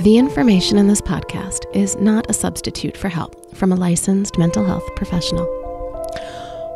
The 0.00 0.16
information 0.16 0.78
in 0.78 0.86
this 0.86 1.02
podcast 1.02 1.66
is 1.76 1.94
not 1.96 2.30
a 2.30 2.32
substitute 2.32 2.96
for 2.96 3.10
help 3.10 3.54
from 3.54 3.70
a 3.70 3.76
licensed 3.76 4.38
mental 4.38 4.64
health 4.64 4.88
professional. 4.96 5.46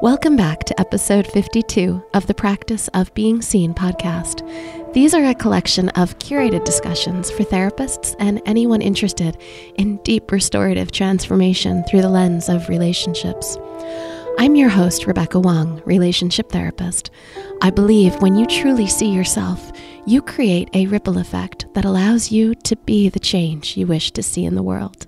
Welcome 0.02 0.36
back 0.36 0.64
to 0.64 0.78
episode 0.78 1.26
52 1.28 2.04
of 2.12 2.26
the 2.26 2.34
Practice 2.34 2.88
of 2.88 3.14
Being 3.14 3.40
Seen 3.40 3.72
podcast. 3.72 4.42
These 4.92 5.14
are 5.14 5.24
a 5.24 5.34
collection 5.34 5.88
of 5.90 6.18
curated 6.18 6.64
discussions 6.64 7.30
for 7.30 7.44
therapists 7.44 8.14
and 8.18 8.42
anyone 8.44 8.82
interested 8.82 9.38
in 9.76 9.96
deep 10.04 10.30
restorative 10.30 10.92
transformation 10.92 11.82
through 11.84 12.02
the 12.02 12.10
lens 12.10 12.50
of 12.50 12.68
relationships. 12.68 13.56
I'm 14.36 14.56
your 14.56 14.68
host, 14.68 15.06
Rebecca 15.06 15.38
Wong, 15.38 15.80
relationship 15.84 16.50
therapist. 16.50 17.10
I 17.62 17.70
believe 17.70 18.20
when 18.20 18.34
you 18.34 18.46
truly 18.46 18.88
see 18.88 19.08
yourself, 19.08 19.70
you 20.06 20.20
create 20.20 20.68
a 20.74 20.86
ripple 20.88 21.18
effect 21.18 21.66
that 21.74 21.84
allows 21.84 22.32
you 22.32 22.54
to 22.56 22.74
be 22.76 23.08
the 23.08 23.20
change 23.20 23.76
you 23.76 23.86
wish 23.86 24.10
to 24.10 24.24
see 24.24 24.44
in 24.44 24.56
the 24.56 24.62
world. 24.62 25.06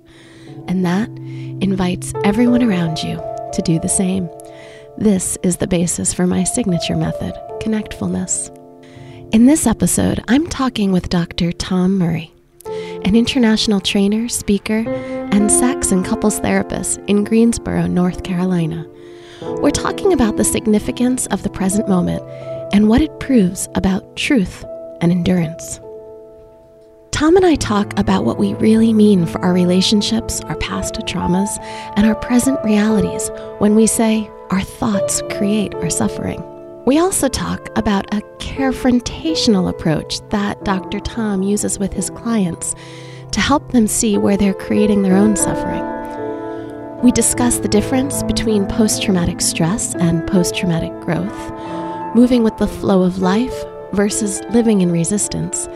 And 0.68 0.86
that 0.86 1.08
invites 1.08 2.12
everyone 2.24 2.62
around 2.62 3.02
you 3.02 3.16
to 3.52 3.62
do 3.62 3.80
the 3.80 3.88
same. 3.88 4.30
This 4.96 5.36
is 5.42 5.56
the 5.56 5.66
basis 5.66 6.14
for 6.14 6.26
my 6.26 6.44
signature 6.44 6.96
method, 6.96 7.34
connectfulness. 7.60 8.52
In 9.34 9.46
this 9.46 9.66
episode, 9.66 10.22
I'm 10.28 10.46
talking 10.46 10.92
with 10.92 11.08
Dr. 11.08 11.50
Tom 11.50 11.98
Murray, 11.98 12.32
an 13.04 13.16
international 13.16 13.80
trainer, 13.80 14.28
speaker, 14.28 14.88
and 15.32 15.50
sex 15.50 15.90
and 15.90 16.04
couples 16.04 16.38
therapist 16.38 16.98
in 17.08 17.24
Greensboro, 17.24 17.86
North 17.88 18.22
Carolina. 18.22 18.86
We're 19.60 19.70
talking 19.70 20.12
about 20.12 20.36
the 20.36 20.44
significance 20.44 21.26
of 21.26 21.42
the 21.42 21.50
present 21.50 21.88
moment 21.88 22.22
and 22.72 22.88
what 22.88 23.00
it 23.00 23.20
proves 23.20 23.68
about 23.74 24.16
truth 24.16 24.64
and 25.00 25.10
endurance. 25.10 25.80
Tom 27.12 27.36
and 27.36 27.46
I 27.46 27.54
talk 27.54 27.98
about 27.98 28.24
what 28.24 28.38
we 28.38 28.52
really 28.54 28.92
mean 28.92 29.24
for 29.24 29.40
our 29.40 29.54
relationships, 29.54 30.42
our 30.42 30.56
past 30.56 30.94
traumas, 31.06 31.48
and 31.96 32.06
our 32.06 32.14
present 32.14 32.62
realities 32.62 33.30
when 33.58 33.74
we 33.74 33.86
say 33.86 34.28
our 34.50 34.60
thoughts 34.60 35.22
create 35.30 35.74
our 35.76 35.88
suffering. 35.88 36.42
We 36.84 36.98
also 36.98 37.28
talk 37.28 37.70
about 37.76 38.12
a 38.14 38.20
carefrontational 38.38 39.68
approach 39.70 40.20
that 40.28 40.64
Dr. 40.64 41.00
Tom 41.00 41.42
uses 41.42 41.78
with 41.78 41.92
his 41.92 42.10
clients 42.10 42.74
to 43.32 43.40
help 43.40 43.72
them 43.72 43.86
see 43.86 44.18
where 44.18 44.36
they're 44.36 44.54
creating 44.54 45.02
their 45.02 45.16
own 45.16 45.36
suffering. 45.36 45.95
We 47.02 47.12
discuss 47.12 47.58
the 47.58 47.68
difference 47.68 48.22
between 48.22 48.66
post 48.66 49.02
traumatic 49.02 49.42
stress 49.42 49.94
and 49.94 50.26
post 50.26 50.56
traumatic 50.56 50.92
growth, 51.00 52.14
moving 52.16 52.42
with 52.42 52.56
the 52.56 52.66
flow 52.66 53.02
of 53.02 53.18
life 53.18 53.54
versus 53.92 54.40
living 54.50 54.80
in 54.80 54.90
resistance, 54.90 55.68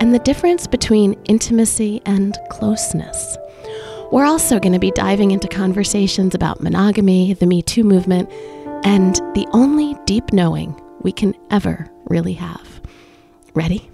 and 0.00 0.14
the 0.14 0.18
difference 0.20 0.66
between 0.66 1.12
intimacy 1.26 2.00
and 2.06 2.38
closeness. 2.48 3.36
We're 4.10 4.24
also 4.24 4.58
going 4.58 4.72
to 4.72 4.78
be 4.78 4.90
diving 4.92 5.30
into 5.30 5.46
conversations 5.46 6.34
about 6.34 6.62
monogamy, 6.62 7.34
the 7.34 7.46
Me 7.46 7.60
Too 7.60 7.84
movement, 7.84 8.30
and 8.82 9.16
the 9.34 9.46
only 9.52 9.94
deep 10.06 10.32
knowing 10.32 10.74
we 11.02 11.12
can 11.12 11.34
ever 11.50 11.86
really 12.06 12.34
have. 12.34 12.80
Ready? 13.54 13.91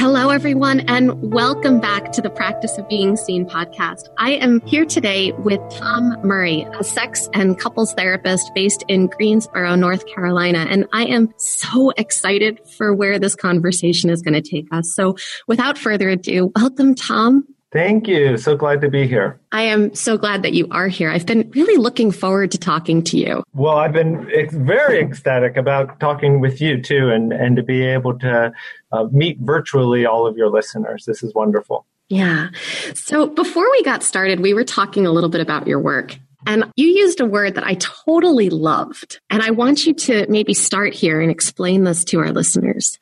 Hello, 0.00 0.30
everyone, 0.30 0.80
and 0.88 1.30
welcome 1.30 1.78
back 1.78 2.10
to 2.12 2.22
the 2.22 2.30
Practice 2.30 2.78
of 2.78 2.88
Being 2.88 3.18
Seen 3.18 3.44
podcast. 3.44 4.08
I 4.16 4.30
am 4.30 4.62
here 4.62 4.86
today 4.86 5.32
with 5.32 5.60
Tom 5.72 6.16
Murray, 6.26 6.66
a 6.78 6.82
sex 6.82 7.28
and 7.34 7.58
couples 7.58 7.92
therapist 7.92 8.50
based 8.54 8.82
in 8.88 9.08
Greensboro, 9.08 9.74
North 9.74 10.06
Carolina. 10.06 10.66
And 10.70 10.86
I 10.94 11.04
am 11.04 11.34
so 11.36 11.90
excited 11.98 12.66
for 12.66 12.94
where 12.94 13.18
this 13.18 13.36
conversation 13.36 14.08
is 14.08 14.22
going 14.22 14.42
to 14.42 14.50
take 14.50 14.68
us. 14.72 14.90
So, 14.94 15.16
without 15.46 15.76
further 15.76 16.08
ado, 16.08 16.50
welcome, 16.56 16.94
Tom. 16.94 17.46
Thank 17.72 18.08
you. 18.08 18.36
So 18.36 18.56
glad 18.56 18.80
to 18.80 18.90
be 18.90 19.06
here. 19.06 19.38
I 19.52 19.62
am 19.62 19.94
so 19.94 20.18
glad 20.18 20.42
that 20.42 20.54
you 20.54 20.66
are 20.72 20.88
here. 20.88 21.08
I've 21.10 21.26
been 21.26 21.48
really 21.54 21.76
looking 21.76 22.10
forward 22.10 22.50
to 22.50 22.58
talking 22.58 23.02
to 23.04 23.16
you. 23.16 23.44
Well, 23.54 23.76
I've 23.76 23.92
been 23.92 24.28
very 24.50 25.00
ecstatic 25.00 25.56
about 25.56 26.00
talking 26.00 26.40
with 26.40 26.60
you 26.60 26.82
too, 26.82 27.10
and, 27.10 27.32
and 27.32 27.54
to 27.56 27.62
be 27.62 27.82
able 27.82 28.18
to 28.18 28.52
uh, 28.90 29.04
meet 29.12 29.38
virtually 29.40 30.04
all 30.04 30.26
of 30.26 30.36
your 30.36 30.50
listeners. 30.50 31.04
This 31.04 31.22
is 31.22 31.32
wonderful. 31.34 31.86
Yeah. 32.08 32.48
So 32.94 33.28
before 33.28 33.70
we 33.70 33.84
got 33.84 34.02
started, 34.02 34.40
we 34.40 34.52
were 34.52 34.64
talking 34.64 35.06
a 35.06 35.12
little 35.12 35.30
bit 35.30 35.40
about 35.40 35.68
your 35.68 35.78
work. 35.78 36.18
And 36.46 36.64
you 36.76 36.86
used 36.86 37.20
a 37.20 37.26
word 37.26 37.54
that 37.54 37.64
I 37.64 37.74
totally 37.74 38.50
loved. 38.50 39.20
And 39.30 39.42
I 39.42 39.50
want 39.50 39.86
you 39.86 39.94
to 39.94 40.26
maybe 40.28 40.54
start 40.54 40.94
here 40.94 41.20
and 41.20 41.30
explain 41.30 41.84
this 41.84 42.04
to 42.04 42.18
our 42.20 42.32
listeners. 42.32 42.98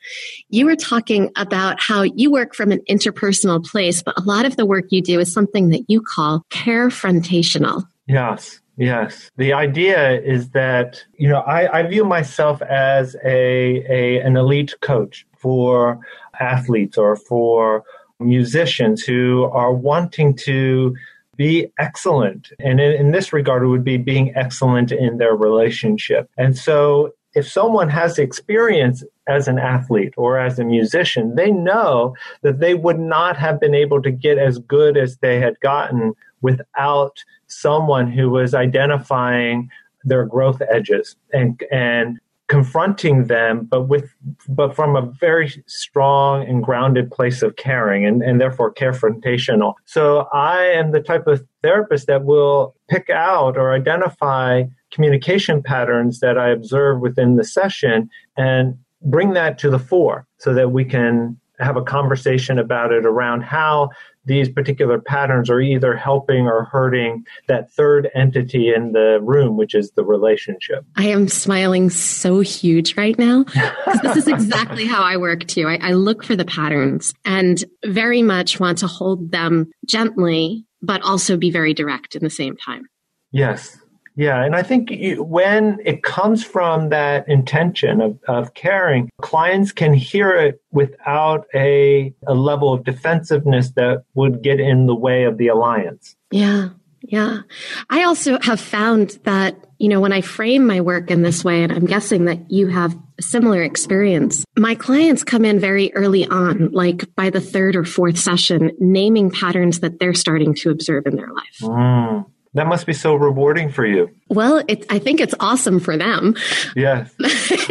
You 0.49 0.65
were 0.65 0.75
talking 0.75 1.31
about 1.35 1.79
how 1.79 2.01
you 2.01 2.31
work 2.31 2.53
from 2.53 2.71
an 2.71 2.81
interpersonal 2.89 3.65
place, 3.65 4.03
but 4.03 4.17
a 4.17 4.23
lot 4.23 4.45
of 4.45 4.57
the 4.57 4.65
work 4.65 4.85
you 4.89 5.01
do 5.01 5.19
is 5.19 5.31
something 5.31 5.69
that 5.69 5.85
you 5.87 6.01
call 6.01 6.43
carefrontational. 6.49 7.83
Yes. 8.07 8.59
Yes. 8.77 9.29
The 9.35 9.51
idea 9.51 10.21
is 10.21 10.51
that, 10.51 11.03
you 11.17 11.27
know, 11.27 11.41
I, 11.41 11.79
I 11.79 11.83
view 11.83 12.05
myself 12.05 12.61
as 12.61 13.15
a, 13.25 13.83
a 13.89 14.21
an 14.21 14.37
elite 14.37 14.73
coach 14.79 15.27
for 15.37 15.99
athletes 16.39 16.97
or 16.97 17.17
for 17.17 17.83
musicians 18.21 19.03
who 19.03 19.45
are 19.51 19.73
wanting 19.73 20.33
to 20.35 20.95
be 21.39 21.71
excellent. 21.79 22.51
And 22.59 22.81
in, 22.81 22.91
in, 22.91 23.11
this 23.11 23.31
regard, 23.31 23.63
it 23.63 23.67
would 23.67 23.85
be 23.85 23.95
being 23.95 24.35
excellent 24.35 24.91
in 24.91 25.19
their 25.19 25.37
relationship. 25.37 26.29
And 26.37 26.57
so 26.57 27.13
if 27.33 27.47
someone 27.47 27.87
has 27.87 28.19
experience 28.19 29.05
as 29.25 29.47
an 29.47 29.57
athlete 29.57 30.13
or 30.17 30.37
as 30.37 30.59
a 30.59 30.65
musician, 30.65 31.35
they 31.35 31.49
know 31.49 32.13
that 32.41 32.59
they 32.59 32.73
would 32.73 32.99
not 32.99 33.37
have 33.37 33.57
been 33.57 33.73
able 33.73 34.01
to 34.01 34.11
get 34.11 34.37
as 34.37 34.59
good 34.59 34.97
as 34.97 35.19
they 35.19 35.39
had 35.39 35.57
gotten 35.61 36.13
without 36.41 37.23
someone 37.47 38.11
who 38.11 38.29
was 38.29 38.53
identifying 38.53 39.69
their 40.03 40.25
growth 40.25 40.61
edges 40.69 41.15
and 41.33 41.63
and 41.71 42.19
confronting 42.49 43.25
them, 43.25 43.65
but 43.69 43.83
with 43.83 44.11
but 44.49 44.75
from 44.75 44.95
a 44.95 45.01
very 45.01 45.63
strong 45.67 46.45
and 46.45 46.63
grounded 46.63 47.09
place 47.11 47.41
of 47.41 47.55
caring 47.55 48.05
and, 48.05 48.21
and 48.21 48.41
therefore 48.41 48.73
carefrontational. 48.73 49.75
So 49.85 50.27
I 50.33 50.63
am 50.65 50.91
the 50.91 50.99
type 50.99 51.27
of 51.27 51.45
therapist 51.61 52.07
that 52.07 52.25
will 52.25 52.75
pick 52.89 53.09
out 53.09 53.55
or 53.55 53.73
identify 53.73 54.63
communication 54.91 55.61
patterns 55.61 56.19
that 56.19 56.37
I 56.37 56.49
observe 56.49 56.99
within 56.99 57.35
the 57.35 57.43
session 57.43 58.09
and 58.35 58.77
bring 59.03 59.33
that 59.33 59.59
to 59.59 59.69
the 59.69 59.79
fore 59.79 60.27
so 60.39 60.53
that 60.55 60.71
we 60.71 60.83
can 60.83 61.39
have 61.59 61.77
a 61.77 61.83
conversation 61.83 62.57
about 62.57 62.91
it 62.91 63.05
around 63.05 63.41
how 63.41 63.89
these 64.29 64.47
particular 64.47 64.99
patterns 64.99 65.49
are 65.49 65.59
either 65.59 65.97
helping 65.97 66.45
or 66.45 66.65
hurting 66.65 67.25
that 67.47 67.71
third 67.71 68.09
entity 68.13 68.71
in 68.73 68.91
the 68.91 69.19
room, 69.21 69.57
which 69.57 69.73
is 69.73 69.91
the 69.95 70.05
relationship. 70.05 70.85
I 70.95 71.07
am 71.07 71.27
smiling 71.27 71.89
so 71.89 72.39
huge 72.39 72.95
right 72.95 73.17
now 73.17 73.43
because 73.43 73.99
this 74.03 74.17
is 74.17 74.27
exactly 74.27 74.85
how 74.85 75.01
I 75.01 75.17
work 75.17 75.47
too. 75.47 75.67
I, 75.67 75.79
I 75.81 75.93
look 75.93 76.23
for 76.23 76.35
the 76.35 76.45
patterns 76.45 77.11
and 77.25 77.61
very 77.83 78.21
much 78.21 78.59
want 78.59 78.77
to 78.77 78.87
hold 78.87 79.31
them 79.31 79.71
gently, 79.87 80.63
but 80.83 81.01
also 81.01 81.35
be 81.35 81.49
very 81.49 81.73
direct 81.73 82.15
in 82.15 82.23
the 82.23 82.29
same 82.29 82.55
time. 82.55 82.83
Yes, 83.31 83.79
yeah, 84.19 84.43
and 84.43 84.53
I 84.53 84.63
think 84.63 84.91
when 85.17 85.79
it 85.85 86.03
comes 86.03 86.43
from 86.43 86.89
that 86.89 87.25
intention 87.29 88.01
of, 88.01 88.19
of 88.27 88.53
caring, 88.53 89.09
clients 89.21 89.71
can 89.71 89.93
hear 89.93 90.33
it 90.33 90.61
without 90.73 91.47
a, 91.55 92.13
a 92.27 92.33
level 92.33 92.73
of 92.73 92.83
defensiveness 92.83 93.71
that 93.77 94.03
would 94.15 94.43
get 94.43 94.59
in 94.59 94.87
the 94.87 94.93
way 94.93 95.23
of 95.23 95.37
the 95.37 95.47
alliance. 95.47 96.17
Yeah, 96.31 96.71
yeah. 97.03 97.43
I 97.89 98.03
also 98.03 98.37
have 98.41 98.59
found 98.59 99.11
that, 99.23 99.55
you 99.77 99.87
know, 99.87 100.01
when 100.01 100.11
I 100.11 100.19
frame 100.19 100.67
my 100.67 100.81
work 100.81 101.11
in 101.11 101.21
this 101.21 101.45
way, 101.45 101.63
and 101.63 101.71
I'm 101.71 101.85
guessing 101.85 102.25
that 102.25 102.51
you 102.51 102.67
have 102.67 102.97
a 103.19 103.21
similar 103.21 103.63
experience, 103.63 104.43
my 104.57 104.75
clients 104.75 105.23
come 105.23 105.45
in 105.45 105.61
very 105.61 105.93
early 105.93 106.27
on, 106.27 106.71
like 106.73 107.15
by 107.15 107.29
the 107.29 107.39
third 107.39 107.77
or 107.77 107.85
fourth 107.85 108.19
session, 108.19 108.71
naming 108.79 109.31
patterns 109.31 109.79
that 109.79 109.97
they're 109.97 110.13
starting 110.13 110.55
to 110.55 110.71
observe 110.71 111.05
in 111.05 111.15
their 111.15 111.31
life. 111.31 111.59
Mm. 111.61 112.25
That 112.53 112.67
must 112.67 112.85
be 112.87 112.93
so 112.93 113.13
rewarding 113.15 113.69
for 113.69 113.85
you. 113.85 114.09
Well, 114.27 114.63
it, 114.67 114.85
I 114.89 114.97
think 114.97 115.19
it's 115.19 115.35
awesome 115.39 115.79
for 115.79 115.95
them. 115.95 116.35
Yes. 116.75 117.13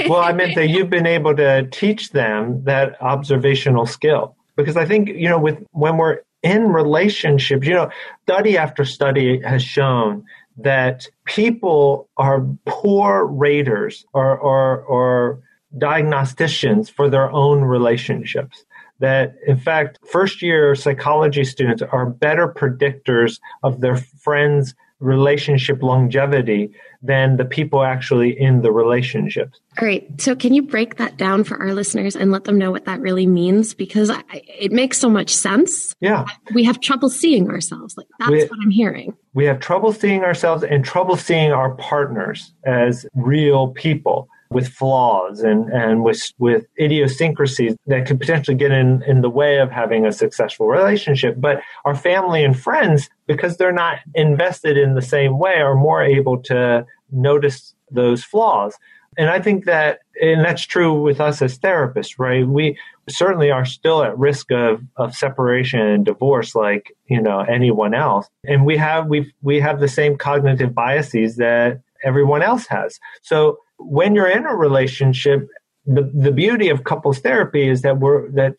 well, 0.09 0.21
I 0.21 0.33
meant 0.33 0.55
that 0.55 0.69
you've 0.71 0.91
been 0.91 1.07
able 1.07 1.35
to 1.37 1.69
teach 1.71 2.11
them 2.11 2.63
that 2.65 3.01
observational 3.03 3.87
skill. 3.87 4.37
Because 4.57 4.77
I 4.77 4.85
think, 4.85 5.09
you 5.09 5.29
know, 5.29 5.39
with 5.39 5.59
when 5.71 5.97
we're 5.97 6.19
in 6.43 6.69
relationships, 6.69 7.67
you 7.67 7.75
know, 7.75 7.91
study 8.23 8.57
after 8.57 8.85
study 8.85 9.41
has 9.43 9.63
shown 9.63 10.25
that 10.59 11.07
people 11.25 12.09
are 12.17 12.47
poor 12.67 13.25
raters 13.25 14.05
or, 14.13 14.37
or, 14.37 14.83
or 14.83 15.41
diagnosticians 15.77 16.91
for 16.91 17.11
their 17.11 17.31
own 17.31 17.63
relationships 17.63 18.65
that 19.01 19.35
in 19.47 19.57
fact 19.57 19.99
first 20.11 20.43
year 20.43 20.75
psychology 20.75 21.45
students 21.45 21.83
are 21.83 22.07
better 22.07 22.49
predictors 22.49 23.39
of 23.63 23.81
their 23.81 23.97
friends 23.97 24.75
relationship 25.01 25.83
longevity 25.83 26.71
than 27.03 27.37
the 27.37 27.45
people 27.45 27.85
actually 27.85 28.39
in 28.39 28.63
the 28.63 28.73
relationships. 28.73 29.61
All 29.81 29.87
right. 29.87 30.09
So, 30.21 30.35
can 30.35 30.53
you 30.53 30.63
break 30.63 30.97
that 30.97 31.17
down 31.17 31.45
for 31.45 31.57
our 31.59 31.73
listeners 31.73 32.17
and 32.17 32.33
let 32.33 32.45
them 32.45 32.59
know 32.59 32.73
what 32.73 32.87
that 32.87 33.01
really 33.01 33.27
means? 33.27 33.75
Because 33.75 34.11
I, 34.11 34.23
it 34.33 34.73
makes 34.73 34.99
so 34.99 35.09
much 35.09 35.35
sense. 35.35 35.95
Yeah. 36.01 36.27
We 36.53 36.65
have 36.65 36.81
trouble 36.81 37.11
seeing 37.11 37.49
ourselves. 37.49 37.97
Like, 37.97 38.09
that's 38.19 38.31
we, 38.31 38.45
what 38.45 38.59
I'm 38.61 38.71
hearing. 38.71 39.17
We 39.35 39.45
have 39.45 39.61
trouble 39.61 39.93
seeing 39.93 40.25
ourselves 40.25 40.65
and 40.65 40.85
trouble 40.85 41.17
seeing 41.17 41.53
our 41.53 41.75
partners 41.77 42.53
as 42.65 43.07
real 43.15 43.69
people 43.69 44.29
with 44.51 44.69
flaws 44.69 45.41
and, 45.41 45.69
and 45.71 46.03
with, 46.03 46.33
with 46.39 46.67
idiosyncrasies 46.81 47.77
that 47.87 48.07
could 48.07 48.19
potentially 48.19 48.57
get 48.57 48.71
in, 48.71 49.03
in 49.03 49.21
the 49.21 49.31
way 49.31 49.59
of 49.59 49.71
having 49.71 50.07
a 50.07 50.13
successful 50.13 50.67
relationship. 50.67 51.35
But 51.39 51.61
our 51.85 51.95
family 51.95 52.45
and 52.45 52.59
friends, 52.59 53.11
because 53.27 53.57
they're 53.57 53.73
not 53.73 53.99
invested 54.15 54.77
in 54.77 54.95
the 54.95 55.03
same 55.03 55.39
way, 55.39 55.61
are 55.61 55.75
more 55.75 56.03
able 56.03 56.43
to 56.45 56.87
notice 57.11 57.75
those 57.91 58.25
flaws. 58.25 58.75
And 59.17 59.29
I 59.29 59.41
think 59.41 59.65
that, 59.65 60.01
and 60.23 60.45
that's 60.45 60.63
true 60.63 61.01
with 61.01 61.21
us 61.21 61.43
as 61.43 61.59
therapists, 61.59 62.19
right? 62.19 62.47
We 62.47 62.79
certainly 63.09 63.51
are 63.51 63.65
still 63.65 64.03
at 64.03 64.17
risk 64.17 64.53
of, 64.53 64.81
of 64.97 65.15
separation 65.15 65.81
and 65.81 66.05
divorce 66.05 66.55
like, 66.55 66.95
you 67.07 67.21
know, 67.21 67.41
anyone 67.41 67.95
else. 67.95 68.29
And 68.45 68.65
we 68.65 68.77
have, 68.77 69.09
we 69.09 69.33
we 69.43 69.61
have 69.61 69.81
the 69.81 69.89
same 69.89 70.17
cognitive 70.17 70.75
biases 70.75 71.37
that 71.37 71.81
everyone 72.05 72.43
else 72.43 72.67
has. 72.69 73.01
So 73.23 73.59
when 73.79 74.15
you're 74.15 74.29
in 74.29 74.47
a 74.47 74.55
relationship, 74.55 75.49
the, 75.87 76.11
the 76.15 76.33
beauty 76.33 76.69
of 76.69 76.85
couples 76.85 77.19
therapy 77.19 77.69
is 77.69 77.83
that 77.83 77.99
we're 77.99 78.31
that 78.33 78.55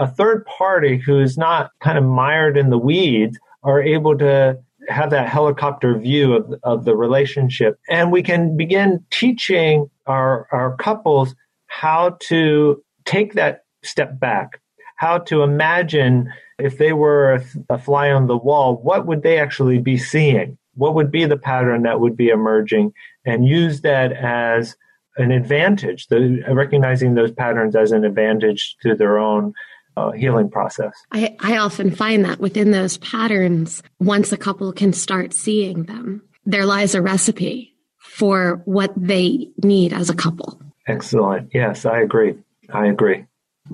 a 0.00 0.06
third 0.06 0.44
party 0.46 0.96
who's 0.98 1.38
not 1.38 1.70
kind 1.80 1.96
of 1.96 2.04
mired 2.04 2.56
in 2.56 2.70
the 2.70 2.78
weeds 2.78 3.38
are 3.62 3.82
able 3.82 4.18
to 4.18 4.58
have 4.88 5.10
that 5.10 5.28
helicopter 5.28 5.96
view 5.98 6.34
of, 6.34 6.54
of 6.62 6.84
the 6.84 6.96
relationship. 6.96 7.78
And 7.88 8.10
we 8.10 8.22
can 8.22 8.56
begin 8.56 9.04
teaching 9.10 9.90
our 10.06 10.46
our 10.50 10.76
couples 10.76 11.34
how 11.66 12.16
to 12.20 12.82
take 13.04 13.34
that 13.34 13.64
step 13.82 14.18
back 14.18 14.60
how 14.96 15.18
to 15.18 15.42
imagine 15.42 16.32
if 16.58 16.78
they 16.78 16.92
were 16.92 17.34
a, 17.34 17.44
a 17.74 17.78
fly 17.78 18.10
on 18.10 18.26
the 18.26 18.36
wall 18.36 18.76
what 18.76 19.06
would 19.06 19.22
they 19.22 19.38
actually 19.38 19.78
be 19.78 19.98
seeing 19.98 20.56
what 20.76 20.94
would 20.94 21.10
be 21.10 21.24
the 21.24 21.36
pattern 21.36 21.82
that 21.82 22.00
would 22.00 22.16
be 22.16 22.28
emerging 22.28 22.92
and 23.24 23.46
use 23.46 23.80
that 23.82 24.12
as 24.12 24.76
an 25.16 25.30
advantage, 25.30 26.08
the, 26.08 26.42
recognizing 26.50 27.14
those 27.14 27.30
patterns 27.32 27.76
as 27.76 27.92
an 27.92 28.04
advantage 28.04 28.76
to 28.82 28.94
their 28.94 29.18
own 29.18 29.54
uh, 29.96 30.10
healing 30.10 30.50
process. 30.50 30.92
I, 31.12 31.36
I 31.40 31.58
often 31.58 31.90
find 31.90 32.24
that 32.24 32.40
within 32.40 32.72
those 32.72 32.98
patterns, 32.98 33.82
once 34.00 34.32
a 34.32 34.36
couple 34.36 34.72
can 34.72 34.92
start 34.92 35.32
seeing 35.32 35.84
them, 35.84 36.22
there 36.44 36.66
lies 36.66 36.94
a 36.94 37.02
recipe 37.02 37.76
for 37.98 38.62
what 38.64 38.92
they 38.96 39.48
need 39.62 39.92
as 39.92 40.10
a 40.10 40.14
couple. 40.14 40.60
Excellent. 40.86 41.50
Yes, 41.54 41.86
I 41.86 42.00
agree. 42.00 42.36
I 42.72 42.86
agree. 42.86 43.24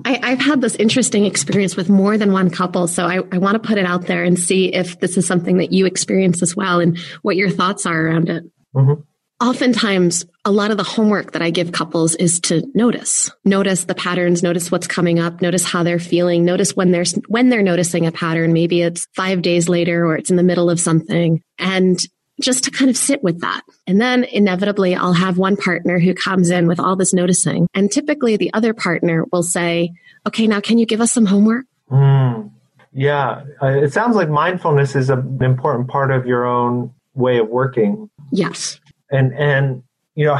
I, 0.05 0.29
have 0.29 0.39
had 0.39 0.61
this 0.61 0.75
interesting 0.75 1.25
experience 1.25 1.75
with 1.75 1.89
more 1.89 2.17
than 2.17 2.31
one 2.31 2.49
couple. 2.49 2.87
So 2.87 3.05
I, 3.05 3.19
I 3.31 3.37
want 3.37 3.61
to 3.61 3.67
put 3.67 3.77
it 3.77 3.85
out 3.85 4.07
there 4.07 4.23
and 4.23 4.39
see 4.39 4.73
if 4.73 4.99
this 4.99 5.17
is 5.17 5.27
something 5.27 5.57
that 5.57 5.73
you 5.73 5.85
experience 5.85 6.41
as 6.41 6.55
well 6.55 6.79
and 6.79 6.97
what 7.21 7.35
your 7.35 7.49
thoughts 7.49 7.85
are 7.85 8.07
around 8.07 8.29
it. 8.29 8.45
Mm-hmm. 8.73 9.01
Oftentimes, 9.41 10.25
a 10.45 10.51
lot 10.51 10.69
of 10.69 10.77
the 10.77 10.83
homework 10.83 11.31
that 11.31 11.41
I 11.41 11.49
give 11.49 11.71
couples 11.71 12.13
is 12.15 12.39
to 12.41 12.63
notice, 12.75 13.31
notice 13.43 13.85
the 13.85 13.95
patterns, 13.95 14.43
notice 14.43 14.71
what's 14.71 14.85
coming 14.85 15.19
up, 15.19 15.41
notice 15.41 15.63
how 15.63 15.81
they're 15.81 15.99
feeling, 15.99 16.45
notice 16.45 16.75
when 16.75 16.91
they're, 16.91 17.05
when 17.27 17.49
they're 17.49 17.63
noticing 17.63 18.05
a 18.05 18.11
pattern. 18.11 18.53
Maybe 18.53 18.83
it's 18.83 19.07
five 19.15 19.41
days 19.41 19.67
later 19.67 20.05
or 20.05 20.15
it's 20.15 20.29
in 20.29 20.35
the 20.35 20.43
middle 20.43 20.69
of 20.69 20.79
something. 20.79 21.41
And 21.57 21.99
just 22.41 22.63
to 22.65 22.71
kind 22.71 22.89
of 22.89 22.97
sit 22.97 23.23
with 23.23 23.41
that. 23.41 23.61
And 23.87 23.99
then 24.01 24.23
inevitably 24.23 24.95
I'll 24.95 25.13
have 25.13 25.37
one 25.37 25.57
partner 25.57 25.99
who 25.99 26.13
comes 26.13 26.49
in 26.49 26.67
with 26.67 26.79
all 26.79 26.95
this 26.95 27.13
noticing. 27.13 27.67
And 27.73 27.91
typically 27.91 28.37
the 28.37 28.53
other 28.53 28.73
partner 28.73 29.25
will 29.31 29.43
say, 29.43 29.91
okay, 30.27 30.47
now 30.47 30.59
can 30.59 30.77
you 30.77 30.85
give 30.85 31.01
us 31.01 31.13
some 31.13 31.25
homework? 31.25 31.65
Mm, 31.89 32.51
yeah. 32.93 33.43
Uh, 33.61 33.67
it 33.67 33.93
sounds 33.93 34.15
like 34.15 34.29
mindfulness 34.29 34.95
is 34.95 35.09
an 35.09 35.39
important 35.41 35.87
part 35.87 36.11
of 36.11 36.25
your 36.25 36.45
own 36.45 36.93
way 37.13 37.37
of 37.37 37.47
working. 37.47 38.09
Yes. 38.31 38.79
And, 39.09 39.33
and, 39.33 39.83
you 40.15 40.25
know, 40.25 40.39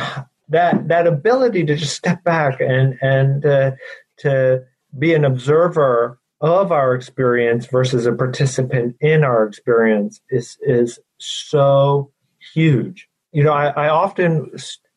that, 0.50 0.88
that 0.88 1.08
ability 1.08 1.66
to 1.66 1.76
just 1.76 1.96
step 1.96 2.24
back 2.24 2.60
and, 2.62 2.98
and, 3.02 3.46
uh, 3.46 3.72
to 4.20 4.64
be 4.98 5.14
an 5.14 5.26
observer 5.26 6.20
of 6.42 6.72
our 6.72 6.96
experience 6.96 7.68
versus 7.68 8.06
a 8.06 8.12
participant 8.12 8.96
in 9.00 9.24
our 9.24 9.46
experience 9.46 10.22
is 10.30 10.58
is 10.62 11.00
so 11.22 12.12
huge. 12.54 13.08
You 13.32 13.44
know, 13.44 13.54
I, 13.54 13.68
I 13.68 13.90
often 13.90 14.52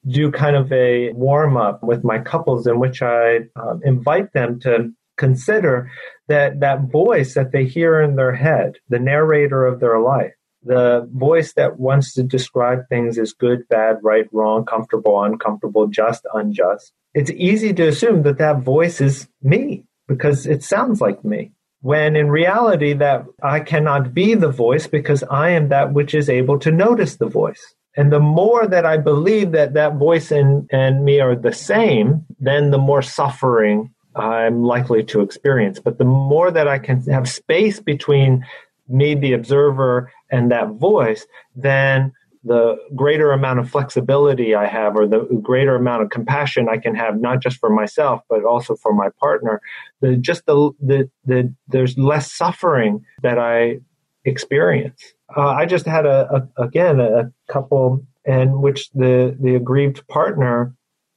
do 0.06 0.30
kind 0.30 0.56
of 0.56 0.72
a 0.72 1.12
warm 1.12 1.56
up 1.56 1.82
with 1.82 2.04
my 2.04 2.18
couples 2.18 2.66
in 2.66 2.78
which 2.78 3.02
I 3.02 3.40
um, 3.56 3.80
invite 3.84 4.32
them 4.32 4.60
to 4.60 4.92
consider 5.16 5.90
that 6.28 6.60
that 6.60 6.90
voice 6.90 7.34
that 7.34 7.52
they 7.52 7.64
hear 7.64 8.00
in 8.00 8.16
their 8.16 8.34
head, 8.34 8.74
the 8.88 8.98
narrator 8.98 9.64
of 9.64 9.80
their 9.80 10.00
life, 10.00 10.32
the 10.64 11.08
voice 11.12 11.52
that 11.54 11.78
wants 11.78 12.14
to 12.14 12.22
describe 12.22 12.88
things 12.88 13.18
as 13.18 13.32
good, 13.32 13.68
bad, 13.68 13.98
right, 14.02 14.26
wrong, 14.32 14.64
comfortable, 14.64 15.22
uncomfortable, 15.22 15.86
just, 15.86 16.26
unjust. 16.34 16.92
It's 17.14 17.30
easy 17.30 17.72
to 17.74 17.88
assume 17.88 18.22
that 18.22 18.38
that 18.38 18.60
voice 18.62 19.00
is 19.00 19.28
me 19.42 19.84
because 20.08 20.46
it 20.46 20.62
sounds 20.62 21.00
like 21.00 21.24
me. 21.24 21.52
When 21.84 22.16
in 22.16 22.30
reality, 22.30 22.94
that 22.94 23.26
I 23.42 23.60
cannot 23.60 24.14
be 24.14 24.32
the 24.32 24.48
voice 24.48 24.86
because 24.86 25.22
I 25.24 25.50
am 25.50 25.68
that 25.68 25.92
which 25.92 26.14
is 26.14 26.30
able 26.30 26.58
to 26.60 26.70
notice 26.70 27.16
the 27.16 27.28
voice. 27.28 27.74
And 27.94 28.10
the 28.10 28.20
more 28.20 28.66
that 28.66 28.86
I 28.86 28.96
believe 28.96 29.52
that 29.52 29.74
that 29.74 29.96
voice 29.96 30.30
and, 30.30 30.66
and 30.72 31.04
me 31.04 31.20
are 31.20 31.36
the 31.36 31.52
same, 31.52 32.24
then 32.40 32.70
the 32.70 32.78
more 32.78 33.02
suffering 33.02 33.92
I'm 34.16 34.62
likely 34.64 35.04
to 35.04 35.20
experience. 35.20 35.78
But 35.78 35.98
the 35.98 36.06
more 36.06 36.50
that 36.50 36.66
I 36.66 36.78
can 36.78 37.02
have 37.02 37.28
space 37.28 37.80
between 37.80 38.46
me, 38.88 39.14
the 39.14 39.34
observer, 39.34 40.10
and 40.30 40.50
that 40.50 40.70
voice, 40.70 41.26
then 41.54 42.14
the 42.44 42.76
greater 42.94 43.32
amount 43.32 43.58
of 43.58 43.70
flexibility 43.70 44.54
I 44.54 44.66
have 44.66 44.96
or 44.96 45.06
the 45.06 45.20
greater 45.42 45.74
amount 45.74 46.02
of 46.02 46.10
compassion 46.10 46.68
I 46.68 46.76
can 46.76 46.94
have, 46.94 47.18
not 47.18 47.40
just 47.40 47.58
for 47.58 47.70
myself, 47.70 48.20
but 48.28 48.44
also 48.44 48.76
for 48.76 48.92
my 48.92 49.08
partner, 49.18 49.60
the, 50.00 50.16
just 50.16 50.44
the, 50.46 50.70
the, 50.80 51.10
the, 51.24 51.54
there's 51.68 51.96
less 51.96 52.30
suffering 52.32 53.04
that 53.22 53.38
I 53.38 53.80
experience. 54.24 55.14
Uh, 55.34 55.48
I 55.48 55.64
just 55.64 55.86
had 55.86 56.06
a, 56.06 56.48
a 56.56 56.62
again, 56.62 57.00
a 57.00 57.32
couple 57.50 58.06
in 58.24 58.60
which 58.60 58.90
the, 58.92 59.36
the 59.40 59.54
aggrieved 59.54 60.06
partner 60.08 60.74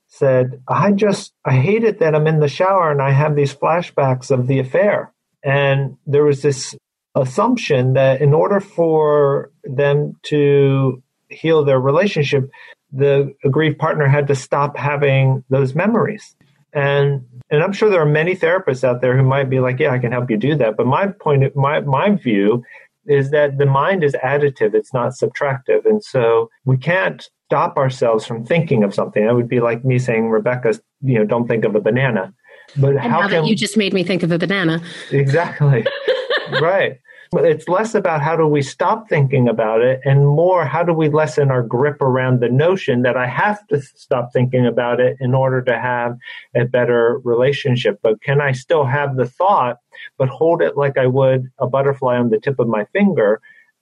said, 0.08 0.62
I 0.68 0.94
just, 0.94 1.34
I 1.46 1.56
hate 1.56 1.84
it 1.84 2.00
that 2.00 2.16
I'm 2.16 2.28
in 2.28 2.40
the 2.40 2.48
shower 2.48 2.90
and 2.92 3.02
I 3.02 3.12
have 3.12 3.36
these 3.36 3.54
flashbacks 3.54 4.32
of 4.32 4.48
the 4.48 4.60
affair. 4.60 5.14
And 5.44 5.98
there 6.06 6.24
was 6.24 6.42
this 6.42 6.76
assumption 7.16 7.94
that 7.94 8.22
in 8.22 8.34
order 8.34 8.60
for 8.60 9.52
them 9.64 10.14
to 10.24 11.04
heal 11.30 11.64
their 11.64 11.80
relationship, 11.80 12.50
the 12.92 13.34
aggrieved 13.44 13.78
partner 13.78 14.08
had 14.08 14.28
to 14.28 14.36
stop 14.36 14.78
having 14.78 15.44
those 15.50 15.76
memories. 15.76 16.36
And 16.74 17.26
and 17.50 17.64
I'm 17.64 17.72
sure 17.72 17.90
there 17.90 18.02
are 18.02 18.06
many 18.06 18.36
therapists 18.36 18.84
out 18.84 19.02
there 19.02 19.16
who 19.16 19.24
might 19.24 19.50
be 19.50 19.60
like, 19.60 19.80
yeah, 19.80 19.92
I 19.92 20.00
can 20.00 20.12
help 20.12 20.30
you 20.30 20.38
do 20.38 20.56
that. 20.56 20.76
But 20.76 20.86
my 20.86 21.08
point, 21.08 21.56
my 21.56 21.80
my 21.82 22.12
view 22.12 22.64
is 23.06 23.32
that 23.32 23.58
the 23.58 23.66
mind 23.66 24.04
is 24.04 24.16
additive; 24.24 24.74
it's 24.74 24.94
not 24.94 25.14
subtractive, 25.14 25.86
and 25.86 26.04
so 26.04 26.50
we 26.66 26.78
can't 26.78 27.28
stop 27.46 27.78
ourselves 27.78 28.26
from 28.26 28.46
thinking 28.46 28.84
of 28.84 28.94
something. 28.94 29.26
That 29.26 29.36
would 29.36 29.48
be 29.48 29.62
like 29.62 29.86
me 29.86 29.98
saying, 29.98 30.30
Rebecca, 30.30 30.74
you 31.02 31.18
know, 31.18 31.26
don't 31.26 31.48
think 31.48 31.64
of 31.64 31.76
a 31.76 31.80
banana. 31.80 32.34
But 32.76 32.98
and 32.98 33.00
how 33.00 33.30
can 33.30 33.46
you 33.46 33.56
just 33.56 33.78
made 33.78 33.94
me 33.94 34.04
think 34.04 34.24
of 34.24 34.32
a 34.32 34.38
banana? 34.38 34.82
Exactly. 35.12 35.86
right. 36.62 37.00
It's 37.34 37.68
less 37.68 37.94
about 37.96 38.22
how 38.22 38.36
do 38.36 38.48
we 38.48 38.62
stop 38.62 39.10
thinking 39.10 39.48
about 39.48 39.82
it 39.82 40.00
and 40.06 40.28
more 40.28 40.66
how 40.66 40.84
do 40.84 40.94
we 40.94 41.10
lessen 41.10 41.52
our 41.52 41.64
grip 41.64 42.02
around 42.02 42.40
the 42.40 42.50
notion 42.50 43.02
that 43.02 43.18
I 43.18 43.28
have 43.28 43.66
to 43.68 43.82
stop 43.82 44.32
thinking 44.34 44.66
about 44.66 45.00
it 45.00 45.18
in 45.20 45.34
order 45.34 45.62
to 45.64 45.78
have 45.78 46.18
a 46.56 46.66
better 46.66 47.20
relationship. 47.24 48.00
But 48.02 48.22
can 48.22 48.42
I 48.42 48.52
still 48.52 48.86
have 48.86 49.16
the 49.16 49.26
thought, 49.26 49.78
but 50.18 50.30
hold 50.30 50.62
it 50.62 50.78
like 50.78 50.98
I 50.98 51.08
would 51.08 51.50
a 51.60 51.68
butterfly 51.68 52.18
on 52.18 52.30
the 52.30 52.40
tip 52.40 52.60
of 52.60 52.68
my 52.68 52.86
finger 52.86 53.42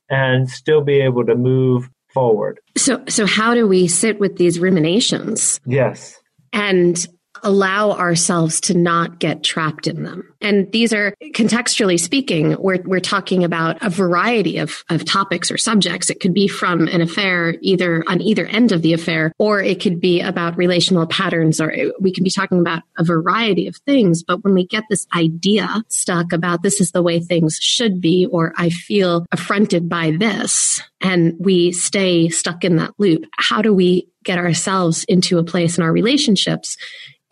and 0.10 0.50
still 0.50 0.82
be 0.82 1.02
able 1.02 1.26
to 1.26 1.36
move 1.36 1.90
forward? 2.14 2.60
So, 2.78 3.04
so 3.08 3.26
how 3.26 3.54
do 3.54 3.68
we 3.68 3.88
sit 3.88 4.20
with 4.20 4.38
these 4.38 4.60
ruminations? 4.60 5.60
Yes. 5.66 6.20
And 6.54 7.06
allow 7.46 7.92
ourselves 7.92 8.60
to 8.60 8.74
not 8.74 9.20
get 9.20 9.44
trapped 9.44 9.88
in 9.88 10.04
them. 10.04 10.24
And 10.42 10.72
these 10.72 10.94
are 10.94 11.14
contextually 11.34 12.00
speaking, 12.00 12.56
we're, 12.60 12.82
we're 12.84 13.00
talking 13.00 13.44
about 13.44 13.78
a 13.82 13.90
variety 13.90 14.58
of, 14.58 14.84
of 14.90 15.06
topics 15.06 15.50
or 15.52 15.58
subjects. 15.58 16.10
It 16.10 16.20
could 16.20 16.34
be 16.34 16.48
from 16.48 16.88
an 16.88 17.02
affair 17.02 17.56
either 17.62 18.04
on 18.08 18.22
either 18.22 18.46
end 18.46 18.72
of 18.72 18.82
the 18.82 18.94
affair, 18.94 19.32
or 19.38 19.62
it 19.62 19.82
could 19.82 20.02
be 20.02 20.22
about 20.22 20.58
relational 20.58 21.08
patterns, 21.08 21.62
or 21.62 21.74
we 22.00 22.12
can 22.12 22.24
be 22.24 22.30
talking 22.30 22.60
about 22.60 22.84
a 22.98 23.04
variety 23.04 23.68
of 23.68 23.78
things. 23.78 24.24
But 24.24 24.44
when 24.44 24.54
we 24.54 24.66
get 24.66 24.84
this 24.90 25.08
idea 25.16 25.84
stuck 25.88 26.34
about 26.34 26.64
this 26.64 26.82
is 26.82 26.92
the 26.92 27.04
way 27.04 27.20
things 27.20 27.58
should 27.62 28.02
be, 28.02 28.26
or 28.26 28.54
I 28.58 28.70
feel 28.70 29.26
affronted 29.32 29.88
by 29.88 30.12
this, 30.12 30.82
and 31.02 31.36
we 31.40 31.72
stay 31.72 32.30
stuck 32.30 32.64
in 32.64 32.78
that 32.78 32.94
loop, 32.98 33.26
how 33.38 33.62
do 33.62 33.74
we 33.74 34.10
get 34.24 34.40
ourselves 34.40 35.04
into 35.06 35.38
a 35.38 35.44
place 35.44 35.78
in 35.78 35.84
our 35.84 35.92
relationships 35.92 36.78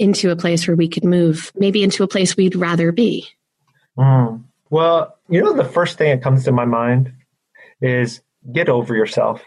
into 0.03 0.29
a 0.29 0.35
place 0.35 0.67
where 0.67 0.75
we 0.75 0.87
could 0.87 1.05
move, 1.05 1.51
maybe 1.55 1.81
into 1.81 2.03
a 2.03 2.07
place 2.07 2.35
we'd 2.35 2.55
rather 2.55 2.91
be? 2.91 3.27
Mm. 3.97 4.43
Well, 4.69 5.17
you 5.29 5.41
know, 5.41 5.53
the 5.53 5.63
first 5.63 5.97
thing 5.97 6.09
that 6.09 6.21
comes 6.21 6.43
to 6.43 6.51
my 6.51 6.65
mind 6.65 7.13
is 7.81 8.21
get 8.51 8.69
over 8.69 8.95
yourself. 8.95 9.43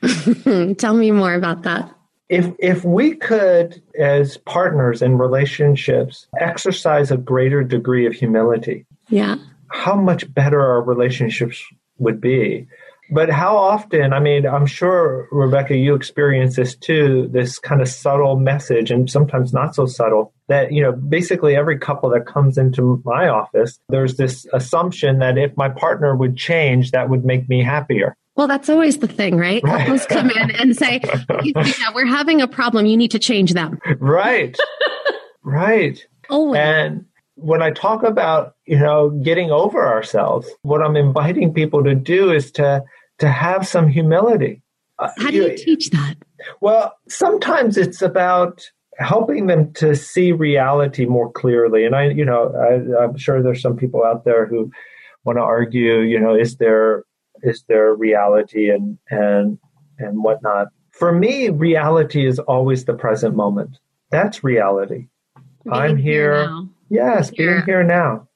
Tell 0.78 0.94
me 0.94 1.10
more 1.10 1.34
about 1.34 1.62
that. 1.62 1.92
If 2.28 2.52
if 2.58 2.84
we 2.84 3.14
could, 3.14 3.82
as 3.98 4.36
partners 4.36 5.00
in 5.00 5.16
relationships, 5.16 6.26
exercise 6.38 7.10
a 7.10 7.16
greater 7.16 7.64
degree 7.64 8.06
of 8.06 8.12
humility, 8.12 8.84
yeah, 9.08 9.36
how 9.68 9.96
much 9.96 10.32
better 10.34 10.60
our 10.60 10.82
relationships 10.82 11.62
would 11.96 12.20
be. 12.20 12.68
But 13.10 13.30
how 13.30 13.56
often, 13.56 14.12
I 14.12 14.20
mean, 14.20 14.46
I'm 14.46 14.66
sure, 14.66 15.28
Rebecca, 15.32 15.76
you 15.76 15.94
experience 15.94 16.56
this 16.56 16.76
too, 16.76 17.28
this 17.32 17.58
kind 17.58 17.80
of 17.80 17.88
subtle 17.88 18.36
message 18.36 18.90
and 18.90 19.10
sometimes 19.10 19.52
not 19.52 19.74
so 19.74 19.86
subtle 19.86 20.34
that, 20.48 20.72
you 20.72 20.82
know, 20.82 20.92
basically 20.92 21.56
every 21.56 21.78
couple 21.78 22.10
that 22.10 22.26
comes 22.26 22.58
into 22.58 23.02
my 23.04 23.28
office, 23.28 23.78
there's 23.88 24.16
this 24.16 24.46
assumption 24.52 25.20
that 25.20 25.38
if 25.38 25.56
my 25.56 25.68
partner 25.68 26.14
would 26.16 26.36
change, 26.36 26.90
that 26.90 27.08
would 27.08 27.24
make 27.24 27.48
me 27.48 27.62
happier. 27.62 28.14
Well, 28.36 28.46
that's 28.46 28.68
always 28.68 28.98
the 28.98 29.08
thing, 29.08 29.36
right? 29.36 29.62
right. 29.64 29.80
Couples 29.80 30.06
come 30.06 30.30
in 30.30 30.50
and 30.52 30.76
say, 30.76 31.00
yeah, 31.42 31.90
we're 31.94 32.06
having 32.06 32.40
a 32.40 32.46
problem. 32.46 32.86
You 32.86 32.96
need 32.96 33.10
to 33.10 33.18
change 33.18 33.52
them. 33.52 33.80
Right. 33.98 34.56
right. 35.42 35.98
Always. 36.30 36.60
And 36.60 37.06
when 37.34 37.62
I 37.62 37.70
talk 37.70 38.02
about, 38.02 38.54
you 38.64 38.78
know, 38.78 39.10
getting 39.10 39.50
over 39.50 39.86
ourselves, 39.86 40.48
what 40.62 40.82
I'm 40.82 40.96
inviting 40.96 41.52
people 41.52 41.82
to 41.84 41.94
do 41.94 42.30
is 42.30 42.52
to 42.52 42.84
to 43.18 43.28
have 43.28 43.66
some 43.66 43.88
humility. 43.88 44.62
Uh, 44.98 45.10
How 45.18 45.30
do 45.30 45.36
you, 45.36 45.56
teach 45.56 45.90
that? 45.90 46.16
Well, 46.60 46.96
sometimes 47.08 47.76
it's 47.76 48.02
about 48.02 48.70
helping 48.98 49.46
them 49.46 49.72
to 49.74 49.94
see 49.94 50.32
reality 50.32 51.06
more 51.06 51.30
clearly. 51.30 51.84
And 51.84 51.94
I, 51.94 52.08
you 52.08 52.24
know, 52.24 52.52
I, 52.54 53.04
I'm 53.04 53.16
sure 53.16 53.42
there's 53.42 53.62
some 53.62 53.76
people 53.76 54.04
out 54.04 54.24
there 54.24 54.46
who 54.46 54.70
want 55.24 55.38
to 55.38 55.42
argue, 55.42 56.00
you 56.00 56.18
know, 56.18 56.34
is 56.34 56.56
there 56.56 57.04
is 57.42 57.64
there 57.68 57.94
reality 57.94 58.70
and 58.70 58.98
and 59.10 59.58
and 59.98 60.22
whatnot. 60.22 60.68
For 60.90 61.12
me, 61.12 61.48
reality 61.48 62.26
is 62.26 62.40
always 62.40 62.84
the 62.84 62.94
present 62.94 63.36
moment. 63.36 63.78
That's 64.10 64.42
reality. 64.42 65.08
Being 65.64 65.74
I'm 65.74 65.96
here. 65.96 66.48
here 66.48 66.68
yes, 66.88 67.30
here. 67.30 67.52
being 67.52 67.62
here 67.64 67.84
now. 67.84 68.28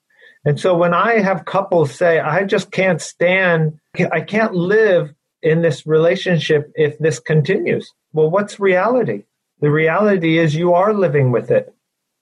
And 0.44 0.58
so 0.58 0.76
when 0.76 0.92
I 0.92 1.20
have 1.20 1.44
couples 1.44 1.94
say, 1.94 2.18
I 2.18 2.44
just 2.44 2.70
can't 2.70 3.00
stand, 3.00 3.78
I 4.10 4.20
can't 4.20 4.54
live 4.54 5.12
in 5.42 5.62
this 5.62 5.86
relationship 5.86 6.72
if 6.74 6.98
this 6.98 7.18
continues. 7.18 7.92
Well, 8.12 8.30
what's 8.30 8.58
reality? 8.60 9.24
The 9.60 9.70
reality 9.70 10.38
is 10.38 10.54
you 10.54 10.74
are 10.74 10.94
living 10.94 11.30
with 11.30 11.50
it. 11.50 11.74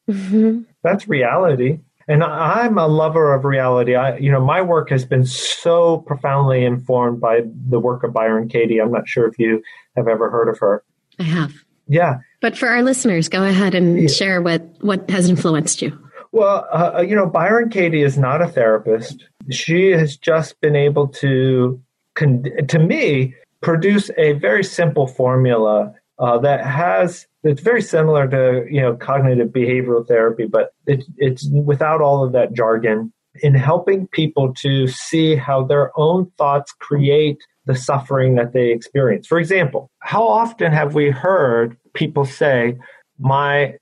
Mm-hmm. 0.08 0.62
That's 0.82 1.08
reality. 1.08 1.80
And 2.08 2.24
I'm 2.24 2.76
a 2.76 2.88
lover 2.88 3.32
of 3.32 3.44
reality. 3.44 3.94
I, 3.94 4.16
you 4.16 4.32
know, 4.32 4.44
my 4.44 4.62
work 4.62 4.90
has 4.90 5.04
been 5.04 5.24
so 5.24 5.98
profoundly 5.98 6.64
informed 6.64 7.20
by 7.20 7.42
the 7.68 7.78
work 7.78 8.02
of 8.02 8.12
Byron 8.12 8.48
Katie. 8.48 8.80
I'm 8.80 8.90
not 8.90 9.08
sure 9.08 9.28
if 9.28 9.38
you 9.38 9.62
have 9.96 10.08
ever 10.08 10.28
heard 10.28 10.48
of 10.48 10.58
her. 10.58 10.82
I 11.20 11.22
have. 11.22 11.52
Yeah. 11.86 12.18
But 12.40 12.58
for 12.58 12.68
our 12.68 12.82
listeners, 12.82 13.28
go 13.28 13.44
ahead 13.44 13.74
and 13.74 14.02
yeah. 14.02 14.08
share 14.08 14.42
what, 14.42 14.62
what 14.80 15.08
has 15.08 15.28
influenced 15.28 15.82
you. 15.82 15.96
Well, 16.32 16.66
uh, 16.72 16.92
uh, 16.96 17.00
you 17.02 17.14
know, 17.14 17.26
Byron 17.26 17.70
Katie 17.70 18.02
is 18.02 18.18
not 18.18 18.42
a 18.42 18.48
therapist. 18.48 19.24
She 19.50 19.90
has 19.90 20.16
just 20.16 20.61
been 20.61 20.76
able 20.76 21.09
to, 21.09 21.80
to 22.16 22.78
me, 22.78 23.35
produce 23.61 24.11
a 24.16 24.33
very 24.33 24.64
simple 24.64 25.07
formula 25.07 25.95
uh, 26.19 26.38
that 26.38 26.64
has 26.64 27.26
it's 27.42 27.62
very 27.62 27.80
similar 27.80 28.28
to 28.28 28.66
you 28.71 28.80
know 28.80 28.95
cognitive 28.95 29.49
behavioral 29.49 30.07
therapy, 30.07 30.47
but 30.47 30.75
it, 30.87 31.04
it's 31.16 31.49
without 31.50 32.02
all 32.02 32.25
of 32.25 32.33
that 32.33 32.52
jargon 32.52 33.12
in 33.42 33.54
helping 33.54 34.07
people 34.09 34.52
to 34.54 34.87
see 34.87 35.37
how 35.37 35.64
their 35.64 35.99
own 35.99 36.30
thoughts 36.37 36.73
create 36.73 37.38
the 37.64 37.75
suffering 37.75 38.35
that 38.35 38.52
they 38.52 38.71
experience. 38.71 39.26
For 39.26 39.38
example, 39.38 39.90
how 40.00 40.26
often 40.26 40.73
have 40.73 40.95
we 40.95 41.11
heard 41.11 41.76
people 41.95 42.26
say, 42.26 42.76
"My 43.19 43.76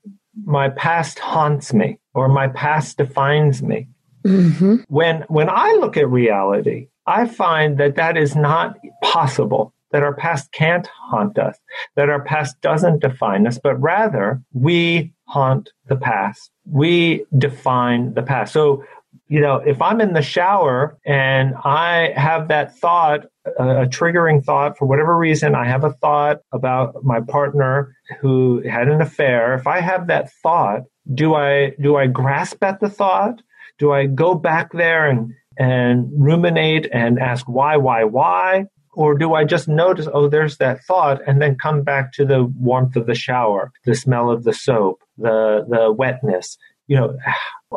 my 0.45 0.69
past 0.69 1.19
haunts 1.19 1.73
me 1.73 1.99
or 2.13 2.27
my 2.27 2.47
past 2.47 2.97
defines 2.97 3.61
me. 3.61 3.87
Mm-hmm. 4.25 4.75
When 4.87 5.21
when 5.27 5.49
I 5.49 5.77
look 5.79 5.97
at 5.97 6.09
reality, 6.09 6.87
I 7.05 7.27
find 7.27 7.77
that 7.77 7.95
that 7.95 8.17
is 8.17 8.35
not 8.35 8.77
possible. 9.03 9.73
That 9.91 10.03
our 10.03 10.13
past 10.13 10.51
can't 10.51 10.87
haunt 10.87 11.39
us. 11.39 11.57
That 11.95 12.09
our 12.09 12.23
past 12.23 12.61
doesn't 12.61 12.99
define 12.99 13.47
us, 13.47 13.57
but 13.57 13.75
rather 13.81 14.39
we 14.53 15.13
haunt 15.25 15.71
the 15.87 15.95
past. 15.95 16.51
We 16.65 17.25
define 17.35 18.13
the 18.13 18.21
past. 18.21 18.53
So 18.53 18.83
you 19.29 19.39
know, 19.39 19.57
if 19.57 19.81
I'm 19.81 20.01
in 20.01 20.13
the 20.13 20.23
shower 20.23 20.97
and 21.05 21.53
I 21.63 22.13
have 22.15 22.47
that 22.47 22.75
thought, 22.75 23.27
a, 23.59 23.83
a, 23.83 23.85
triggering 23.85 24.43
thought 24.43 24.77
for 24.77 24.85
whatever 24.85 25.15
reason, 25.15 25.53
I 25.53 25.65
have 25.65 25.83
a 25.83 25.93
thought 25.93 26.41
about 26.51 27.03
my 27.03 27.21
partner 27.21 27.95
who 28.19 28.63
had 28.67 28.87
an 28.87 29.01
affair. 29.01 29.53
If 29.53 29.67
I 29.67 29.81
have 29.81 30.07
that 30.07 30.31
thought, 30.43 30.83
do 31.13 31.35
I 31.35 31.73
do 31.79 31.95
I 31.95 32.07
grasp 32.07 32.63
at 32.63 32.79
the 32.79 32.89
thought? 32.89 33.41
Do 33.79 33.91
I 33.91 34.05
go 34.05 34.35
back 34.35 34.71
there 34.73 35.09
and 35.09 35.33
and 35.57 36.09
ruminate 36.15 36.87
and 36.93 37.19
ask 37.19 37.45
why, 37.47 37.77
why, 37.77 38.03
why? 38.05 38.65
Or 38.93 39.17
do 39.17 39.33
I 39.33 39.43
just 39.43 39.67
notice, 39.67 40.07
oh, 40.13 40.29
there's 40.29 40.57
that 40.57 40.83
thought, 40.85 41.21
and 41.27 41.41
then 41.41 41.57
come 41.57 41.83
back 41.83 42.13
to 42.13 42.25
the 42.25 42.43
warmth 42.43 42.95
of 42.95 43.05
the 43.07 43.15
shower, 43.15 43.71
the 43.85 43.95
smell 43.95 44.29
of 44.29 44.43
the 44.43 44.53
soap, 44.53 45.01
the 45.17 45.65
the 45.67 45.91
wetness, 45.91 46.57
you 46.87 46.97
know, 46.97 47.17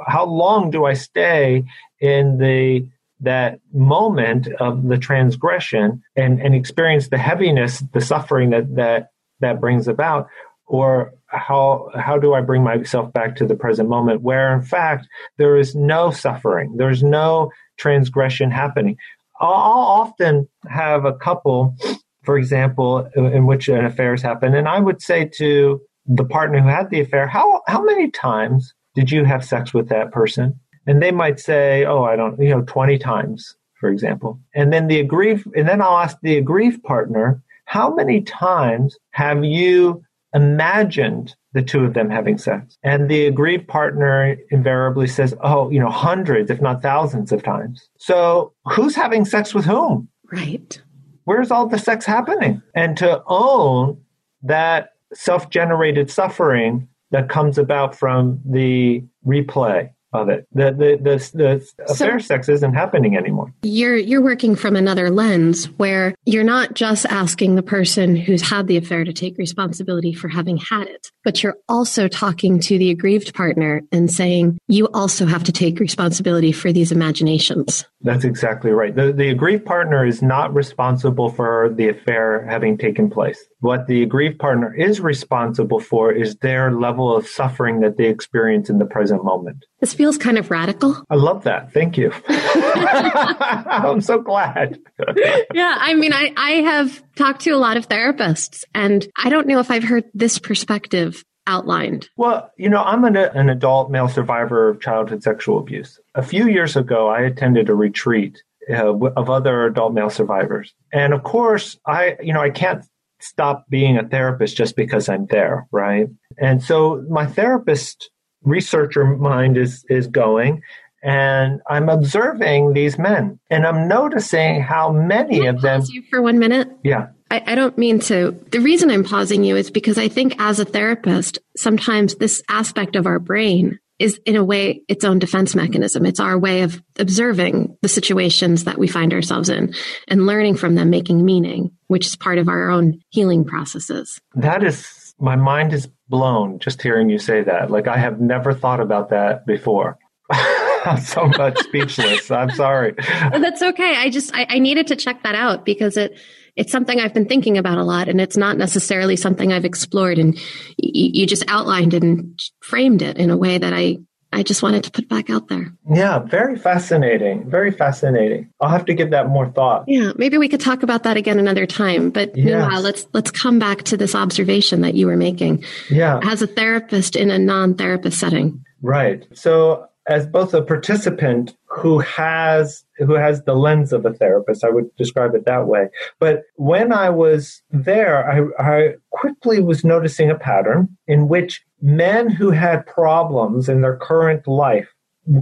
how 0.06 0.25
long 0.25 0.71
do 0.71 0.85
I 0.85 0.94
stay 0.94 1.64
in 2.00 2.38
the 2.38 2.88
that 3.21 3.61
moment 3.73 4.49
of 4.59 4.88
the 4.88 4.99
transgression 4.99 6.02
and, 6.16 6.40
and 6.40 6.56
experience 6.56 7.09
the 7.09 7.18
heaviness, 7.18 7.85
the 7.92 8.00
suffering 8.00 8.50
that, 8.50 8.75
that 8.75 9.11
that 9.40 9.61
brings 9.61 9.87
about, 9.87 10.28
or 10.66 11.12
how 11.33 11.91
how 11.99 12.19
do 12.19 12.35
I 12.35 12.41
bring 12.41 12.62
myself 12.62 13.12
back 13.12 13.37
to 13.37 13.47
the 13.47 13.57
present 13.57 13.89
moment 13.89 14.23
where 14.23 14.55
in 14.55 14.62
fact 14.62 15.09
there 15.39 15.57
is 15.57 15.75
no 15.75 16.11
suffering, 16.11 16.77
there's 16.77 17.03
no 17.03 17.51
transgression 17.79 18.51
happening. 18.51 18.97
I'll 19.41 19.51
often 19.51 20.49
have 20.69 21.05
a 21.05 21.15
couple, 21.15 21.75
for 22.23 22.39
example, 22.39 23.09
in 23.17 23.47
which 23.47 23.69
an 23.69 23.85
affair 23.85 24.12
has 24.12 24.23
happened, 24.23 24.55
and 24.55 24.69
I 24.69 24.79
would 24.79 25.03
say 25.03 25.29
to 25.39 25.81
the 26.07 26.25
partner 26.25 26.61
who 26.61 26.69
had 26.69 26.91
the 26.91 27.01
affair, 27.01 27.27
how 27.27 27.62
how 27.67 27.83
many 27.83 28.11
times 28.11 28.73
did 28.95 29.11
you 29.11 29.25
have 29.25 29.45
sex 29.45 29.73
with 29.73 29.89
that 29.89 30.12
person? 30.12 30.59
And 30.87 31.03
they 31.03 31.12
might 31.12 31.39
say, 31.39 31.85
oh, 31.85 32.05
I 32.05 32.17
don't, 32.17 32.41
you 32.41 32.51
know, 32.51 32.62
20 32.62 32.99
times, 32.99 33.57
for 33.79 33.89
example. 33.89 34.41
And 34.55 34.73
then 34.73 34.89
the 34.89 34.99
aggrieved, 34.99 35.47
and 35.55 35.69
then 35.69 35.81
I'll 35.81 35.99
ask 35.99 36.17
the 36.23 36.37
aggrieved 36.37 36.83
partner, 36.83 37.41
how 37.67 37.95
many 37.95 38.21
times 38.23 38.99
have 39.12 39.45
you 39.45 40.05
imagined 40.35 41.35
the 41.53 41.62
two 41.62 41.85
of 41.85 41.95
them 41.95 42.11
having 42.11 42.39
sex? 42.39 42.79
And 42.83 43.09
the 43.09 43.27
agreed 43.27 43.69
partner 43.69 44.37
invariably 44.51 45.07
says, 45.07 45.35
oh, 45.43 45.71
you 45.71 45.79
know, 45.79 45.91
hundreds, 45.91 46.51
if 46.51 46.61
not 46.61 46.83
thousands 46.83 47.33
of 47.33 47.43
times. 47.43 47.89
So 47.99 48.53
who's 48.65 48.95
having 48.95 49.25
sex 49.25 49.55
with 49.55 49.65
whom? 49.65 50.09
Right. 50.31 50.81
Where's 51.25 51.51
all 51.51 51.67
the 51.67 51.79
sex 51.79 52.05
happening? 52.05 52.62
And 52.75 52.97
to 52.99 53.23
own 53.27 54.01
that 54.43 54.91
self 55.12 55.51
generated 55.51 56.11
suffering 56.11 56.89
that 57.11 57.29
comes 57.29 57.59
about 57.59 57.95
from 57.95 58.41
the 58.45 59.05
replay 59.27 59.91
of 60.12 60.28
it. 60.28 60.47
The 60.52 60.71
the 60.73 60.99
the, 61.02 61.31
the 61.35 61.61
so 61.61 62.07
affair 62.07 62.19
sex 62.21 62.49
isn't 62.49 62.75
happening 62.75 63.16
anymore. 63.16 63.52
You're 63.62 63.97
you're 63.97 64.23
working 64.23 64.54
from 64.54 64.76
another 64.76 65.11
lens 65.11 65.66
where 65.76 66.14
you're 66.25 66.45
not 66.45 66.75
just 66.75 67.07
asking 67.07 67.54
the 67.54 67.62
person 67.62 68.16
who's 68.16 68.42
had 68.42 68.66
the 68.66 68.76
affair 68.76 69.04
to 69.04 69.12
take 69.12 69.38
responsibility 69.38 70.12
for 70.12 70.28
having 70.28 70.57
had 70.57 70.88
it, 70.88 71.11
but 71.25 71.42
you're 71.42 71.57
also 71.69 72.09
talking 72.09 72.61
to 72.61 72.78
the 72.78 72.90
aggrieved 72.90 73.35
partner 73.35 73.83
and 73.90 74.11
saying 74.11 74.59
you 74.69 74.88
also 74.95 75.26
have 75.26 75.45
to 75.45 75.52
take 75.52 75.81
responsibility 75.81 76.52
for 76.52 76.73
these 76.73 76.92
imaginations. 76.92 77.85
That's 78.02 78.25
exactly 78.25 78.71
right. 78.71 78.95
The 78.95 79.12
the 79.12 79.28
aggrieved 79.28 79.64
partner 79.64 80.07
is 80.07 80.23
not 80.23 80.54
responsible 80.54 81.31
for 81.31 81.71
the 81.75 81.88
affair 81.88 82.47
having 82.47 82.76
taken 82.76 83.11
place. 83.11 83.38
What 83.61 83.87
the 83.87 84.02
aggrieved 84.02 84.38
partner 84.38 84.75
is 84.75 85.00
responsible 85.00 85.81
for 85.81 86.12
is 86.12 86.37
their 86.37 86.73
level 86.73 87.14
of 87.14 87.26
suffering 87.26 87.81
that 87.81 87.97
they 87.97 88.07
experience 88.07 88.69
in 88.69 88.78
the 88.78 88.87
present 88.87 89.25
moment. 89.25 89.64
This 89.83 89.95
feels 89.95 90.17
kind 90.17 90.39
of 90.39 90.49
radical. 90.49 91.05
I 91.11 91.17
love 91.17 91.43
that. 91.43 91.73
Thank 91.73 91.99
you. 91.99 92.12
I'm 92.29 94.01
so 94.01 94.21
glad. 94.21 94.79
yeah, 95.53 95.77
I 95.77 95.95
mean, 95.95 96.12
I, 96.12 96.33
I 96.37 96.51
have 96.62 97.03
talked 97.17 97.41
to 97.43 97.51
a 97.51 97.59
lot 97.59 97.77
of 97.77 97.89
therapists, 97.89 98.62
and 98.77 99.05
I 99.17 99.29
don't 99.29 99.49
know 99.49 99.59
if 99.59 99.73
I've 99.73 99.83
heard 99.83 100.05
this 100.15 100.39
perspective 100.39 101.25
outlined? 101.49 102.09
Well, 102.17 102.49
you 102.57 102.69
know, 102.69 102.81
I'm 102.81 103.03
an, 103.03 103.17
an, 103.17 103.51
adult 103.51 103.91
male 103.91 104.07
survivor 104.07 104.69
of 104.69 104.81
childhood 104.81 105.25
sexual 105.25 105.59
abuse. 105.59 105.99
A 106.15 106.23
few 106.23 106.47
years 106.47 106.77
ago, 106.77 107.09
I 107.09 107.23
attended 107.23 107.69
a 107.69 107.75
retreat 107.75 108.41
uh, 108.71 108.95
of 108.95 109.29
other 109.29 109.67
adult 109.67 109.95
male 109.95 110.11
survivors. 110.11 110.73
And 110.93 111.12
of 111.12 111.25
course, 111.25 111.77
I, 111.85 112.17
you 112.23 112.33
know, 112.33 112.41
I 112.41 112.51
can't 112.51 112.85
stop 113.21 113.65
being 113.69 113.97
a 113.99 114.07
therapist 114.07 114.57
just 114.57 114.77
because 114.77 115.09
I'm 115.09 115.27
there, 115.27 115.67
right? 115.73 116.07
And 116.39 116.62
so 116.62 117.05
my 117.09 117.27
therapist 117.27 118.11
researcher 118.45 119.05
mind 119.05 119.57
is 119.57 119.85
is 119.89 120.07
going 120.07 120.63
and 121.03 121.61
I'm 121.69 121.89
observing 121.89 122.75
these 122.75 122.97
men 122.97 123.41
and 123.51 123.67
I'm 123.67 123.89
noticing 123.89 124.63
how 124.63 124.93
many 124.93 125.41
Can 125.41 125.57
of 125.57 125.63
them 125.63 125.81
pause 125.81 125.91
you 125.91 126.03
for 126.09 126.23
one 126.23 126.39
minute? 126.39 126.69
Yeah. 126.85 127.09
I, 127.31 127.43
I 127.47 127.55
don't 127.55 127.77
mean 127.77 127.99
to. 128.01 128.39
The 128.53 128.61
reason 128.61 128.91
I'm 128.91 129.05
pausing 129.05 129.43
you 129.43 129.57
is 129.57 129.71
because 129.71 129.99
I 129.99 130.09
think 130.09 130.37
as 130.39 130.61
a 130.61 130.65
therapist, 130.65 131.39
sometimes 131.57 132.15
this 132.15 132.43
aspect 132.49 132.95
of 132.95 133.07
our 133.07 133.19
brain 133.19 133.81
is 133.99 134.21
in 134.27 134.37
a 134.37 134.45
way 134.45 134.83
its 134.89 135.05
own 135.05 135.19
defense 135.19 135.55
mechanism. 135.55 136.05
It's 136.05 136.21
our 136.21 136.39
way 136.39 136.63
of 136.63 136.81
observing 136.99 137.77
the 137.83 137.89
situations 137.89 138.65
that 138.65 138.79
we 138.79 138.87
find 138.87 139.13
ourselves 139.13 139.49
in 139.49 139.75
and 140.09 140.27
learning 140.27 140.57
from 140.57 140.75
them, 140.75 140.91
making 140.91 141.25
meaning, 141.25 141.71
which 141.87 142.07
is 142.07 142.17
part 142.17 142.39
of 142.39 142.49
our 142.49 142.71
own 142.71 143.01
healing 143.11 143.45
processes. 143.45 144.21
That 144.35 144.63
is, 144.63 145.15
my 145.19 145.37
mind 145.37 145.73
is 145.73 145.89
blown 146.12 146.59
just 146.59 146.83
hearing 146.83 147.09
you 147.09 147.19
say 147.19 147.42
that. 147.42 147.71
Like 147.71 147.88
I 147.88 147.97
have 147.97 148.21
never 148.21 148.52
thought 148.52 148.81
about 148.81 149.09
that 149.11 149.47
before. 149.47 149.99
I'm 150.31 151.00
so 151.00 151.26
much 151.26 151.59
speechless. 151.62 152.31
I'm 152.31 152.50
sorry. 152.50 152.95
That's 152.99 153.62
okay. 153.62 153.97
I 153.97 154.11
just 154.11 154.35
I, 154.35 154.47
I 154.49 154.59
needed 154.59 154.88
to 154.88 154.97
check 154.97 155.23
that 155.23 155.35
out 155.35 155.64
because 155.64 155.97
it 155.97 156.21
it's 156.54 156.71
something 156.71 157.00
I've 157.00 157.14
been 157.14 157.26
thinking 157.28 157.57
about 157.57 157.78
a 157.78 157.83
lot, 157.83 158.09
and 158.09 158.21
it's 158.21 158.37
not 158.37 158.59
necessarily 158.59 159.16
something 159.16 159.50
I've 159.50 159.64
explored. 159.64 160.19
And 160.19 160.35
y- 160.35 160.42
you 160.76 161.26
just 161.26 161.45
outlined 161.49 161.95
and 161.95 162.38
framed 162.62 163.00
it 163.00 163.16
in 163.16 163.31
a 163.31 163.38
way 163.38 163.57
that 163.57 163.73
I 163.73 163.99
I 164.33 164.43
just 164.43 164.62
wanted 164.62 164.85
to 164.85 164.91
put 164.91 165.09
back 165.09 165.31
out 165.31 165.49
there. 165.49 165.73
Yeah, 165.93 166.21
very 166.21 166.59
fascinating. 166.59 167.49
Very 167.51 167.71
fascinating. 167.71 168.51
I'll 168.61 168.71
have 168.71 168.87
to 168.87 168.95
give 168.95 169.11
that 169.11 169.29
more 169.29 169.51
thought. 169.51 169.85
Yeah, 169.87 170.12
maybe 170.17 170.39
we 170.39 170.49
could 170.49 170.61
talk 170.61 170.83
about 170.83 171.03
that 171.03 171.17
again 171.17 171.39
another 171.39 171.67
time. 171.67 172.11
But 172.11 172.37
yes. 172.37 172.47
meanwhile, 172.47 172.81
let's 172.81 173.07
let's 173.12 173.31
come 173.31 173.59
back 173.59 173.83
to 173.85 173.97
this 173.97 174.15
observation 174.15 174.81
that 174.81 174.95
you 174.95 175.07
were 175.07 175.17
making. 175.17 175.65
Yeah. 175.91 176.21
As 176.23 176.43
a 176.43 176.47
therapist 176.47 177.17
in 177.17 177.31
a 177.31 177.39
non-therapist 177.39 178.19
setting. 178.19 178.65
Right. 178.81 179.27
So 179.35 179.87
as 180.09 180.26
both 180.26 180.52
a 180.52 180.62
participant 180.62 181.56
who 181.66 181.99
has 182.00 182.85
who 182.99 183.14
has 183.14 183.42
the 183.42 183.54
lens 183.54 183.92
of 183.92 184.04
a 184.04 184.12
therapist 184.12 184.64
i 184.64 184.71
would 184.71 184.94
describe 184.97 185.35
it 185.35 185.44
that 185.44 185.66
way. 185.66 185.88
But 186.18 186.42
when 186.56 186.92
i 186.92 187.09
was 187.11 187.62
there 187.71 188.28
i, 188.59 188.62
I 188.62 188.94
quickly 189.11 189.61
was 189.61 189.85
noticing 189.85 190.30
a 190.30 190.38
pattern 190.38 190.97
in 191.06 191.28
which 191.28 191.62
men 191.80 192.28
who 192.28 192.50
had 192.50 192.87
problems 192.87 193.68
in 193.68 193.80
their 193.80 193.97
current 193.97 194.47
life 194.47 194.88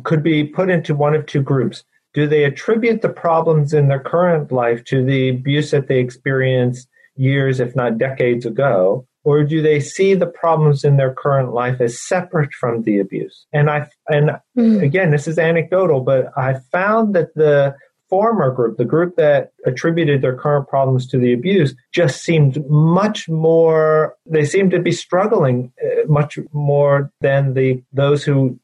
could 0.04 0.22
be 0.22 0.44
put 0.44 0.68
into 0.70 0.94
one 0.94 1.14
of 1.14 1.26
two 1.26 1.42
groups. 1.42 1.84
Do 2.12 2.26
they 2.26 2.44
attribute 2.44 3.02
the 3.02 3.08
problems 3.08 3.72
in 3.72 3.88
their 3.88 4.00
current 4.00 4.50
life 4.52 4.84
to 4.84 5.04
the 5.04 5.30
abuse 5.30 5.70
that 5.70 5.88
they 5.88 6.00
experienced 6.00 6.88
years 7.16 7.60
if 7.60 7.76
not 7.76 7.98
decades 7.98 8.44
ago 8.46 9.06
or 9.24 9.44
do 9.44 9.60
they 9.60 9.80
see 9.80 10.14
the 10.14 10.26
problems 10.26 10.84
in 10.84 10.96
their 10.96 11.12
current 11.12 11.52
life 11.52 11.80
as 11.80 12.00
separate 12.00 12.52
from 12.52 12.82
the 12.82 12.98
abuse 12.98 13.46
and 13.52 13.70
i 13.70 13.86
and 14.08 14.30
mm. 14.56 14.82
again 14.82 15.10
this 15.10 15.28
is 15.28 15.38
anecdotal 15.38 16.00
but 16.00 16.30
i 16.36 16.54
found 16.72 17.14
that 17.14 17.34
the 17.34 17.74
former 18.08 18.50
group 18.50 18.76
the 18.76 18.84
group 18.84 19.16
that 19.16 19.52
attributed 19.64 20.20
their 20.20 20.36
current 20.36 20.68
problems 20.68 21.06
to 21.06 21.16
the 21.16 21.32
abuse 21.32 21.74
just 21.92 22.22
seemed 22.22 22.62
much 22.68 23.28
more 23.28 24.16
they 24.26 24.44
seemed 24.44 24.72
to 24.72 24.80
be 24.80 24.92
struggling 24.92 25.72
uh, 25.82 26.06
much 26.08 26.38
more 26.52 27.10
than 27.20 27.54
the 27.54 27.82
those 27.92 28.24
who 28.24 28.58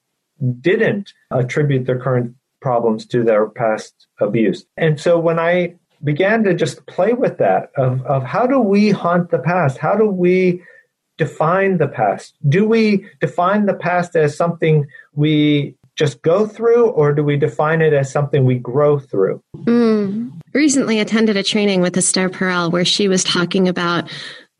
didn't 0.60 1.12
attribute 1.30 1.86
their 1.86 1.98
current 1.98 2.34
problems 2.60 3.06
to 3.06 3.22
their 3.22 3.46
past 3.46 4.06
abuse 4.20 4.66
and 4.76 5.00
so 5.00 5.18
when 5.18 5.38
i 5.38 5.72
began 6.02 6.44
to 6.44 6.54
just 6.54 6.86
play 6.86 7.12
with 7.12 7.38
that 7.38 7.70
of, 7.76 8.04
of 8.06 8.22
how 8.22 8.46
do 8.46 8.60
we 8.60 8.90
haunt 8.90 9.30
the 9.30 9.38
past? 9.38 9.78
How 9.78 9.96
do 9.96 10.06
we 10.06 10.62
define 11.18 11.78
the 11.78 11.88
past? 11.88 12.36
Do 12.48 12.66
we 12.66 13.06
define 13.20 13.66
the 13.66 13.74
past 13.74 14.16
as 14.16 14.36
something 14.36 14.86
we 15.14 15.74
just 15.96 16.20
go 16.20 16.46
through, 16.46 16.90
or 16.90 17.14
do 17.14 17.24
we 17.24 17.36
define 17.36 17.80
it 17.80 17.94
as 17.94 18.12
something 18.12 18.44
we 18.44 18.56
grow 18.56 18.98
through? 18.98 19.42
Mm. 19.56 20.30
Recently 20.52 21.00
attended 21.00 21.38
a 21.38 21.42
training 21.42 21.80
with 21.80 21.96
Esther 21.96 22.28
Perel 22.28 22.70
where 22.70 22.84
she 22.84 23.08
was 23.08 23.24
talking 23.24 23.66
about 23.66 24.10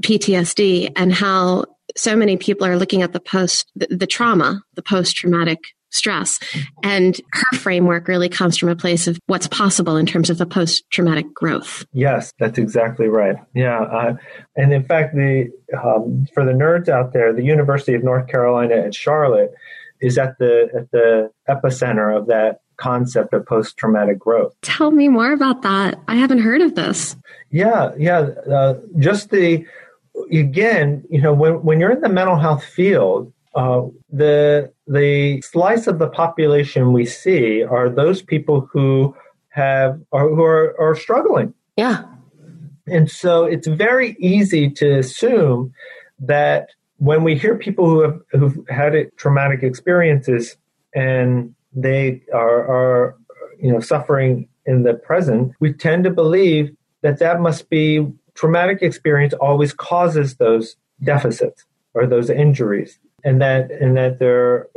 PTSD 0.03 0.92
and 0.96 1.12
how 1.12 1.64
so 1.96 2.16
many 2.16 2.37
people 2.37 2.66
are 2.66 2.79
looking 2.79 3.03
at 3.03 3.12
the 3.12 3.20
post 3.20 3.70
the, 3.77 3.87
the 3.90 4.07
trauma, 4.07 4.62
the 4.75 4.83
post 4.83 5.16
traumatic 5.16 5.59
stress. 5.97 6.39
And 6.83 7.19
her 7.33 7.59
framework 7.59 8.09
really 8.09 8.29
comes 8.29 8.57
from 8.57 8.69
a 8.69 8.77
place 8.77 9.07
of 9.07 9.19
what's 9.27 9.49
possible 9.49 9.97
in 9.97 10.07
terms 10.07 10.31
of 10.31 10.39
the 10.39 10.47
post 10.47 10.85
traumatic 10.91 11.33
growth. 11.35 11.85
Yes, 11.93 12.33
that's 12.39 12.59
exactly 12.59 13.09
right. 13.09 13.37
Yeah. 13.55 13.81
Uh, 13.81 14.17
and 14.57 14.73
in 14.73 14.85
fact, 14.85 15.15
the 15.15 15.51
um, 15.77 16.27
for 16.35 16.45
the 16.45 16.53
nerds 16.53 16.89
out 16.89 17.13
there, 17.13 17.33
the 17.33 17.45
University 17.45 17.95
of 17.95 18.05
North 18.05 18.29
Carolina 18.29 18.77
at 18.77 18.95
Charlotte 18.95 19.53
is 20.01 20.19
at 20.19 20.39
the 20.39 20.69
at 20.75 20.91
the 20.91 21.31
epicenter 21.49 22.17
of 22.17 22.27
that 22.27 22.61
concept 22.77 23.33
of 23.33 23.47
post 23.47 23.77
traumatic 23.77 24.19
growth. 24.19 24.55
Tell 24.63 24.91
me 24.91 25.09
more 25.09 25.33
about 25.33 25.63
that. 25.63 25.99
I 26.09 26.17
haven't 26.17 26.41
heard 26.41 26.61
of 26.61 26.75
this. 26.75 27.17
Yeah, 27.51 27.93
yeah. 27.99 28.21
Uh, 28.21 28.75
just 28.99 29.31
the 29.31 29.67
again, 30.31 31.05
you 31.11 31.21
know, 31.21 31.33
when 31.33 31.63
when 31.63 31.81
you're 31.81 31.93
in 31.93 32.01
the 32.01 32.09
mental 32.09 32.39
health 32.39 32.65
field, 32.65 33.33
uh, 33.55 33.83
the 34.11 34.73
the 34.87 35.40
slice 35.42 35.87
of 35.87 35.99
the 35.99 36.09
population 36.09 36.92
we 36.92 37.05
see 37.05 37.62
are 37.62 37.88
those 37.88 38.22
people 38.22 38.68
who 38.72 39.14
have 39.49 40.01
are, 40.12 40.29
who 40.29 40.42
are, 40.42 40.81
are 40.81 40.94
struggling. 40.94 41.55
Yeah. 41.77 42.05
And 42.87 43.11
so 43.11 43.44
it's 43.44 43.66
very 43.66 44.16
easy 44.20 44.70
to 44.70 44.99
assume 44.99 45.72
that 46.20 46.68
when 46.99 47.25
we 47.25 47.37
hear 47.37 47.57
people 47.57 47.87
who 47.87 48.01
have 48.01 48.20
who've 48.31 48.68
had 48.68 48.94
traumatic 49.16 49.62
experiences 49.62 50.57
and 50.94 51.55
they 51.72 52.22
are, 52.33 52.61
are 52.61 53.16
you 53.61 53.72
know 53.72 53.81
suffering 53.81 54.49
in 54.66 54.85
the 54.85 54.94
present, 54.94 55.53
we 55.59 55.72
tend 55.72 56.05
to 56.05 56.11
believe 56.11 56.75
that 57.03 57.18
that 57.18 57.40
must 57.40 57.68
be 57.68 58.07
traumatic 58.35 58.83
experience 58.83 59.35
always 59.35 59.72
causes 59.72 60.37
those 60.37 60.77
deficits 61.03 61.64
or 61.94 62.07
those 62.07 62.31
injuries 62.31 62.99
and 63.27 63.41
that 63.41 63.71
and 63.73 63.97
that 63.97 64.19
there 64.21 64.69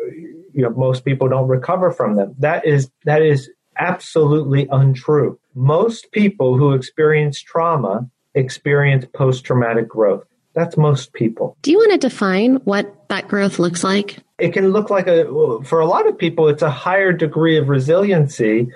you 0.54 0.64
know 0.64 0.72
most 0.72 1.06
people 1.06 1.30
don't 1.30 1.48
recover 1.48 1.92
from 1.92 2.16
them. 2.16 2.36
That 2.40 2.66
is 2.66 2.90
that 3.06 3.22
is 3.22 3.50
absolutely 3.78 4.68
untrue. 4.72 5.40
Most 5.54 6.12
people 6.12 6.58
who 6.58 6.74
experience 6.74 7.40
trauma 7.40 8.10
experience 8.34 9.06
post 9.14 9.46
traumatic 9.46 9.88
growth. 9.88 10.26
That's 10.56 10.76
most 10.78 11.14
people. 11.14 11.56
Do 11.62 11.72
you 11.72 11.78
want 11.78 11.92
to 11.92 11.98
define 11.98 12.56
what 12.66 13.08
that 13.10 13.28
growth 13.28 13.60
looks 13.60 13.84
like? 13.84 14.18
It 14.40 14.52
can 14.52 14.72
look 14.72 14.90
like 14.90 15.08
a 15.08 15.26
for 15.64 15.80
a 15.80 15.86
lot 15.86 16.08
of 16.08 16.18
people 16.18 16.50
it's 16.50 16.64
a 16.64 16.72
higher 16.72 17.14
degree 17.14 17.58
of 17.58 17.70
resiliency 17.70 18.68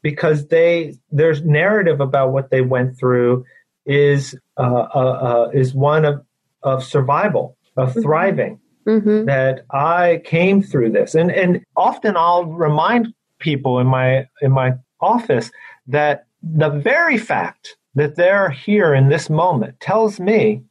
because 0.00 0.46
they 0.46 0.96
there's 1.12 1.42
narrative 1.42 2.00
about 2.00 2.32
what 2.32 2.50
they 2.50 2.62
went 2.62 2.98
through 2.98 3.44
is 3.84 4.34
uh, 4.56 4.86
uh, 4.94 4.98
uh, 4.98 5.50
is 5.52 5.74
one 5.74 6.06
of 6.06 6.24
of 6.62 6.82
survival 6.82 7.58
of 7.76 7.90
mm-hmm. 7.90 8.00
thriving 8.00 8.60
mm-hmm. 8.88 9.26
that 9.26 9.64
I 9.70 10.22
came 10.24 10.62
through 10.62 10.92
this. 10.92 11.14
And 11.14 11.30
and 11.30 11.64
often 11.76 12.16
I'll 12.16 12.46
remind 12.46 13.14
people 13.38 13.78
in 13.78 13.86
my 13.86 14.26
in 14.40 14.52
my 14.52 14.72
office 15.00 15.50
that 15.86 16.26
the 16.42 16.70
very 16.70 17.18
fact 17.18 17.76
that 17.94 18.16
they're 18.16 18.50
here 18.50 18.94
in 18.94 19.08
this 19.08 19.28
moment 19.28 19.78
tells 19.80 20.20
me 20.20 20.62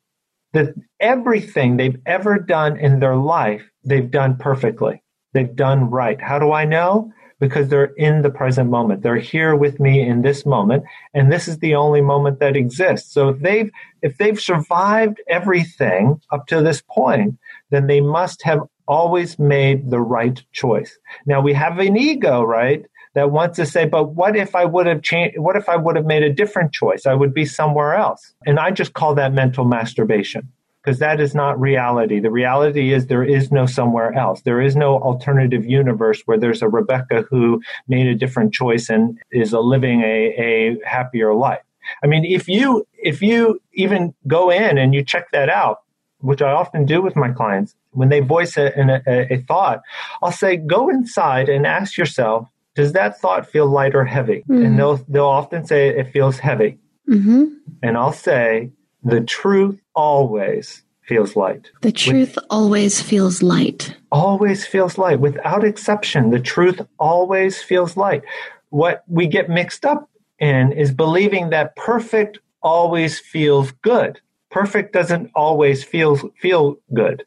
that 0.53 0.73
everything 0.99 1.77
they've 1.77 1.99
ever 2.06 2.39
done 2.39 2.77
in 2.77 2.99
their 2.99 3.15
life 3.15 3.69
they've 3.84 4.12
done 4.12 4.38
perfectly. 4.38 5.01
They've 5.34 5.56
done 5.56 5.89
right. 5.89 6.19
How 6.21 6.39
do 6.39 6.51
I 6.51 6.65
know? 6.65 7.12
Because 7.39 7.67
they're 7.67 7.93
in 7.97 8.23
the 8.23 8.30
present 8.30 8.69
moment. 8.69 9.03
They're 9.03 9.17
here 9.17 9.56
with 9.56 9.80
me 9.80 10.01
in 10.01 10.23
this 10.23 10.45
moment, 10.45 10.84
and 11.13 11.32
this 11.32 11.47
is 11.47 11.60
the 11.60 11.75
only 11.75 12.01
moment 12.01 12.39
that 12.39 12.56
exists. 12.56 13.13
So 13.13 13.30
if 13.30 13.39
they've 13.39 13.69
if 14.01 14.17
they've 14.17 14.39
survived 14.39 15.21
everything 15.27 16.19
up 16.32 16.47
to 16.47 16.62
this 16.63 16.82
point, 16.89 17.38
then 17.69 17.88
they 17.88 18.01
must 18.01 18.43
have 18.43 18.62
always 18.88 19.38
made 19.38 19.89
the 19.89 19.99
right 19.99 20.41
choice. 20.53 20.97
Now 21.25 21.41
we 21.41 21.53
have 21.53 21.80
an 21.80 21.97
ego, 21.97 22.43
right? 22.43 22.86
That 23.15 23.32
wants 23.32 23.56
to 23.56 23.65
say, 23.65 23.86
but 23.86 24.10
what 24.15 24.36
if 24.36 24.56
I 24.56 24.65
would 24.65 24.86
have 24.86 25.01
changed? 25.01 25.39
What 25.39 25.56
if 25.56 25.67
I 25.67 25.75
would 25.75 25.95
have 25.95 26.06
made 26.06 26.23
a 26.23 26.32
different 26.32 26.71
choice? 26.71 27.06
I 27.06 27.15
would 27.15 27.34
be 27.34 27.45
somewhere 27.45 27.95
else. 27.95 28.34
And 28.45 28.60
I 28.60 28.69
just 28.71 28.93
call 28.93 29.15
that 29.15 29.34
mental 29.34 29.65
masturbation 29.65 30.49
because 30.88 30.99
that 30.99 31.19
is 31.19 31.36
not 31.36 31.60
reality. 31.60 32.19
The 32.19 32.32
reality 32.32 32.93
is 32.93 33.08
there 33.08 33.23
is 33.23 33.51
no 33.51 33.65
somewhere 33.65 34.13
else. 34.13 34.41
There 34.43 34.62
is 34.62 34.75
no 34.75 34.99
alternative 34.99 35.65
universe 35.65 36.21
where 36.25 36.38
there's 36.38 36.62
a 36.62 36.69
Rebecca 36.69 37.25
who 37.30 37.62
made 37.89 38.08
a 38.08 38.15
different 38.15 38.53
choice 38.53 38.89
and 38.89 39.19
is 39.32 39.51
a 39.51 39.60
living 39.60 40.01
a, 40.01 40.34
a 40.38 40.77
happier 40.86 41.34
life. 41.34 41.60
I 42.03 42.08
mean, 42.08 42.23
if 42.23 42.47
you 42.47 42.88
if 42.93 43.21
you 43.21 43.60
even 43.73 44.13
go 44.27 44.49
in 44.49 44.77
and 44.77 44.93
you 44.93 45.03
check 45.03 45.32
that 45.32 45.49
out, 45.49 45.80
which 46.19 46.41
I 46.41 46.51
often 46.51 46.86
do 46.86 47.01
with 47.01 47.15
my 47.15 47.30
clients, 47.30 47.75
when 47.91 48.10
they 48.10 48.19
voice 48.19 48.58
a, 48.58 48.71
a, 49.08 49.34
a 49.34 49.38
thought, 49.47 49.82
I'll 50.21 50.32
say, 50.32 50.58
go 50.58 50.89
inside 50.89 51.49
and 51.49 51.65
ask 51.65 51.97
yourself, 51.97 52.47
does 52.75 52.93
that 52.93 53.19
thought 53.19 53.49
feel 53.49 53.67
light 53.67 53.95
or 53.95 54.06
heavy? 54.06 54.43
Mm-hmm. 54.47 54.65
And 54.65 54.80
they'll 54.80 54.97
they'll 55.08 55.25
often 55.25 55.65
say 55.65 55.89
it 55.89 56.12
feels 56.12 56.38
heavy. 56.39 56.80
Mm-hmm. 57.10 57.45
And 57.82 57.97
I'll 57.97 58.13
say, 58.13 58.71
the 59.03 59.21
truth 59.21 59.80
always 59.95 60.84
feels 61.01 61.36
light. 61.36 61.71
The 61.82 61.91
truth 61.91 62.36
With, 62.36 62.45
always 62.49 63.01
feels 63.01 63.41
light. 63.41 63.95
Always 64.12 64.65
feels 64.65 64.97
light. 64.97 65.19
Without 65.19 65.63
exception, 65.63 66.30
the 66.30 66.39
truth 66.39 66.82
always 66.99 67.62
feels 67.62 67.95
light. 67.95 68.23
What 68.69 69.03
we 69.08 69.27
get 69.27 69.49
mixed 69.49 69.86
up 69.86 70.10
in 70.39 70.71
is 70.73 70.91
believing 70.91 71.49
that 71.51 71.75
perfect 71.75 72.39
always 72.62 73.19
feels 73.19 73.71
good 73.82 74.19
perfect 74.58 74.91
doesn't 74.91 75.30
always 75.36 75.84
feel 75.84 76.15
feel 76.39 76.78
good. 76.93 77.24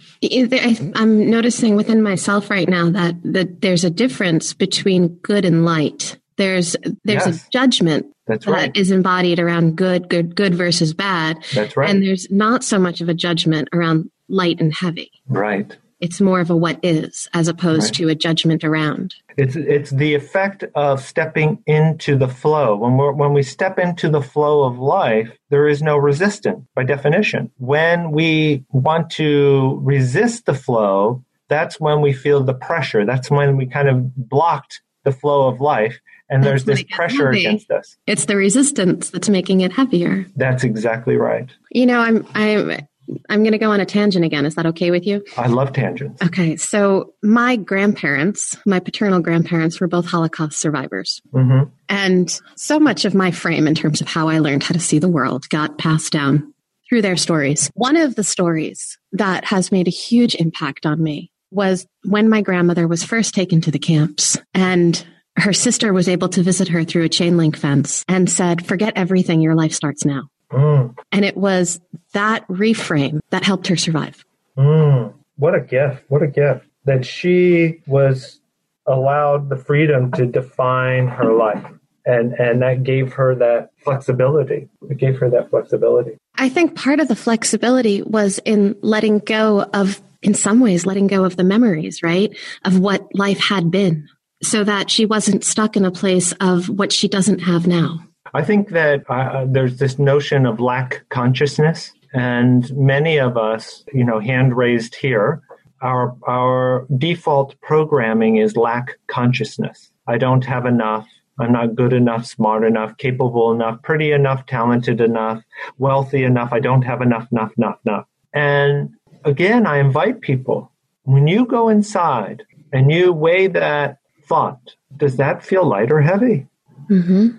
I'm 0.97 1.31
noticing 1.31 1.77
within 1.77 2.03
myself 2.03 2.51
right 2.51 2.69
now 2.69 2.91
that 2.91 3.15
that 3.23 3.61
there's 3.61 3.85
a 3.85 3.91
difference 3.91 4.53
between 4.53 5.09
good 5.23 5.45
and 5.45 5.65
light. 5.65 6.19
There's 6.37 6.75
there's 7.05 7.27
yes. 7.27 7.47
a 7.47 7.51
judgment 7.51 8.07
That's 8.27 8.47
right. 8.47 8.75
that 8.75 8.81
is 8.81 8.91
embodied 8.91 9.39
around 9.39 9.77
good, 9.77 10.09
good, 10.09 10.35
good 10.35 10.55
versus 10.55 10.93
bad. 10.93 11.39
That's 11.55 11.77
right. 11.77 11.89
And 11.89 12.03
there's 12.03 12.29
not 12.31 12.65
so 12.65 12.79
much 12.79 13.01
of 13.01 13.09
a 13.09 13.15
judgment 13.15 13.69
around 13.73 14.11
light 14.29 14.61
and 14.61 14.75
heavy. 14.75 15.13
Right. 15.29 15.77
It's 16.01 16.21
more 16.21 16.41
of 16.41 16.51
a 16.51 16.57
what 16.57 16.79
is 16.83 17.29
as 17.35 17.49
opposed 17.49 17.87
right. 17.87 17.95
to 17.95 18.09
a 18.09 18.15
judgment 18.15 18.65
around. 18.65 19.15
It's 19.37 19.57
it's 19.57 19.91
the 19.91 20.15
effect 20.15 20.65
of 20.75 21.03
stepping 21.03 21.63
into 21.67 22.17
the 22.17 22.29
flow. 22.29 22.77
When 22.77 22.97
we 22.97 23.11
when 23.11 23.33
we 23.33 23.43
step 23.43 23.79
into 23.79 24.09
the 24.09 24.23
flow 24.23 24.65
of 24.65 24.79
life, 24.79 25.31
there 25.51 25.69
is 25.69 25.83
no 25.83 25.97
resistance 25.97 26.67
by 26.75 26.85
definition. 26.85 27.51
When 27.59 28.13
we 28.13 28.65
want 28.71 29.11
to 29.13 29.79
resist 29.83 30.47
the 30.47 30.55
flow, 30.55 31.25
that's 31.49 31.79
when 31.79 32.01
we 32.01 32.13
feel 32.13 32.43
the 32.43 32.55
pressure. 32.55 33.05
That's 33.05 33.31
when 33.31 33.57
we 33.57 33.67
kind 33.67 33.89
of 33.89 34.15
blocked 34.17 34.81
the 35.05 35.13
flow 35.13 35.49
of 35.49 35.61
life 35.61 35.99
and 36.31 36.45
there's 36.45 36.65
this 36.65 36.85
pressure 36.85 37.31
against 37.31 37.71
us. 37.71 37.97
It's 38.07 38.27
the 38.27 38.37
resistance 38.37 39.11
that's 39.11 39.29
making 39.29 39.61
it 39.63 39.73
heavier. 39.73 40.25
That's 40.37 40.63
exactly 40.63 41.17
right. 41.17 41.51
You 41.73 41.87
know, 41.87 41.99
I'm 41.99 42.27
I'm 42.35 42.87
I'm 43.29 43.43
going 43.43 43.53
to 43.53 43.59
go 43.59 43.71
on 43.71 43.81
a 43.81 43.87
tangent 43.87 44.25
again. 44.25 44.47
Is 44.47 44.55
that 44.55 44.67
okay 44.67 44.91
with 44.91 45.07
you? 45.07 45.25
I 45.37 45.49
love 45.49 45.73
tangents. 45.73 46.23
Okay. 46.23 46.57
So, 46.57 47.15
my 47.23 47.57
grandparents, 47.57 48.57
my 48.67 48.81
paternal 48.81 49.21
grandparents, 49.21 49.81
were 49.81 49.89
both 49.89 50.07
Holocaust 50.07 50.59
survivors. 50.59 51.21
Mm-hmm. 51.33 51.71
And 51.89 52.41
so 52.57 52.79
much 52.79 53.05
of 53.05 53.15
my 53.15 53.31
frame, 53.31 53.67
in 53.67 53.75
terms 53.75 54.01
of 54.01 54.09
how 54.09 54.29
I 54.29 54.39
learned 54.39 54.63
how 54.63 54.73
to 54.73 54.81
see 54.81 54.99
the 54.99 55.09
world, 55.09 55.49
got 55.49 55.79
passed 55.79 56.13
down 56.13 56.55
through 56.89 57.03
their 57.03 57.17
stories. 57.17 57.71
One 57.75 57.97
of 57.97 58.17
the 58.17 58.25
stories 58.25 58.99
that 59.13 59.45
has 59.45 59.71
made 59.73 59.89
a 59.89 59.93
huge 59.93 60.35
impact 60.35 60.87
on 60.87 61.03
me 61.03 61.31
was 61.51 61.87
when 62.05 62.29
my 62.29 62.43
grandmother 62.43 62.87
was 62.87 63.03
first 63.03 63.35
taken 63.35 63.61
to 63.63 63.71
the 63.71 63.79
camps 63.79 64.37
and 64.55 65.05
her 65.37 65.53
sister 65.53 65.93
was 65.93 66.09
able 66.09 66.29
to 66.29 66.43
visit 66.43 66.69
her 66.69 66.85
through 66.85 67.05
a 67.05 67.09
chain 67.09 67.37
link 67.37 67.57
fence 67.57 68.05
and 68.09 68.29
said, 68.29 68.67
Forget 68.67 68.95
everything, 68.97 69.41
your 69.41 69.55
life 69.55 69.73
starts 69.73 70.05
now. 70.05 70.29
Mm. 70.51 70.97
And 71.13 71.25
it 71.25 71.37
was 71.37 71.81
that 72.13 72.47
reframe 72.49 73.21
that 73.31 73.45
helped 73.45 73.69
her 73.69 73.77
survive. 73.77 74.25
Mm. 74.57 75.15
What 75.37 75.55
a 75.55 75.61
gift. 75.61 76.05
What 76.09 76.23
a 76.23 76.27
gift 76.27 76.67
that 76.85 77.07
she 77.07 77.83
was 77.87 78.41
allowed 78.87 79.49
the 79.49 79.57
freedom 79.57 80.11
to 80.13 80.27
define 80.27 81.07
her 81.07 81.33
life. 81.33 81.65
And, 82.07 82.33
and 82.35 82.63
that 82.63 82.83
gave 82.83 83.13
her 83.13 83.35
that 83.37 83.71
flexibility. 83.85 84.69
It 84.89 84.97
gave 84.97 85.19
her 85.19 85.31
that 85.31 85.51
flexibility. 85.51 86.17
I 86.35 86.49
think 86.49 86.75
part 86.75 86.99
of 86.99 87.09
the 87.09 87.17
flexibility 87.17 88.03
was 88.03 88.41
in 88.45 88.75
letting 88.81 89.19
go 89.19 89.63
of, 89.63 90.03
in 90.23 90.35
some 90.35 90.61
ways, 90.61 90.87
letting 90.87 91.07
go 91.07 91.25
of 91.25 91.37
the 91.37 91.45
memories, 91.45 92.03
right? 92.03 92.37
Of 92.65 92.79
what 92.79 93.15
life 93.15 93.39
had 93.39 93.71
been 93.71 94.09
so 94.43 94.65
that 94.65 94.91
she 94.91 95.05
wasn't 95.05 95.45
stuck 95.45 95.77
in 95.77 95.85
a 95.85 95.91
place 95.91 96.33
of 96.41 96.69
what 96.69 96.93
she 96.93 97.09
doesn't 97.09 97.41
have 97.41 97.67
now. 97.67 98.01
I 98.35 98.43
think 98.43 98.71
that 98.71 99.05
uh, 99.09 99.47
there's 99.49 99.79
this 99.79 99.99
notion 99.99 100.47
of 100.47 100.61
lack 100.61 101.05
consciousness, 101.09 101.93
and 102.13 102.71
many 102.77 103.19
of 103.19 103.37
us, 103.37 103.85
you 103.93 104.05
know, 104.05 104.21
hand 104.21 104.57
raised 104.57 104.95
here, 104.95 105.43
our 105.83 106.17
our 106.27 106.87
default 106.97 107.61
programming 107.61 108.37
is 108.37 108.57
lack 108.57 108.99
consciousness. 109.07 109.91
I 110.07 110.19
don't 110.19 110.45
have 110.45 110.67
enough. 110.67 111.09
I'm 111.39 111.53
not 111.53 111.75
good 111.75 111.93
enough, 111.93 112.27
smart 112.27 112.65
enough, 112.65 112.97
capable 112.99 113.51
enough, 113.53 113.83
pretty 113.83 114.13
enough, 114.13 114.45
talented 114.47 115.01
enough, 115.01 115.43
wealthy 115.79 116.23
enough. 116.23 116.53
I 116.53 116.61
don't 116.61 116.83
have 116.83 117.01
enough, 117.01 117.29
enough, 117.33 117.53
enough, 117.57 117.79
enough. 117.87 118.07
And 118.35 118.91
again, 119.25 119.67
I 119.67 119.79
invite 119.79 120.21
people 120.21 120.71
when 121.05 121.27
you 121.27 121.47
go 121.47 121.69
inside 121.69 122.45
and 122.73 122.93
you 122.93 123.13
weigh 123.13 123.47
that 123.49 123.99
thought, 124.25 124.61
does 124.97 125.17
that 125.17 125.43
feel 125.45 125.67
light 125.67 125.91
or 125.91 126.01
heavy? 126.01 126.47
Mm-hmm. 126.91 127.37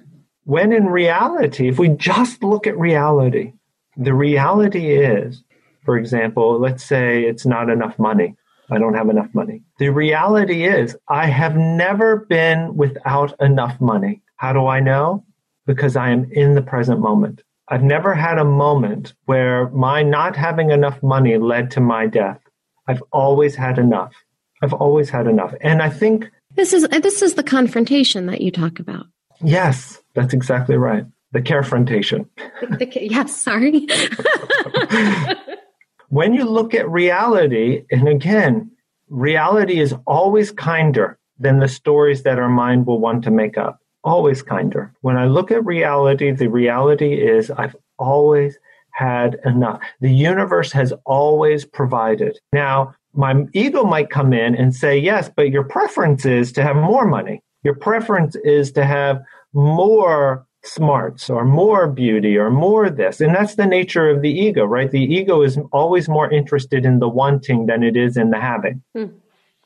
When 0.52 0.74
in 0.74 0.88
reality, 0.88 1.70
if 1.70 1.80
we 1.80 1.88
just 1.88 2.44
look 2.44 2.68
at 2.68 2.78
reality, 2.78 3.54
the 3.96 4.14
reality 4.14 4.92
is, 4.98 5.42
for 5.86 5.98
example, 5.98 6.60
let's 6.60 6.84
say 6.84 7.24
it's 7.24 7.46
not 7.46 7.70
enough 7.70 7.98
money. 7.98 8.36
I 8.70 8.78
don't 8.78 8.96
have 8.96 9.10
enough 9.10 9.34
money. 9.34 9.64
The 9.80 9.88
reality 9.94 10.66
is, 10.66 10.98
I 11.08 11.28
have 11.28 11.56
never 11.56 12.18
been 12.18 12.76
without 12.76 13.34
enough 13.40 13.80
money. 13.80 14.24
How 14.36 14.52
do 14.52 14.68
I 14.68 14.82
know? 14.82 15.24
Because 15.68 15.96
I 15.96 16.10
am 16.10 16.30
in 16.34 16.54
the 16.54 16.62
present 16.62 17.00
moment. 17.00 17.44
I've 17.70 17.84
never 17.84 18.14
had 18.14 18.38
a 18.38 18.44
moment 18.44 19.14
where 19.28 19.70
my 19.70 20.04
not 20.04 20.36
having 20.36 20.72
enough 20.72 21.02
money 21.02 21.38
led 21.38 21.72
to 21.72 21.80
my 21.80 22.08
death. 22.08 22.42
I've 22.90 23.04
always 23.14 23.56
had 23.56 23.80
enough. 23.80 24.14
I've 24.62 24.74
always 24.74 25.10
had 25.10 25.28
enough. 25.28 25.54
And 25.62 25.82
I 25.82 25.90
think 25.90 26.30
this 26.58 26.74
is 26.74 26.86
this 26.90 27.22
is 27.22 27.36
the 27.36 27.44
confrontation 27.44 28.26
that 28.26 28.42
you 28.42 28.52
talk 28.52 28.80
about. 28.80 29.06
Yes, 29.44 30.02
that's 30.14 30.34
exactly 30.34 30.78
right. 30.78 31.06
The 31.32 31.42
carefrontation. 31.42 32.28
The, 32.62 32.86
the, 32.86 33.08
yes, 33.08 33.42
sorry. 33.42 33.88
when 36.10 36.36
you 36.36 36.46
look 36.46 36.76
at 36.76 36.88
reality, 36.88 37.86
and 37.90 38.08
again, 38.08 38.72
reality 39.10 39.80
is 39.80 39.96
always 40.06 40.52
kinder 40.52 41.18
than 41.40 41.60
the 41.60 41.68
stories 41.68 42.22
that 42.24 42.38
our 42.38 42.50
mind 42.50 42.86
will 42.86 43.00
want 43.00 43.24
to 43.24 43.32
make 43.32 43.58
up. 43.58 43.80
Always 44.04 44.44
kinder. 44.44 44.94
When 45.02 45.18
I 45.18 45.26
look 45.26 45.50
at 45.52 45.66
reality, 45.66 46.32
the 46.32 46.50
reality 46.50 47.14
is 47.14 47.50
I've 47.50 47.76
always 47.98 48.60
had 48.92 49.40
enough. 49.44 49.82
The 50.02 50.14
universe 50.14 50.72
has 50.74 50.94
always 51.06 51.66
provided. 51.66 52.38
Now, 52.54 52.94
my 53.14 53.46
ego 53.54 53.84
might 53.84 54.10
come 54.10 54.34
in 54.34 54.56
and 54.56 54.76
say, 54.76 54.98
yes, 54.98 55.30
but 55.36 55.50
your 55.50 55.64
preference 55.64 56.26
is 56.26 56.52
to 56.54 56.64
have 56.64 56.76
more 56.76 57.08
money. 57.08 57.42
Your 57.64 57.76
preference 57.76 58.36
is 58.38 58.72
to 58.74 58.86
have 58.86 59.24
more 59.54 60.46
smarts 60.64 61.30
or 61.30 61.44
more 61.44 61.88
beauty 61.88 62.38
or 62.38 62.52
more 62.52 62.90
this. 62.90 63.20
And 63.20 63.34
that's 63.34 63.56
the 63.56 63.66
nature 63.66 64.10
of 64.10 64.22
the 64.22 64.32
ego, 64.32 64.64
right? 64.64 64.92
The 64.92 65.02
ego 65.02 65.42
is 65.42 65.58
always 65.72 66.08
more 66.08 66.32
interested 66.32 66.86
in 66.86 67.00
the 67.00 67.10
wanting 67.10 67.66
than 67.66 67.84
it 67.84 67.98
is 67.98 68.18
in 68.18 68.30
the 68.30 68.40
having. 68.40 68.82
Hmm. 68.96 69.06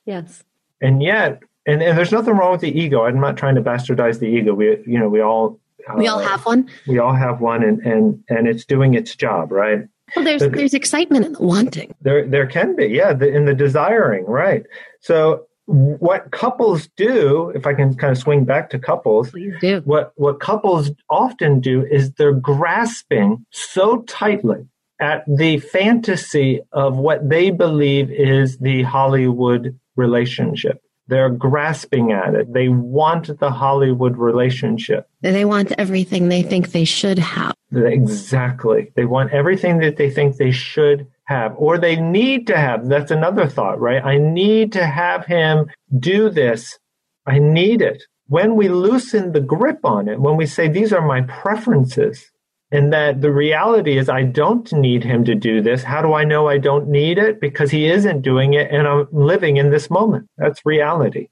Yes. 0.06 0.44
And 0.82 1.04
yet, 1.04 1.42
and, 1.66 1.82
and 1.82 1.98
there's 1.98 2.12
nothing 2.12 2.36
wrong 2.36 2.54
with 2.54 2.62
the 2.62 2.78
ego. 2.80 3.04
I'm 3.06 3.20
not 3.20 3.38
trying 3.38 3.56
to 3.56 3.62
bastardize 3.62 4.20
the 4.20 4.28
ego. 4.28 4.54
We, 4.54 4.78
you 4.86 5.00
know, 5.00 5.10
we 5.10 5.22
all, 5.22 5.60
uh, 5.90 5.96
we 5.98 6.08
all 6.08 6.20
have 6.20 6.46
one. 6.46 6.70
We 6.88 7.00
all 7.00 7.14
have 7.14 7.42
one 7.42 7.64
and, 7.64 7.80
and, 7.82 8.24
and 8.30 8.48
it's 8.48 8.66
doing 8.66 8.94
its 8.94 9.16
job, 9.16 9.52
right? 9.52 9.88
Well, 10.16 10.24
there's 10.24 10.42
the, 10.42 10.50
there's 10.50 10.74
excitement 10.74 11.26
in 11.26 11.34
the 11.34 11.42
wanting. 11.42 11.96
There 12.02 12.28
there 12.28 12.46
can 12.46 12.76
be, 12.76 12.86
yeah, 12.86 13.12
the, 13.14 13.28
in 13.28 13.46
the 13.46 13.56
desiring, 13.56 14.26
right? 14.26 14.64
So 15.02 15.48
what 15.68 16.32
couples 16.32 16.88
do, 16.96 17.50
if 17.56 17.66
I 17.66 17.74
can 17.74 17.96
kind 17.96 18.12
of 18.12 18.18
swing 18.18 18.46
back 18.46 18.70
to 18.72 18.80
couples, 18.80 19.32
Please 19.32 19.56
do. 19.60 19.82
What 19.86 20.12
what 20.16 20.40
couples 20.40 20.92
often 21.10 21.60
do 21.60 21.84
is 21.86 22.12
they're 22.14 22.34
grasping 22.34 23.46
so 23.52 24.02
tightly 24.04 24.68
at 25.00 25.24
the 25.28 25.58
fantasy 25.60 26.62
of 26.72 26.98
what 26.98 27.28
they 27.28 27.52
believe 27.52 28.12
is 28.12 28.58
the 28.60 28.84
Hollywood 28.84 29.78
relationship. 29.96 30.82
They're 31.08 31.30
grasping 31.30 32.12
at 32.12 32.34
it. 32.34 32.52
They 32.52 32.70
want 32.70 33.40
the 33.40 33.52
Hollywood 33.52 34.18
relationship. 34.18 35.08
They 35.22 35.46
want 35.46 35.72
everything 35.78 36.30
they 36.30 36.42
think 36.42 36.72
they 36.72 36.86
should 36.86 37.20
have. 37.20 37.54
Exactly. 37.72 38.92
They 38.96 39.06
want 39.06 39.32
everything 39.32 39.80
that 39.80 39.98
they 39.98 40.10
think 40.10 40.38
they 40.38 40.52
should 40.52 41.08
have 41.26 41.54
or 41.58 41.78
they 41.78 41.96
need 41.96 42.48
to 42.48 42.58
have. 42.58 42.88
That's 42.88 43.12
another 43.12 43.48
thought, 43.48 43.80
right? 43.80 44.04
I 44.04 44.18
need 44.18 44.72
to 44.74 44.86
have 44.86 45.26
him 45.26 45.68
do 45.98 46.30
this. 46.30 46.78
I 47.26 47.40
need 47.40 47.82
it. 47.82 48.04
When 48.28 48.56
we 48.56 48.70
loosen 48.70 49.32
the 49.32 49.42
grip 49.42 49.80
on 49.84 50.08
it, 50.08 50.20
when 50.20 50.36
we 50.36 50.46
say, 50.46 50.68
these 50.68 50.92
are 50.94 51.06
my 51.06 51.22
preferences, 51.22 52.32
and 52.72 52.92
that 52.92 53.22
the 53.22 53.32
reality 53.32 53.98
is 53.98 54.10
I 54.10 54.24
don't 54.24 54.72
need 54.74 55.04
him 55.04 55.24
to 55.26 55.36
do 55.36 55.62
this. 55.62 55.84
How 55.84 56.02
do 56.02 56.14
I 56.14 56.24
know 56.24 56.48
I 56.48 56.58
don't 56.58 56.90
need 56.90 57.18
it? 57.18 57.40
Because 57.40 57.72
he 57.72 57.86
isn't 57.88 58.22
doing 58.22 58.54
it 58.54 58.72
and 58.72 58.88
I'm 58.88 59.08
living 59.12 59.58
in 59.58 59.70
this 59.70 59.90
moment. 59.90 60.28
That's 60.38 60.66
reality. 60.66 61.28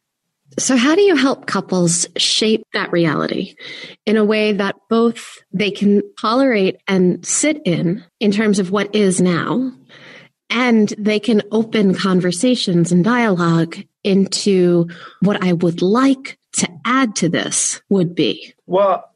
So 0.59 0.77
how 0.77 0.93
do 0.93 1.01
you 1.01 1.15
help 1.15 1.47
couples 1.47 2.07
shape 2.15 2.63
that 2.73 2.91
reality 2.91 3.55
in 4.05 4.17
a 4.17 4.23
way 4.23 4.51
that 4.53 4.75
both 4.87 5.39
they 5.51 5.71
can 5.71 6.03
tolerate 6.21 6.77
and 6.87 7.25
sit 7.25 7.61
in 7.65 8.03
in 8.19 8.31
terms 8.31 8.59
of 8.59 8.69
what 8.69 8.93
is 8.93 9.19
now 9.19 9.71
and 10.49 10.89
they 10.97 11.19
can 11.19 11.41
open 11.51 11.95
conversations 11.95 12.91
and 12.91 13.03
dialogue 13.03 13.77
into 14.03 14.87
what 15.21 15.43
I 15.43 15.53
would 15.53 15.81
like 15.81 16.37
to 16.53 16.69
add 16.85 17.15
to 17.17 17.29
this 17.29 17.81
would 17.89 18.13
be? 18.13 18.53
Well, 18.65 19.09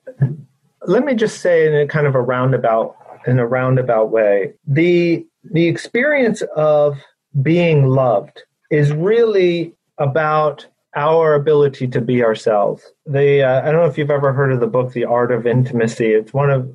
let 0.85 1.03
me 1.03 1.15
just 1.15 1.41
say 1.41 1.67
in 1.67 1.75
a 1.75 1.87
kind 1.87 2.07
of 2.07 2.15
a 2.15 2.21
roundabout 2.21 2.95
in 3.25 3.39
a 3.39 3.47
roundabout 3.47 4.09
way 4.09 4.53
the 4.65 5.25
the 5.43 5.67
experience 5.67 6.41
of 6.55 6.97
being 7.41 7.87
loved 7.87 8.43
is 8.71 8.91
really 8.91 9.73
about 9.97 10.65
our 10.95 11.35
ability 11.35 11.87
to 11.87 12.01
be 12.01 12.23
ourselves. 12.23 12.83
The 13.05 13.43
uh, 13.43 13.61
I 13.61 13.71
don't 13.71 13.81
know 13.81 13.85
if 13.85 13.97
you've 13.97 14.11
ever 14.11 14.33
heard 14.33 14.51
of 14.51 14.59
the 14.59 14.67
book 14.67 14.93
The 14.93 15.05
Art 15.05 15.31
of 15.31 15.45
Intimacy. 15.45 16.07
It's 16.07 16.33
one 16.33 16.49
of 16.49 16.73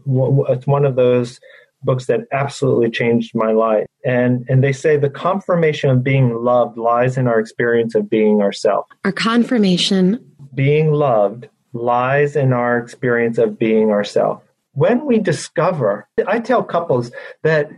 it's 0.49 0.67
one 0.67 0.85
of 0.85 0.97
those 0.97 1.41
books 1.85 2.07
that 2.07 2.21
absolutely 2.33 2.91
changed 2.91 3.33
my 3.35 3.53
life. 3.53 3.87
And 4.05 4.45
and 4.49 4.63
they 4.63 4.73
say 4.73 4.97
the 4.97 5.11
confirmation 5.11 5.91
of 5.91 6.03
being 6.03 6.35
loved 6.35 6.77
lies 6.77 7.17
in 7.17 7.27
our 7.27 7.39
experience 7.39 7.95
of 7.95 8.09
being 8.09 8.41
ourselves. 8.41 8.89
Our 9.05 9.13
confirmation 9.13 10.25
being 10.55 10.93
loved 10.93 11.49
lies 11.73 12.37
in 12.37 12.53
our 12.53 12.79
experience 12.79 13.39
of 13.39 13.59
being 13.59 13.91
ourselves. 13.91 14.43
When 14.75 15.05
we 15.05 15.19
discover, 15.19 16.09
I 16.27 16.41
tell 16.41 16.63
couples 16.63 17.11
that 17.43 17.71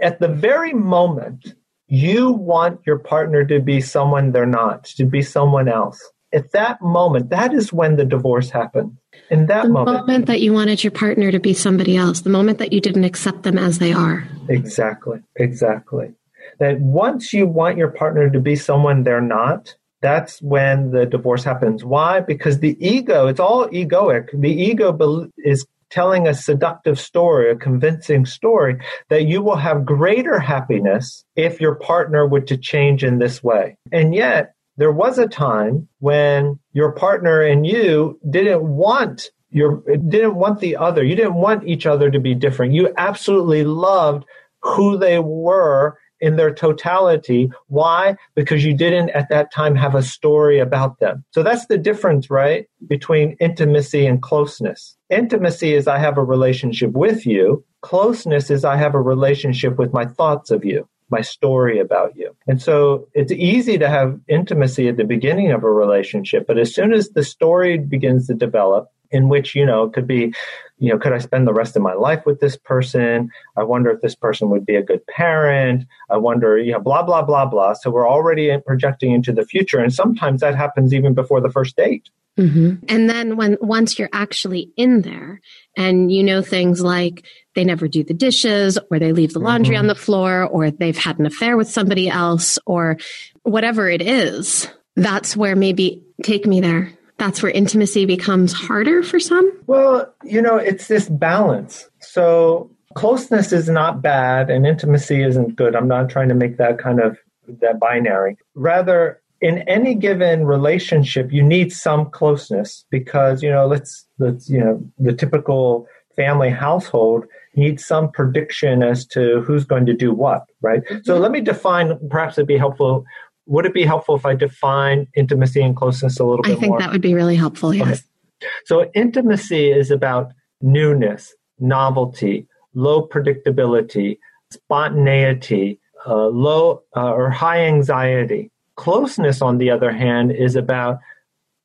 at 0.00 0.20
the 0.20 0.28
very 0.28 0.72
moment 0.72 1.54
you 1.86 2.32
want 2.32 2.80
your 2.86 2.98
partner 2.98 3.44
to 3.44 3.60
be 3.60 3.80
someone 3.80 4.32
they're 4.32 4.46
not, 4.46 4.84
to 4.84 5.04
be 5.04 5.22
someone 5.22 5.68
else. 5.68 6.00
At 6.34 6.52
that 6.52 6.82
moment, 6.82 7.30
that 7.30 7.54
is 7.54 7.72
when 7.72 7.96
the 7.96 8.04
divorce 8.04 8.50
happened. 8.50 8.98
In 9.30 9.46
that 9.46 9.62
the 9.62 9.68
moment, 9.70 10.06
moment 10.06 10.26
that 10.26 10.40
you 10.40 10.52
wanted 10.52 10.82
your 10.82 10.90
partner 10.90 11.30
to 11.30 11.38
be 11.38 11.54
somebody 11.54 11.96
else, 11.96 12.22
the 12.22 12.30
moment 12.30 12.58
that 12.58 12.72
you 12.72 12.80
didn't 12.80 13.04
accept 13.04 13.44
them 13.44 13.56
as 13.56 13.78
they 13.78 13.92
are. 13.92 14.26
Exactly, 14.48 15.20
exactly. 15.36 16.12
That 16.58 16.80
once 16.80 17.32
you 17.32 17.46
want 17.46 17.78
your 17.78 17.88
partner 17.88 18.28
to 18.30 18.40
be 18.40 18.56
someone 18.56 19.04
they're 19.04 19.20
not, 19.20 19.74
that's 20.02 20.42
when 20.42 20.90
the 20.90 21.06
divorce 21.06 21.44
happens. 21.44 21.84
Why? 21.84 22.20
Because 22.20 22.58
the 22.58 22.76
ego, 22.84 23.28
it's 23.28 23.40
all 23.40 23.68
egoic. 23.68 24.28
The 24.38 24.52
ego 24.52 25.30
is 25.38 25.66
telling 25.90 26.26
a 26.26 26.34
seductive 26.34 26.98
story, 26.98 27.50
a 27.50 27.56
convincing 27.56 28.26
story 28.26 28.76
that 29.10 29.26
you 29.26 29.40
will 29.40 29.56
have 29.56 29.86
greater 29.86 30.40
happiness 30.40 31.24
if 31.36 31.60
your 31.60 31.76
partner 31.76 32.26
were 32.26 32.40
to 32.40 32.56
change 32.56 33.04
in 33.04 33.18
this 33.18 33.42
way. 33.42 33.76
And 33.92 34.14
yet, 34.14 34.53
there 34.76 34.92
was 34.92 35.18
a 35.18 35.28
time 35.28 35.88
when 36.00 36.58
your 36.72 36.92
partner 36.92 37.40
and 37.40 37.66
you 37.66 38.18
didn't 38.30 38.62
want 38.62 39.30
your 39.50 39.82
didn't 40.08 40.34
want 40.34 40.60
the 40.60 40.76
other. 40.76 41.04
You 41.04 41.14
didn't 41.14 41.36
want 41.36 41.66
each 41.66 41.86
other 41.86 42.10
to 42.10 42.18
be 42.18 42.34
different. 42.34 42.74
You 42.74 42.92
absolutely 42.96 43.64
loved 43.64 44.24
who 44.62 44.98
they 44.98 45.20
were 45.20 45.96
in 46.20 46.36
their 46.36 46.52
totality. 46.52 47.50
Why? 47.68 48.16
Because 48.34 48.64
you 48.64 48.74
didn't 48.74 49.10
at 49.10 49.28
that 49.28 49.52
time 49.52 49.76
have 49.76 49.94
a 49.94 50.02
story 50.02 50.58
about 50.58 50.98
them. 50.98 51.24
So 51.30 51.42
that's 51.42 51.66
the 51.66 51.78
difference, 51.78 52.30
right? 52.30 52.66
Between 52.88 53.36
intimacy 53.40 54.06
and 54.06 54.22
closeness. 54.22 54.96
Intimacy 55.10 55.74
is 55.74 55.86
I 55.86 55.98
have 55.98 56.18
a 56.18 56.24
relationship 56.24 56.92
with 56.92 57.24
you. 57.24 57.64
Closeness 57.82 58.50
is 58.50 58.64
I 58.64 58.76
have 58.76 58.94
a 58.94 59.00
relationship 59.00 59.78
with 59.78 59.92
my 59.92 60.06
thoughts 60.06 60.50
of 60.50 60.64
you 60.64 60.88
my 61.10 61.20
story 61.20 61.78
about 61.78 62.16
you. 62.16 62.34
And 62.46 62.60
so 62.60 63.08
it's 63.12 63.32
easy 63.32 63.78
to 63.78 63.88
have 63.88 64.18
intimacy 64.28 64.88
at 64.88 64.96
the 64.96 65.04
beginning 65.04 65.52
of 65.52 65.62
a 65.62 65.70
relationship, 65.70 66.46
but 66.46 66.58
as 66.58 66.74
soon 66.74 66.92
as 66.92 67.10
the 67.10 67.24
story 67.24 67.78
begins 67.78 68.26
to 68.26 68.34
develop, 68.34 68.88
in 69.10 69.28
which, 69.28 69.54
you 69.54 69.64
know, 69.64 69.84
it 69.84 69.92
could 69.92 70.06
be, 70.06 70.34
you 70.78 70.90
know, 70.90 70.98
could 70.98 71.12
I 71.12 71.18
spend 71.18 71.46
the 71.46 71.52
rest 71.52 71.76
of 71.76 71.82
my 71.82 71.94
life 71.94 72.26
with 72.26 72.40
this 72.40 72.56
person? 72.56 73.30
I 73.56 73.62
wonder 73.62 73.90
if 73.90 74.00
this 74.00 74.14
person 74.14 74.50
would 74.50 74.66
be 74.66 74.74
a 74.74 74.82
good 74.82 75.06
parent. 75.06 75.84
I 76.10 76.16
wonder, 76.16 76.58
you 76.58 76.72
know, 76.72 76.80
blah, 76.80 77.02
blah, 77.02 77.22
blah, 77.22 77.46
blah. 77.46 77.74
So 77.74 77.90
we're 77.90 78.08
already 78.08 78.56
projecting 78.66 79.12
into 79.12 79.32
the 79.32 79.44
future. 79.44 79.78
And 79.78 79.92
sometimes 79.92 80.40
that 80.40 80.56
happens 80.56 80.92
even 80.92 81.14
before 81.14 81.40
the 81.40 81.50
first 81.50 81.76
date. 81.76 82.10
Mm-hmm. 82.38 82.84
And 82.88 83.08
then 83.08 83.36
when 83.36 83.56
once 83.60 83.96
you're 83.96 84.10
actually 84.12 84.72
in 84.76 85.02
there 85.02 85.40
and 85.76 86.10
you 86.10 86.24
know 86.24 86.42
things 86.42 86.82
like 86.82 87.24
they 87.54 87.62
never 87.62 87.86
do 87.86 88.02
the 88.02 88.12
dishes 88.12 88.76
or 88.90 88.98
they 88.98 89.12
leave 89.12 89.32
the 89.32 89.38
laundry 89.38 89.76
mm-hmm. 89.76 89.82
on 89.82 89.86
the 89.86 89.94
floor 89.94 90.42
or 90.42 90.72
they've 90.72 90.98
had 90.98 91.20
an 91.20 91.26
affair 91.26 91.56
with 91.56 91.70
somebody 91.70 92.08
else 92.08 92.58
or 92.66 92.96
whatever 93.44 93.88
it 93.88 94.02
is, 94.02 94.68
that's 94.96 95.36
where 95.36 95.54
maybe 95.54 96.02
take 96.24 96.44
me 96.44 96.60
there 96.60 96.92
that's 97.16 97.42
where 97.42 97.52
intimacy 97.52 98.06
becomes 98.06 98.52
harder 98.52 99.02
for 99.02 99.20
some? 99.20 99.52
Well, 99.66 100.12
you 100.24 100.42
know, 100.42 100.56
it's 100.56 100.88
this 100.88 101.08
balance. 101.08 101.88
So 102.00 102.70
closeness 102.94 103.52
is 103.52 103.68
not 103.68 104.02
bad 104.02 104.50
and 104.50 104.66
intimacy 104.66 105.22
isn't 105.22 105.56
good. 105.56 105.76
I'm 105.76 105.88
not 105.88 106.08
trying 106.08 106.28
to 106.28 106.34
make 106.34 106.56
that 106.58 106.78
kind 106.78 107.00
of 107.00 107.18
that 107.60 107.78
binary. 107.78 108.36
Rather, 108.54 109.20
in 109.40 109.58
any 109.68 109.94
given 109.94 110.46
relationship, 110.46 111.30
you 111.30 111.42
need 111.42 111.72
some 111.72 112.10
closeness 112.10 112.86
because, 112.90 113.42
you 113.42 113.50
know, 113.50 113.66
let's 113.66 114.06
let's, 114.18 114.48
you 114.48 114.60
know, 114.60 114.82
the 114.98 115.12
typical 115.12 115.86
family 116.16 116.50
household 116.50 117.26
needs 117.56 117.84
some 117.84 118.10
prediction 118.10 118.82
as 118.82 119.06
to 119.06 119.40
who's 119.42 119.64
going 119.64 119.86
to 119.86 119.94
do 119.94 120.12
what, 120.12 120.44
right? 120.60 120.82
Mm-hmm. 120.84 120.98
So 121.04 121.18
let 121.18 121.30
me 121.30 121.40
define, 121.40 121.98
perhaps 122.08 122.36
it'd 122.36 122.48
be 122.48 122.56
helpful 122.56 123.04
would 123.46 123.66
it 123.66 123.74
be 123.74 123.84
helpful 123.84 124.16
if 124.16 124.24
I 124.24 124.34
define 124.34 125.06
intimacy 125.14 125.62
and 125.62 125.76
closeness 125.76 126.18
a 126.18 126.24
little 126.24 126.42
bit 126.42 126.50
more? 126.50 126.56
I 126.56 126.60
think 126.60 126.70
more? 126.70 126.78
that 126.80 126.92
would 126.92 127.02
be 127.02 127.14
really 127.14 127.36
helpful, 127.36 127.74
yes. 127.74 127.86
Okay. 127.88 128.50
So, 128.64 128.90
intimacy 128.94 129.70
is 129.70 129.90
about 129.90 130.32
newness, 130.60 131.34
novelty, 131.58 132.46
low 132.74 133.06
predictability, 133.06 134.18
spontaneity, 134.50 135.80
uh, 136.06 136.26
low 136.26 136.82
uh, 136.96 137.12
or 137.12 137.30
high 137.30 137.64
anxiety. 137.64 138.50
Closeness, 138.76 139.40
on 139.40 139.58
the 139.58 139.70
other 139.70 139.92
hand, 139.92 140.32
is 140.32 140.56
about 140.56 140.98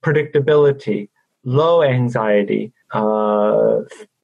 predictability, 0.04 1.10
low 1.44 1.82
anxiety, 1.82 2.72
uh, 2.94 3.80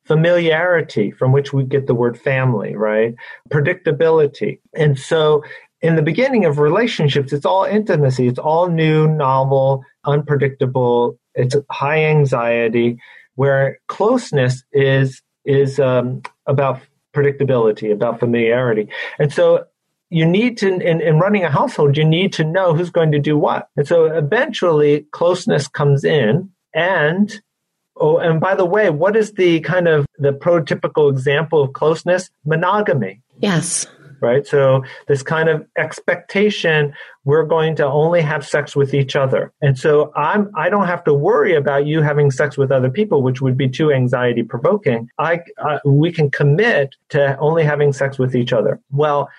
familiarity, 0.06 1.12
from 1.12 1.32
which 1.32 1.52
we 1.52 1.64
get 1.64 1.88
the 1.88 1.96
word 1.96 2.20
family, 2.20 2.76
right? 2.76 3.16
Predictability. 3.50 4.60
And 4.76 5.00
so 5.00 5.44
in 5.82 5.96
the 5.96 6.02
beginning 6.02 6.46
of 6.46 6.60
relationships, 6.60 7.34
it's 7.34 7.46
all 7.46 7.64
intimacy. 7.64 8.28
It's 8.28 8.40
all 8.40 8.70
new, 8.70 9.08
novel, 9.08 9.84
unpredictable. 10.06 11.18
It's 11.34 11.56
high 11.70 12.06
anxiety, 12.06 12.98
where 13.36 13.80
closeness 13.88 14.64
is 14.72 15.22
is 15.44 15.80
um, 15.80 16.24
about 16.48 16.82
predictability, 17.14 17.92
about 17.92 18.20
familiarity. 18.20 18.90
And 19.20 19.32
so 19.32 19.66
you 20.10 20.26
need 20.26 20.58
to, 20.60 20.68
in, 20.68 21.02
in 21.02 21.20
running 21.20 21.44
a 21.44 21.52
household, 21.52 21.98
you 21.98 22.06
need 22.06 22.34
to 22.34 22.44
know 22.44 22.74
who's 22.74 22.90
going 22.90 23.12
to 23.12 23.20
do 23.20 23.38
what. 23.38 23.70
And 23.78 23.88
so 23.88 24.06
eventually 24.06 25.06
closeness 25.12 25.68
comes 25.68 26.04
in 26.04 26.52
and 26.74 27.42
Oh, 27.98 28.18
and 28.18 28.42
by 28.42 28.56
the 28.56 28.66
way, 28.66 28.90
what 28.90 29.16
is 29.16 29.32
the 29.32 29.62
kind 29.62 29.88
of 29.88 30.06
the 30.20 30.34
prototypical 30.34 31.10
example 31.10 31.64
of 31.64 31.72
closeness? 31.72 32.30
Monogamy. 32.44 33.22
Yes 33.40 33.88
right? 34.26 34.46
So 34.46 34.84
this 35.08 35.22
kind 35.22 35.50
of 35.50 35.66
expectation, 35.78 36.94
we're 37.24 37.46
going 37.46 37.76
to 37.76 37.86
only 37.86 38.22
have 38.22 38.46
sex 38.46 38.76
with 38.76 38.94
each 38.94 39.16
other. 39.16 39.54
And 39.62 39.78
so 39.78 40.12
I'm, 40.16 40.50
I 40.56 40.70
don't 40.70 40.88
have 40.88 41.04
to 41.04 41.14
worry 41.14 41.56
about 41.56 41.86
you 41.86 42.02
having 42.02 42.32
sex 42.32 42.58
with 42.58 42.72
other 42.72 42.90
people, 42.90 43.22
which 43.22 43.42
would 43.42 43.58
be 43.58 43.70
too 43.70 43.92
anxiety 43.92 44.44
provoking. 44.44 45.10
I, 45.20 45.42
I, 45.60 45.80
we 45.86 46.12
can 46.12 46.32
commit 46.32 46.96
to 47.10 47.38
only 47.38 47.64
having 47.64 47.94
sex 47.94 48.18
with 48.18 48.36
each 48.36 48.52
other. 48.52 48.82
Well, 48.92 49.30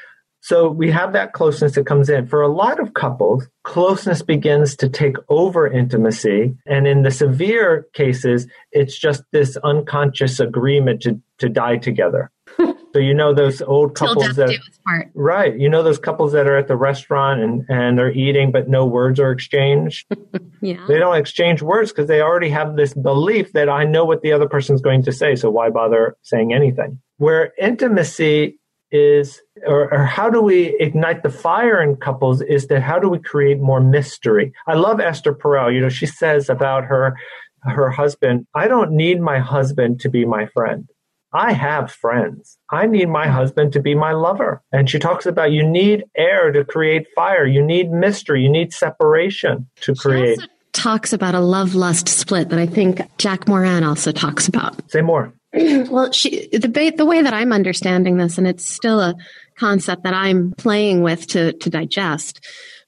so 0.47 0.69
we 0.69 0.93
have 0.93 1.13
that 1.15 1.33
closeness 1.33 1.75
that 1.75 1.87
comes 1.87 2.09
in. 2.09 2.29
For 2.29 2.41
a 2.41 2.47
lot 2.47 2.79
of 2.79 2.95
couples, 2.95 3.49
closeness 3.65 4.23
begins 4.23 4.77
to 4.77 4.89
take 4.89 5.17
over 5.29 5.67
intimacy. 5.67 6.57
And 6.67 6.87
in 6.87 7.03
the 7.03 7.11
severe 7.11 7.89
cases, 7.95 8.47
it's 8.71 8.97
just 8.97 9.25
this 9.33 9.57
unconscious 9.65 10.39
agreement 10.39 11.03
to, 11.03 11.21
to 11.39 11.49
die 11.49 11.79
together. 11.79 12.31
So 12.97 13.01
you 13.01 13.13
know 13.13 13.35
those 13.35 13.61
old 13.61 13.95
couples 13.95 14.37
that 14.37 14.59
right. 15.13 15.55
You 15.55 15.69
know 15.69 15.83
those 15.83 15.99
couples 15.99 16.33
that 16.33 16.47
are 16.47 16.57
at 16.57 16.67
the 16.67 16.77
restaurant 16.77 17.43
and 17.43 17.63
and 17.69 17.99
they're 17.99 18.11
eating, 18.11 18.51
but 18.51 18.71
no 18.71 18.87
words 18.87 19.21
are 19.21 19.33
exchanged. 19.33 20.07
yeah, 20.63 20.83
they 20.89 20.99
don't 20.99 21.19
exchange 21.19 21.61
words 21.61 21.93
because 21.93 22.09
they 22.09 22.23
already 22.23 22.49
have 22.49 22.77
this 22.77 22.95
belief 22.95 23.53
that 23.53 23.69
I 23.69 23.85
know 23.85 24.07
what 24.07 24.23
the 24.23 24.33
other 24.33 24.49
person's 24.49 24.81
going 24.81 25.03
to 25.03 25.13
say. 25.13 25.37
So 25.37 25.51
why 25.51 25.69
bother 25.69 26.17
saying 26.23 26.55
anything? 26.55 26.99
Where 27.19 27.53
intimacy 27.59 28.59
is 28.91 29.43
or, 29.67 29.93
or, 29.93 30.07
how 30.07 30.31
do 30.31 30.41
we 30.41 30.75
ignite 30.81 31.23
the 31.23 31.29
fire 31.29 31.83
in 31.83 31.97
couples 31.97 32.41
is 32.41 32.69
that 32.69 32.83
how 32.83 32.99
do 32.99 33.09
we 33.09 33.19
create 33.19 33.59
more 33.59 33.81
mystery 33.81 34.53
i 34.69 34.75
love 34.75 35.01
esther 35.01 35.35
perel 35.35 35.75
you 35.75 35.81
know 35.81 35.89
she 35.89 36.07
says 36.07 36.49
about 36.49 36.85
her 36.85 37.17
her 37.63 37.91
husband 37.91 38.47
i 38.55 38.69
don't 38.69 38.93
need 38.93 39.21
my 39.21 39.41
husband 39.41 39.99
to 39.99 40.09
be 40.09 40.25
my 40.25 40.47
friend 40.47 40.89
i 41.37 41.53
have 41.53 41.93
friends. 41.93 42.59
I 42.71 42.87
need 42.87 43.09
my 43.09 43.29
husband 43.29 43.73
to 43.75 43.81
be 43.81 43.95
my 43.95 44.13
lover. 44.13 44.63
And 44.73 44.89
she 44.89 44.99
talks 44.99 45.27
about 45.27 45.53
you 45.53 45.67
need 45.67 46.05
air 46.17 46.51
to 46.51 46.65
create 46.65 47.07
fire. 47.15 47.47
You 47.47 47.63
need 47.63 47.91
mystery. 47.91 48.43
You 48.43 48.49
need 48.49 48.73
separation 48.73 49.69
to 49.83 49.95
create. 49.95 50.39
talks 50.73 51.13
about 51.13 51.35
a 51.35 51.41
love 51.41 51.75
lust 51.75 52.07
split 52.07 52.51
that 52.51 52.59
i 52.59 52.67
think 52.67 53.01
jack 53.17 53.49
morin 53.49 53.85
also 53.85 54.13
talks 54.13 54.49
about. 54.49 54.91
Say 54.91 55.03
more. 55.03 55.33
Well, 55.91 56.13
she, 56.13 56.49
the, 56.49 56.93
the 56.97 57.07
way 57.07 57.23
that 57.23 57.33
I'm 57.33 57.53
understanding 57.53 58.19
this, 58.19 58.37
and 58.37 58.47
it's 58.47 58.69
still 58.69 59.01
a 59.01 59.15
concept 59.57 60.03
that 60.03 60.13
I'm 60.13 60.53
playing 60.53 61.03
with 61.03 61.27
to, 61.29 61.55
to 61.55 61.71
digest, 61.71 62.45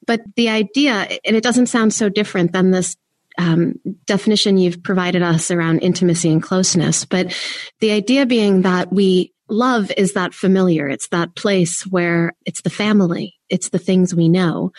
but 0.07 0.21
the 0.37 0.49
idea, 0.49 1.09
and 1.25 1.37
it 1.37 1.43
doesn't 1.43 1.67
sound 1.67 1.95
so 1.95 2.09
different 2.09 2.53
than 2.53 2.71
this 2.71 2.97
um, 3.39 3.75
definition 4.07 4.59
you've 4.59 4.83
provided 4.83 5.23
us 5.23 5.51
around 5.51 5.81
intimacy 5.81 6.31
and 6.31 6.43
closeness, 6.43 7.05
but 7.05 7.35
the 7.81 7.93
idea 7.93 8.27
being 8.27 8.63
that 8.63 8.93
we 8.93 9.33
love 9.49 9.91
is 9.97 10.13
that 10.13 10.35
familiar. 10.35 10.89
It's 10.89 11.09
that 11.09 11.35
place 11.35 11.83
where 11.87 12.33
it's 12.45 12.63
the 12.63 12.71
family. 12.71 13.35
It's 13.49 13.71
the 13.71 13.79
things 13.79 14.15
we 14.15 14.29
know. 14.29 14.73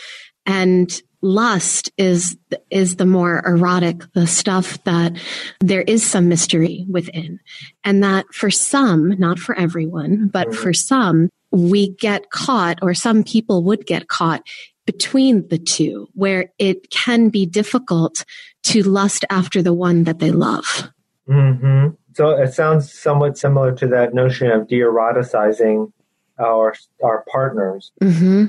And 0.45 1.01
lust 1.21 1.91
is 1.97 2.37
is 2.69 2.95
the 2.95 3.05
more 3.05 3.43
erotic 3.45 4.01
the 4.13 4.25
stuff 4.25 4.81
that 4.85 5.17
there 5.59 5.81
is 5.81 6.05
some 6.05 6.29
mystery 6.29 6.85
within 6.89 7.39
and 7.83 8.01
that 8.01 8.25
for 8.33 8.49
some 8.49 9.09
not 9.19 9.37
for 9.37 9.53
everyone 9.57 10.29
but 10.29 10.55
for 10.55 10.71
some 10.71 11.29
we 11.51 11.89
get 11.95 12.29
caught 12.29 12.79
or 12.81 12.93
some 12.93 13.21
people 13.21 13.63
would 13.63 13.85
get 13.85 14.07
caught 14.07 14.41
between 14.85 15.45
the 15.49 15.57
two 15.57 16.07
where 16.13 16.53
it 16.57 16.89
can 16.89 17.27
be 17.27 17.45
difficult 17.45 18.23
to 18.63 18.83
lust 18.83 19.25
after 19.29 19.61
the 19.61 19.73
one 19.73 20.03
that 20.03 20.19
they 20.19 20.31
love 20.31 20.89
mm-hmm. 21.27 21.87
so 22.13 22.29
it 22.31 22.53
sounds 22.53 22.91
somewhat 22.91 23.37
similar 23.37 23.73
to 23.73 23.87
that 23.87 24.13
notion 24.13 24.51
of 24.51 24.67
de-eroticizing 24.67 25.91
our 26.39 26.73
our 27.03 27.25
partners 27.31 27.91
mm-hmm 28.01 28.45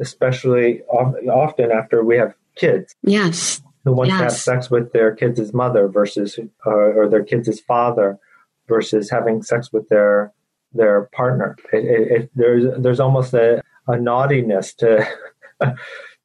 especially 0.00 0.80
often 0.82 1.70
after 1.70 2.02
we 2.02 2.16
have 2.16 2.34
kids. 2.56 2.96
Yes. 3.02 3.62
Who 3.84 3.92
want 3.92 4.08
yes. 4.08 4.18
to 4.18 4.24
have 4.24 4.32
sex 4.32 4.70
with 4.70 4.92
their 4.92 5.14
kids' 5.14 5.52
mother 5.54 5.88
versus, 5.88 6.38
uh, 6.66 6.70
or 6.70 7.08
their 7.08 7.22
kids' 7.22 7.60
father 7.60 8.18
versus 8.68 9.10
having 9.10 9.42
sex 9.42 9.72
with 9.72 9.88
their 9.88 10.32
their 10.72 11.08
partner. 11.12 11.56
It, 11.72 11.84
it, 11.84 12.12
it, 12.12 12.30
there's 12.34 12.64
there's 12.78 13.00
almost 13.00 13.34
a, 13.34 13.62
a 13.88 13.98
naughtiness 13.98 14.74
to 14.74 15.06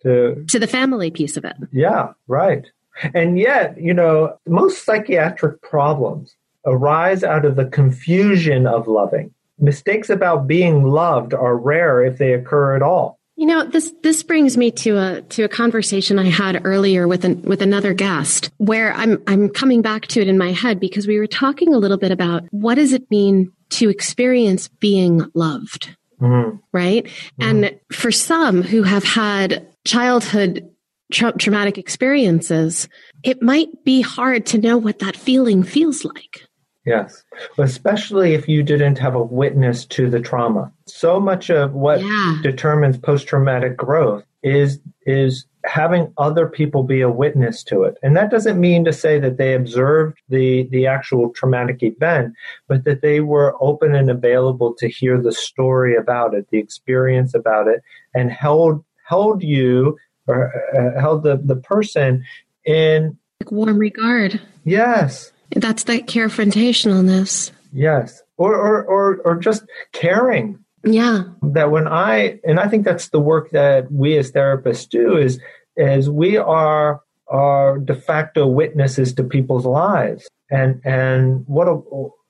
to 0.03 0.45
to 0.47 0.59
the 0.59 0.67
family 0.67 1.11
piece 1.11 1.37
of 1.37 1.45
it. 1.45 1.55
Yeah, 1.71 2.11
right. 2.27 2.65
And 3.13 3.37
yet, 3.37 3.79
you 3.79 3.93
know, 3.93 4.37
most 4.47 4.85
psychiatric 4.85 5.61
problems 5.61 6.35
arise 6.65 7.23
out 7.23 7.45
of 7.45 7.55
the 7.55 7.65
confusion 7.65 8.67
of 8.67 8.87
loving. 8.87 9.33
Mistakes 9.59 10.09
about 10.09 10.47
being 10.47 10.83
loved 10.83 11.33
are 11.33 11.57
rare 11.57 12.03
if 12.03 12.17
they 12.17 12.33
occur 12.33 12.75
at 12.75 12.81
all. 12.81 13.19
You 13.37 13.47
know, 13.47 13.65
this 13.65 13.93
this 14.01 14.23
brings 14.23 14.55
me 14.55 14.71
to 14.71 14.97
a 14.97 15.21
to 15.21 15.43
a 15.43 15.49
conversation 15.49 16.17
I 16.17 16.29
had 16.29 16.65
earlier 16.65 17.05
with 17.05 17.25
an, 17.25 17.41
with 17.41 17.61
another 17.61 17.93
guest 17.93 18.49
where 18.57 18.93
I'm 18.93 19.21
I'm 19.27 19.49
coming 19.49 19.81
back 19.81 20.07
to 20.07 20.21
it 20.21 20.29
in 20.29 20.37
my 20.37 20.53
head 20.53 20.79
because 20.79 21.05
we 21.05 21.19
were 21.19 21.27
talking 21.27 21.73
a 21.73 21.77
little 21.77 21.97
bit 21.97 22.11
about 22.11 22.43
what 22.51 22.75
does 22.75 22.93
it 22.93 23.09
mean 23.11 23.51
to 23.71 23.89
experience 23.89 24.69
being 24.69 25.29
loved, 25.33 25.97
mm-hmm. 26.21 26.57
right? 26.71 27.05
Mm-hmm. 27.05 27.43
And 27.43 27.79
for 27.91 28.09
some 28.09 28.61
who 28.61 28.83
have 28.83 29.03
had 29.03 29.67
childhood 29.83 30.69
tra- 31.11 31.37
traumatic 31.37 31.77
experiences, 31.77 32.87
it 33.23 33.41
might 33.41 33.83
be 33.83 34.01
hard 34.01 34.45
to 34.47 34.57
know 34.57 34.77
what 34.77 34.99
that 34.99 35.15
feeling 35.15 35.63
feels 35.63 36.03
like. 36.05 36.47
Yes, 36.85 37.23
especially 37.57 38.35
if 38.35 38.47
you 38.47 38.61
didn't 38.61 38.99
have 38.99 39.15
a 39.15 39.23
witness 39.23 39.85
to 39.87 40.07
the 40.07 40.19
trauma. 40.19 40.71
So 40.85 41.19
much 41.19 41.49
of 41.49 41.73
what 41.73 42.01
yeah. 42.01 42.37
determines 42.43 42.97
post-traumatic 42.99 43.75
growth 43.75 44.23
is 44.43 44.79
is 45.07 45.45
having 45.65 46.13
other 46.19 46.47
people 46.47 46.83
be 46.83 47.01
a 47.01 47.09
witness 47.09 47.63
to 47.63 47.81
it. 47.83 47.97
And 48.03 48.15
that 48.15 48.29
doesn't 48.29 48.59
mean 48.59 48.85
to 48.85 48.93
say 48.93 49.19
that 49.19 49.37
they 49.37 49.55
observed 49.55 50.19
the 50.29 50.67
the 50.69 50.85
actual 50.85 51.31
traumatic 51.31 51.81
event, 51.81 52.35
but 52.67 52.83
that 52.83 53.01
they 53.01 53.19
were 53.19 53.55
open 53.59 53.95
and 53.95 54.11
available 54.11 54.75
to 54.75 54.87
hear 54.87 55.19
the 55.19 55.31
story 55.31 55.95
about 55.95 56.35
it, 56.35 56.47
the 56.51 56.59
experience 56.59 57.33
about 57.33 57.67
it, 57.67 57.81
and 58.13 58.31
held 58.31 58.85
held 59.07 59.41
you 59.41 59.97
or 60.27 60.51
uh, 60.75 60.99
held 60.99 61.23
the 61.23 61.37
the 61.43 61.55
person 61.55 62.23
in 62.65 63.17
like 63.41 63.51
warm 63.51 63.77
regard. 63.77 64.41
Yes, 64.63 65.31
that's 65.55 65.83
that 65.85 66.07
carefrontationalness. 66.07 67.51
Yes. 67.71 68.21
Or, 68.37 68.55
or, 68.55 68.83
or, 68.85 69.21
or 69.25 69.35
just 69.35 69.65
caring. 69.91 70.59
Yeah. 70.85 71.23
That 71.41 71.71
when 71.71 71.87
I, 71.87 72.39
and 72.45 72.59
I 72.59 72.69
think 72.69 72.85
that's 72.85 73.09
the 73.09 73.19
work 73.19 73.51
that 73.51 73.91
we 73.91 74.17
as 74.17 74.31
therapists 74.31 74.87
do 74.87 75.17
is, 75.17 75.41
is 75.75 76.09
we 76.09 76.37
are, 76.37 77.01
are 77.27 77.77
de 77.79 77.95
facto 77.95 78.47
witnesses 78.47 79.13
to 79.15 79.23
people's 79.25 79.65
lives. 79.65 80.27
And, 80.49 80.81
and 80.85 81.45
what 81.47 81.67
a, 81.67 81.81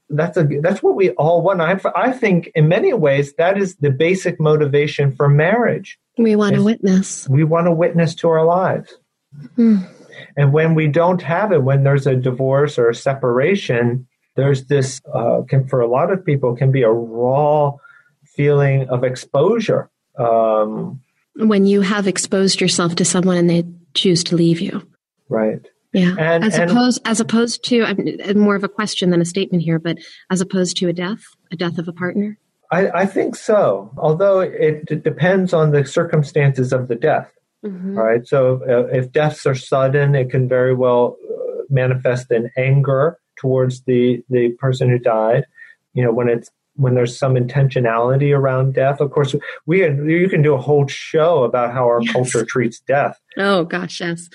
that's 0.10 0.38
a, 0.38 0.48
that's 0.62 0.82
what 0.82 0.96
we 0.96 1.12
all 1.12 1.44
want. 1.44 1.62
I, 1.62 1.80
I 1.96 2.12
think 2.12 2.52
in 2.56 2.68
many 2.68 2.94
ways 2.94 3.34
that 3.36 3.56
is 3.58 3.76
the 3.76 3.92
basic 3.92 4.40
motivation 4.40 5.12
for 5.12 5.28
marriage. 5.28 6.00
We 6.18 6.36
want 6.36 6.56
to 6.56 6.64
witness. 6.64 7.28
We 7.30 7.44
want 7.44 7.68
to 7.68 7.72
witness 7.72 8.16
to 8.16 8.30
our 8.30 8.46
lives. 8.46 8.94
Hmm. 9.56 9.78
And 10.38 10.54
when 10.54 10.76
we 10.76 10.88
don't 10.88 11.22
have 11.22 11.52
it, 11.52 11.64
when 11.64 11.84
there's 11.84 12.08
a 12.08 12.16
divorce 12.16 12.78
or 12.78 12.90
a 12.90 12.96
separation, 12.96 14.08
there's 14.36 14.66
this, 14.66 15.02
uh, 15.14 15.42
can, 15.48 15.68
for 15.68 15.82
a 15.82 15.88
lot 15.88 16.12
of 16.12 16.26
people, 16.26 16.56
can 16.56 16.72
be 16.72 16.84
a 16.84 16.92
raw 16.92 17.74
feeling 18.24 18.88
of 18.90 19.04
exposure. 19.04 19.90
Um, 20.18 21.02
when 21.36 21.66
you 21.66 21.82
have 21.82 22.08
exposed 22.08 22.62
yourself 22.62 22.96
to 22.96 23.06
someone 23.06 23.38
and 23.38 23.50
they 23.50 23.66
choose 23.94 24.24
to 24.26 24.36
leave 24.36 24.62
you. 24.62 24.88
Right. 25.28 25.60
Yeah. 25.94 26.16
And, 26.18 26.44
as 26.44 26.58
and, 26.58 26.70
opposed, 26.70 27.02
as 27.06 27.20
opposed 27.20 27.64
to, 27.66 27.84
I'm 27.84 28.38
more 28.38 28.56
of 28.56 28.64
a 28.64 28.70
question 28.70 29.10
than 29.10 29.22
a 29.22 29.26
statement 29.26 29.64
here, 29.64 29.80
but 29.80 29.98
as 30.30 30.42
opposed 30.42 30.78
to 30.78 30.90
a 30.90 30.94
death, 30.94 31.24
a 31.52 31.56
death 31.56 31.78
of 31.78 31.88
a 31.88 31.94
partner. 31.94 32.38
I, 32.72 32.90
I 32.90 33.06
think 33.06 33.36
so. 33.36 33.92
Although 33.98 34.40
it, 34.42 34.86
it 34.90 35.04
depends 35.04 35.54
on 35.54 35.72
the 35.72 35.86
circumstances 35.86 36.74
of 36.74 36.88
the 36.88 36.96
death. 36.96 37.32
Mm-hmm. 37.66 37.98
Right. 37.98 38.28
So 38.28 38.62
uh, 38.68 38.96
if 38.96 39.12
deaths 39.12 39.46
are 39.46 39.56
sudden, 39.56 40.14
it 40.14 40.30
can 40.30 40.48
very 40.48 40.76
well 40.76 41.18
uh, 41.28 41.64
manifest 41.70 42.32
in 42.32 42.52
anger 42.58 43.18
towards 43.38 43.82
the 43.82 44.24
the 44.30 44.50
person 44.60 44.90
who 44.90 45.00
died. 45.00 45.46
You 45.94 46.04
know, 46.04 46.12
when 46.12 46.30
it's 46.30 46.52
when 46.76 46.94
there's 46.94 47.18
some 47.18 47.36
intentionality 47.36 48.38
around 48.38 48.74
death. 48.74 49.00
Of 49.00 49.12
course, 49.12 49.34
we 49.66 49.84
you 49.84 50.30
can 50.30 50.42
do 50.42 50.54
a 50.54 50.62
whole 50.62 50.88
show 50.88 51.44
about 51.44 51.74
how 51.74 51.86
our 51.86 52.02
yes. 52.02 52.14
culture 52.14 52.46
treats 52.46 52.80
death. 52.82 53.20
Oh 53.38 53.64
gosh, 53.64 54.02
yes. 54.02 54.30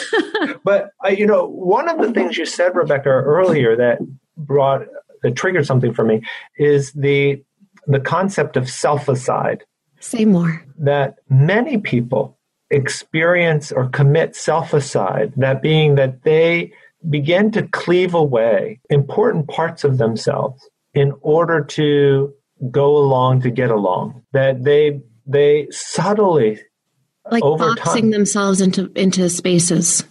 but 0.64 0.90
uh, 1.04 1.08
you 1.08 1.26
know, 1.26 1.46
one 1.46 1.88
of 1.88 1.98
the 1.98 2.12
things 2.12 2.38
you 2.38 2.46
said, 2.46 2.74
Rebecca, 2.74 3.08
earlier 3.08 3.76
that 3.76 3.98
brought 4.36 4.86
that 5.22 5.36
triggered 5.36 5.66
something 5.66 5.92
for 5.92 6.04
me 6.04 6.22
is 6.56 6.92
the 6.92 7.42
the 7.86 8.00
concept 8.00 8.56
of 8.56 8.68
self-aside. 8.68 9.64
Say 10.00 10.24
more. 10.24 10.64
That 10.78 11.16
many 11.28 11.78
people 11.78 12.38
experience 12.70 13.70
or 13.70 13.88
commit 13.88 14.34
self-aside, 14.34 15.34
that 15.36 15.62
being 15.62 15.94
that 15.96 16.22
they 16.22 16.72
begin 17.08 17.50
to 17.52 17.62
cleave 17.68 18.14
away 18.14 18.80
important 18.88 19.48
parts 19.48 19.84
of 19.84 19.98
themselves 19.98 20.68
in 20.94 21.12
order 21.20 21.62
to 21.62 22.32
go 22.70 22.96
along 22.96 23.42
to 23.42 23.50
get 23.50 23.70
along. 23.70 24.22
That 24.32 24.64
they 24.64 25.00
they 25.26 25.68
subtly 25.70 26.60
like 27.30 27.42
over 27.42 27.74
boxing 27.74 28.04
time, 28.04 28.10
themselves 28.10 28.60
into 28.60 28.90
into 28.94 29.28
spaces. 29.28 30.04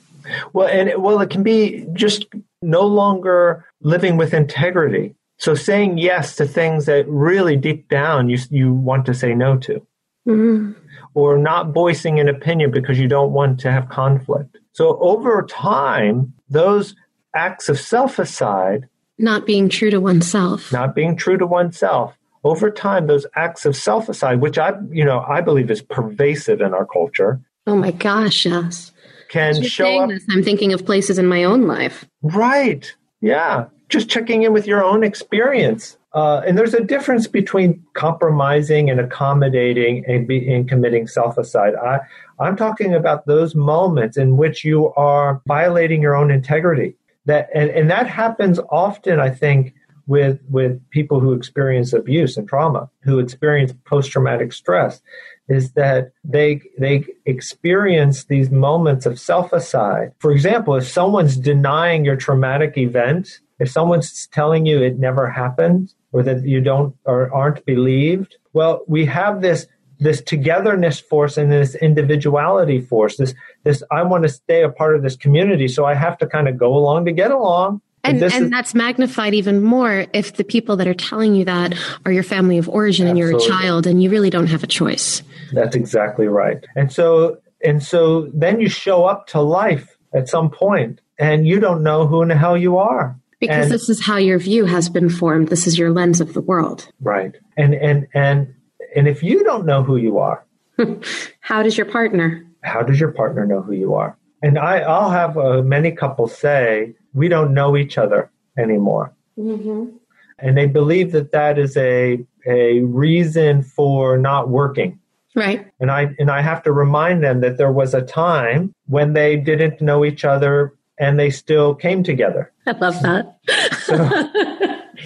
Well, 0.54 0.68
and 0.68 0.90
it, 0.90 1.02
well, 1.02 1.20
it 1.22 1.30
can 1.30 1.44
be 1.44 1.86
just 1.94 2.26
no 2.62 2.82
longer 2.82 3.66
living 3.82 4.18
with 4.18 4.34
integrity. 4.34 5.16
So 5.42 5.56
saying 5.56 5.98
yes 5.98 6.36
to 6.38 6.46
things 6.46 6.86
that 6.86 7.08
really 7.08 7.58
deep 7.58 7.90
down 7.90 8.30
you 8.30 8.38
you 8.50 8.74
want 8.74 9.06
to 9.08 9.14
say 9.14 9.34
no 9.34 9.58
to. 9.58 9.86
Mm-hmm 10.28 10.72
or 11.14 11.38
not 11.38 11.74
voicing 11.74 12.20
an 12.20 12.30
opinion 12.30 12.72
because 12.72 12.98
you 12.98 13.08
don't 13.08 13.32
want 13.32 13.60
to 13.60 13.72
have 13.72 13.90
conflict. 13.90 14.58
So 14.74 14.98
over 15.00 15.42
time, 15.44 16.34
those 16.50 16.96
acts 17.36 17.70
of 17.70 17.80
self 17.80 18.20
aside, 18.20 18.88
not 19.18 19.46
being 19.46 19.70
true 19.70 19.90
to 19.90 20.00
oneself, 20.00 20.72
not 20.72 20.96
being 20.96 21.16
true 21.16 21.38
to 21.38 21.46
oneself, 21.46 22.18
over 22.44 22.72
time, 22.72 23.08
those 23.08 23.26
acts 23.36 23.66
of 23.66 23.76
self-aside, 23.76 24.42
which 24.42 24.58
I, 24.58 24.74
you 24.90 25.06
know, 25.06 25.24
I 25.28 25.42
believe 25.42 25.70
is 25.70 25.82
pervasive 25.82 26.62
in 26.62 26.74
our 26.74 26.86
culture. 26.86 27.40
Oh 27.68 27.76
my 27.76 27.92
gosh, 27.92 28.46
yes. 28.46 28.92
Can 29.30 29.62
show 29.64 30.00
up. 30.00 30.10
This, 30.10 30.26
I'm 30.30 30.44
thinking 30.44 30.74
of 30.74 30.86
places 30.86 31.20
in 31.20 31.28
my 31.28 31.44
own 31.44 31.68
life. 31.68 32.06
Right. 32.22 32.94
Yeah. 33.22 33.66
Just 33.92 34.10
checking 34.10 34.44
in 34.44 34.54
with 34.54 34.66
your 34.66 34.84
own 34.84 35.04
experience. 35.04 35.98
Uh, 36.14 36.42
and 36.46 36.58
there's 36.58 36.74
a 36.74 36.84
difference 36.84 37.28
between 37.28 37.84
compromising 37.94 38.90
and 38.90 39.00
accommodating 39.00 40.04
and, 40.08 40.28
be, 40.28 40.38
and 40.54 40.68
committing 40.68 41.08
self-aside. 41.08 41.74
I, 41.76 42.00
I'm 42.40 42.56
talking 42.56 42.94
about 42.94 43.26
those 43.26 43.54
moments 43.54 44.18
in 44.18 44.38
which 44.38 44.64
you 44.64 44.94
are 44.96 45.42
violating 45.46 46.02
your 46.02 46.16
own 46.16 46.32
integrity. 46.32 46.96
That 47.26 47.50
and, 47.54 47.70
and 47.70 47.92
that 47.92 48.08
happens 48.08 48.60
often, 48.72 49.20
I 49.20 49.30
think, 49.30 49.74
with 50.08 50.40
with 50.50 50.82
people 50.90 51.20
who 51.20 51.34
experience 51.34 51.94
abuse 51.94 52.36
and 52.38 52.48
trauma, 52.48 52.90
who 53.04 53.20
experience 53.20 53.74
post-traumatic 53.86 54.54
stress, 54.54 55.02
is 55.48 55.74
that 55.74 56.12
they 56.24 56.62
they 56.80 57.06
experience 57.26 58.26
these 58.26 58.50
moments 58.50 59.06
of 59.06 59.20
self-aside. 59.20 60.14
For 60.20 60.32
example, 60.32 60.76
if 60.76 60.88
someone's 60.88 61.38
denying 61.38 62.06
your 62.06 62.16
traumatic 62.16 62.78
event, 62.78 63.40
if 63.62 63.70
someone's 63.70 64.26
telling 64.28 64.66
you 64.66 64.82
it 64.82 64.98
never 64.98 65.30
happened 65.30 65.94
or 66.12 66.24
that 66.24 66.44
you 66.44 66.60
don't 66.62 66.96
or 67.06 67.32
aren't 67.32 67.64
believed, 67.64 68.36
well, 68.54 68.82
we 68.88 69.06
have 69.06 69.42
this 69.42 69.68
this 70.00 70.20
togetherness 70.20 71.00
force 71.00 71.38
and 71.38 71.52
this 71.52 71.76
individuality 71.76 72.82
force 72.82 73.18
this 73.18 73.36
this 73.66 73.84
i 73.92 74.02
want 74.02 74.24
to 74.24 74.30
stay 74.30 74.64
a 74.64 74.70
part 74.70 74.96
of 74.96 75.04
this 75.04 75.16
community 75.16 75.68
so 75.68 75.86
i 75.86 75.94
have 75.94 76.18
to 76.18 76.26
kind 76.26 76.48
of 76.48 76.58
go 76.58 76.76
along 76.76 77.06
to 77.06 77.12
get 77.12 77.30
along. 77.30 77.80
And, 78.04 78.24
and, 78.24 78.46
is, 78.46 78.50
that's 78.50 78.74
magnified 78.74 79.36
even 79.36 79.62
more 79.62 80.08
if 80.12 80.34
the 80.34 80.44
people 80.44 80.76
that 80.78 80.88
are 80.88 80.96
telling 80.96 81.36
you 81.36 81.46
that 81.46 81.78
are 82.04 82.12
your 82.12 82.24
family 82.24 82.58
of 82.58 82.68
origin 82.68 83.08
absolutely. 83.08 83.36
and 83.36 83.42
you're 83.42 83.56
a 83.56 83.62
child 83.62 83.86
and 83.86 84.02
you 84.02 84.10
really 84.10 84.32
don't 84.32 84.48
have 84.48 84.64
a 84.64 84.68
choice. 84.68 85.22
That's 85.54 85.76
exactly 85.76 86.26
right. 86.26 86.66
And 86.76 86.92
so 86.92 87.38
and 87.64 87.84
so 87.84 88.28
then 88.34 88.60
you 88.60 88.70
show 88.70 89.06
up 89.06 89.28
to 89.28 89.40
life 89.40 90.00
at 90.16 90.28
some 90.28 90.50
point 90.50 91.00
and 91.20 91.46
you 91.46 91.60
don't 91.60 91.84
know 91.84 92.08
who 92.08 92.24
in 92.24 92.30
the 92.30 92.36
hell 92.36 92.58
you 92.58 92.78
are 92.78 93.21
because 93.42 93.66
and, 93.66 93.74
this 93.74 93.90
is 93.90 94.00
how 94.00 94.16
your 94.16 94.40
view 94.40 94.64
has 94.64 94.88
been 94.88 95.10
formed 95.10 95.50
this 95.50 95.68
is 95.68 95.78
your 95.78 95.92
lens 95.92 96.22
of 96.22 96.34
the 96.34 96.42
world 96.42 96.90
right 97.02 97.36
and 97.58 97.74
and 97.74 98.08
and 98.14 98.54
and 98.96 99.08
if 99.08 99.24
you 99.24 99.44
don't 99.44 99.66
know 99.66 99.84
who 99.84 99.98
you 99.98 100.20
are, 100.20 100.46
how 101.40 101.64
does 101.64 101.78
your 101.78 101.86
partner? 101.86 102.46
How 102.64 102.82
does 102.82 103.00
your 103.00 103.12
partner 103.12 103.46
know 103.46 103.62
who 103.62 103.74
you 103.74 103.94
are? 103.94 104.18
And 104.44 104.58
I, 104.58 104.80
I'll 104.80 105.12
have 105.12 105.38
uh, 105.38 105.62
many 105.62 105.92
couples 105.92 106.38
say, 106.38 106.96
we 107.14 107.28
don't 107.28 107.54
know 107.54 107.78
each 107.78 107.98
other 107.98 108.32
anymore. 108.58 109.14
Mm-hmm. 109.38 109.96
And 110.40 110.58
they 110.58 110.66
believe 110.66 111.12
that 111.12 111.32
that 111.32 111.60
is 111.60 111.78
a, 111.78 112.26
a 112.46 112.80
reason 112.80 113.62
for 113.62 114.18
not 114.18 114.50
working. 114.50 115.00
Right. 115.36 115.68
And 115.80 115.92
I, 115.92 116.14
and 116.20 116.30
I 116.30 116.42
have 116.42 116.64
to 116.64 116.72
remind 116.72 117.24
them 117.24 117.42
that 117.42 117.58
there 117.58 117.72
was 117.72 117.94
a 117.94 118.02
time 118.02 118.74
when 118.88 119.14
they 119.14 119.38
didn't 119.38 119.80
know 119.80 120.04
each 120.04 120.26
other 120.26 120.74
and 120.98 121.20
they 121.20 121.30
still 121.30 121.76
came 121.76 122.04
together. 122.04 122.51
I 122.68 122.72
love 122.72 123.02
that. 123.02 123.38
so 123.84 123.98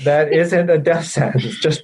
that 0.04 0.34
isn't 0.34 0.70
a 0.70 0.78
death 0.78 1.06
sentence. 1.06 1.58
Just 1.60 1.82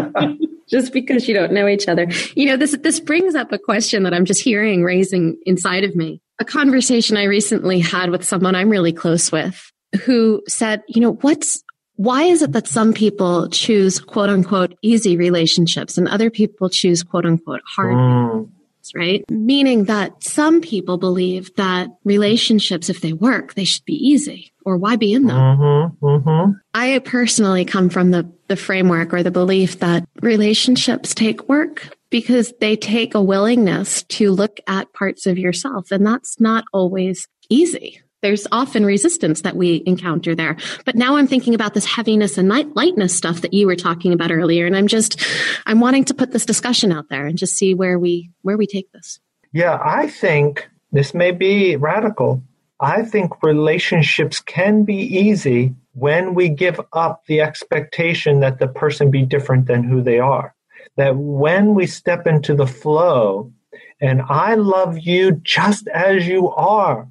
just 0.70 0.92
because 0.92 1.28
you 1.28 1.34
don't 1.34 1.52
know 1.52 1.68
each 1.68 1.88
other. 1.88 2.06
You 2.34 2.46
know, 2.46 2.56
this 2.56 2.76
this 2.82 3.00
brings 3.00 3.34
up 3.34 3.52
a 3.52 3.58
question 3.58 4.02
that 4.04 4.14
I'm 4.14 4.24
just 4.24 4.42
hearing 4.42 4.82
raising 4.82 5.38
inside 5.44 5.84
of 5.84 5.94
me. 5.94 6.20
A 6.40 6.44
conversation 6.44 7.16
I 7.16 7.24
recently 7.24 7.80
had 7.80 8.10
with 8.10 8.24
someone 8.24 8.54
I'm 8.54 8.70
really 8.70 8.92
close 8.92 9.30
with 9.30 9.70
who 10.04 10.42
said, 10.48 10.82
you 10.88 11.00
know, 11.00 11.14
what's 11.14 11.62
why 11.96 12.22
is 12.22 12.42
it 12.42 12.52
that 12.52 12.66
some 12.66 12.92
people 12.92 13.48
choose 13.50 14.00
quote 14.00 14.30
unquote 14.30 14.74
easy 14.82 15.16
relationships 15.16 15.98
and 15.98 16.08
other 16.08 16.30
people 16.30 16.70
choose 16.70 17.02
quote 17.02 17.26
unquote 17.26 17.62
hard 17.66 17.94
mm 17.94 18.50
right? 18.96 19.24
Meaning 19.30 19.84
that 19.84 20.24
some 20.24 20.60
people 20.60 20.98
believe 20.98 21.54
that 21.54 21.88
relationships, 22.04 22.90
if 22.90 23.00
they 23.00 23.12
work, 23.12 23.54
they 23.54 23.64
should 23.64 23.84
be 23.84 23.94
easy 23.94 24.51
or 24.64 24.76
why 24.76 24.96
be 24.96 25.12
in 25.12 25.26
them? 25.26 25.36
Mm-hmm, 25.36 26.04
mm-hmm. 26.04 26.52
I 26.74 26.98
personally 27.00 27.64
come 27.64 27.88
from 27.88 28.10
the, 28.10 28.30
the 28.48 28.56
framework 28.56 29.12
or 29.12 29.22
the 29.22 29.30
belief 29.30 29.78
that 29.80 30.06
relationships 30.20 31.14
take 31.14 31.48
work 31.48 31.96
because 32.10 32.52
they 32.60 32.76
take 32.76 33.14
a 33.14 33.22
willingness 33.22 34.02
to 34.04 34.30
look 34.30 34.60
at 34.66 34.92
parts 34.92 35.26
of 35.26 35.38
yourself 35.38 35.90
and 35.90 36.06
that's 36.06 36.40
not 36.40 36.64
always 36.72 37.26
easy 37.48 38.02
there's 38.22 38.46
often 38.52 38.86
resistance 38.86 39.42
that 39.42 39.56
we 39.56 39.82
encounter 39.84 40.34
there. 40.34 40.56
But 40.84 40.94
now 40.94 41.16
I'm 41.16 41.26
thinking 41.26 41.54
about 41.54 41.74
this 41.74 41.84
heaviness 41.84 42.38
and 42.38 42.48
lightness 42.48 43.14
stuff 43.14 43.42
that 43.42 43.52
you 43.52 43.66
were 43.66 43.76
talking 43.76 44.12
about 44.12 44.30
earlier. 44.30 44.64
And 44.64 44.76
I'm 44.76 44.86
just, 44.86 45.20
I'm 45.66 45.80
wanting 45.80 46.04
to 46.06 46.14
put 46.14 46.30
this 46.30 46.46
discussion 46.46 46.92
out 46.92 47.08
there 47.08 47.26
and 47.26 47.36
just 47.36 47.56
see 47.56 47.74
where 47.74 47.98
we, 47.98 48.30
where 48.42 48.56
we 48.56 48.66
take 48.66 48.90
this. 48.92 49.18
Yeah, 49.52 49.78
I 49.82 50.06
think 50.06 50.68
this 50.92 51.12
may 51.12 51.32
be 51.32 51.76
radical. 51.76 52.42
I 52.82 53.02
think 53.04 53.42
relationships 53.44 54.40
can 54.40 54.84
be 54.84 54.96
easy 54.96 55.72
when 55.94 56.34
we 56.34 56.48
give 56.48 56.80
up 56.92 57.22
the 57.26 57.40
expectation 57.40 58.40
that 58.40 58.58
the 58.58 58.66
person 58.66 59.10
be 59.10 59.22
different 59.22 59.66
than 59.66 59.84
who 59.84 60.02
they 60.02 60.18
are. 60.18 60.52
That 60.96 61.16
when 61.16 61.74
we 61.74 61.86
step 61.86 62.26
into 62.26 62.56
the 62.56 62.66
flow 62.66 63.52
and 64.00 64.20
I 64.28 64.56
love 64.56 64.98
you 64.98 65.40
just 65.44 65.86
as 65.88 66.26
you 66.26 66.50
are, 66.50 67.08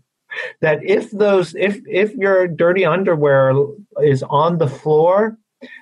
that 0.60 0.84
if 0.84 1.10
those 1.12 1.56
if 1.56 1.80
if 1.88 2.14
your 2.16 2.48
dirty 2.48 2.86
underwear 2.86 3.54
is 4.04 4.24
on 4.24 4.58
the 4.58 4.68
floor 4.68 5.38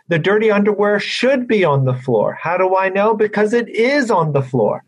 the 0.07 0.19
dirty 0.19 0.51
underwear 0.51 0.99
should 0.99 1.47
be 1.47 1.63
on 1.63 1.85
the 1.85 1.93
floor. 1.93 2.37
How 2.41 2.57
do 2.57 2.75
i 2.75 2.89
know? 2.89 3.13
Because 3.13 3.53
it 3.53 3.69
is 3.69 4.11
on 4.11 4.33
the 4.33 4.41
floor 4.41 4.83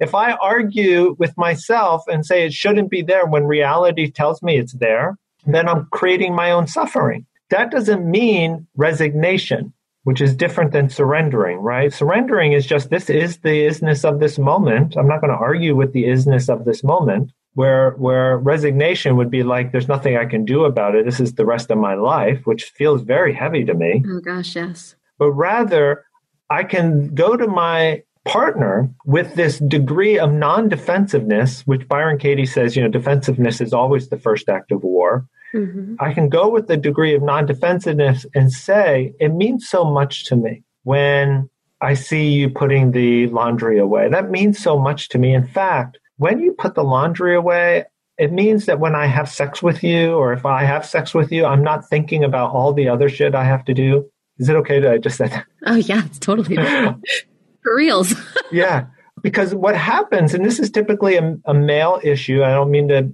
if 0.00 0.14
i 0.14 0.32
argue 0.32 1.16
with 1.18 1.36
myself 1.36 2.02
and 2.08 2.24
say 2.26 2.44
it 2.44 2.52
shouldn't 2.52 2.90
be 2.90 3.02
there 3.02 3.26
when 3.26 3.44
reality 3.44 4.10
tells 4.10 4.42
me 4.42 4.56
it's 4.56 4.74
there 4.74 5.16
then 5.46 5.68
i'm 5.68 5.86
creating 5.86 6.34
my 6.34 6.50
own 6.50 6.66
suffering 6.66 7.26
that 7.50 7.70
doesn't 7.70 8.08
mean 8.08 8.66
resignation 8.76 9.72
which 10.04 10.20
is 10.20 10.36
different 10.36 10.72
than 10.72 10.88
surrendering, 10.88 11.58
right? 11.58 11.92
Surrendering 11.92 12.52
is 12.52 12.66
just 12.66 12.90
this 12.90 13.10
is 13.10 13.38
the 13.38 13.66
isness 13.66 14.04
of 14.04 14.20
this 14.20 14.38
moment. 14.38 14.96
I'm 14.96 15.08
not 15.08 15.20
going 15.20 15.32
to 15.32 15.38
argue 15.38 15.74
with 15.74 15.92
the 15.92 16.04
isness 16.04 16.48
of 16.48 16.64
this 16.64 16.84
moment 16.84 17.32
where 17.54 17.92
where 17.92 18.38
resignation 18.38 19.16
would 19.16 19.30
be 19.30 19.42
like 19.42 19.72
there's 19.72 19.88
nothing 19.88 20.16
I 20.16 20.26
can 20.26 20.44
do 20.44 20.64
about 20.64 20.94
it. 20.94 21.04
This 21.04 21.20
is 21.20 21.34
the 21.34 21.46
rest 21.46 21.70
of 21.70 21.78
my 21.78 21.94
life, 21.94 22.46
which 22.46 22.64
feels 22.64 23.02
very 23.02 23.32
heavy 23.32 23.64
to 23.64 23.74
me. 23.74 24.04
Oh 24.06 24.20
gosh, 24.20 24.54
yes. 24.54 24.94
But 25.18 25.32
rather 25.32 26.04
I 26.50 26.64
can 26.64 27.14
go 27.14 27.36
to 27.36 27.46
my 27.46 28.02
partner 28.24 28.90
with 29.04 29.34
this 29.34 29.58
degree 29.58 30.18
of 30.18 30.32
non-defensiveness, 30.32 31.66
which 31.66 31.88
Byron 31.88 32.18
Katie 32.18 32.46
says, 32.46 32.74
you 32.74 32.82
know, 32.82 32.88
defensiveness 32.88 33.60
is 33.60 33.72
always 33.72 34.08
the 34.08 34.18
first 34.18 34.48
act 34.48 34.72
of 34.72 34.82
war. 34.82 35.26
Mm-hmm. 35.54 35.96
I 36.00 36.12
can 36.12 36.28
go 36.28 36.48
with 36.48 36.66
the 36.66 36.76
degree 36.76 37.14
of 37.14 37.22
non-defensiveness 37.22 38.26
and 38.34 38.50
say, 38.52 39.12
it 39.20 39.28
means 39.28 39.68
so 39.68 39.84
much 39.84 40.24
to 40.26 40.36
me 40.36 40.62
when 40.82 41.48
I 41.80 41.94
see 41.94 42.28
you 42.28 42.50
putting 42.50 42.92
the 42.92 43.28
laundry 43.28 43.78
away. 43.78 44.08
That 44.08 44.30
means 44.30 44.58
so 44.58 44.78
much 44.78 45.10
to 45.10 45.18
me. 45.18 45.34
In 45.34 45.46
fact, 45.46 45.98
when 46.16 46.40
you 46.40 46.52
put 46.52 46.74
the 46.74 46.84
laundry 46.84 47.36
away, 47.36 47.84
it 48.16 48.32
means 48.32 48.66
that 48.66 48.80
when 48.80 48.94
I 48.94 49.06
have 49.06 49.28
sex 49.28 49.62
with 49.62 49.82
you, 49.82 50.14
or 50.14 50.32
if 50.32 50.46
I 50.46 50.64
have 50.64 50.86
sex 50.86 51.14
with 51.14 51.30
you, 51.32 51.44
I'm 51.44 51.62
not 51.62 51.88
thinking 51.88 52.24
about 52.24 52.52
all 52.52 52.72
the 52.72 52.88
other 52.88 53.08
shit 53.08 53.34
I 53.34 53.44
have 53.44 53.64
to 53.66 53.74
do. 53.74 54.08
Is 54.38 54.48
it 54.48 54.56
okay 54.56 54.80
that 54.80 54.92
I 54.92 54.98
just 54.98 55.16
said 55.16 55.30
that? 55.30 55.46
Oh, 55.66 55.76
yeah, 55.76 56.04
it's 56.04 56.18
totally 56.18 56.56
for 57.64 57.74
reals. 57.74 58.14
yeah. 58.52 58.86
Because 59.22 59.54
what 59.54 59.74
happens, 59.74 60.34
and 60.34 60.44
this 60.44 60.60
is 60.60 60.70
typically 60.70 61.16
a, 61.16 61.36
a 61.46 61.54
male 61.54 61.98
issue, 62.04 62.44
I 62.44 62.50
don't 62.50 62.70
mean 62.70 62.88
to 62.88 63.10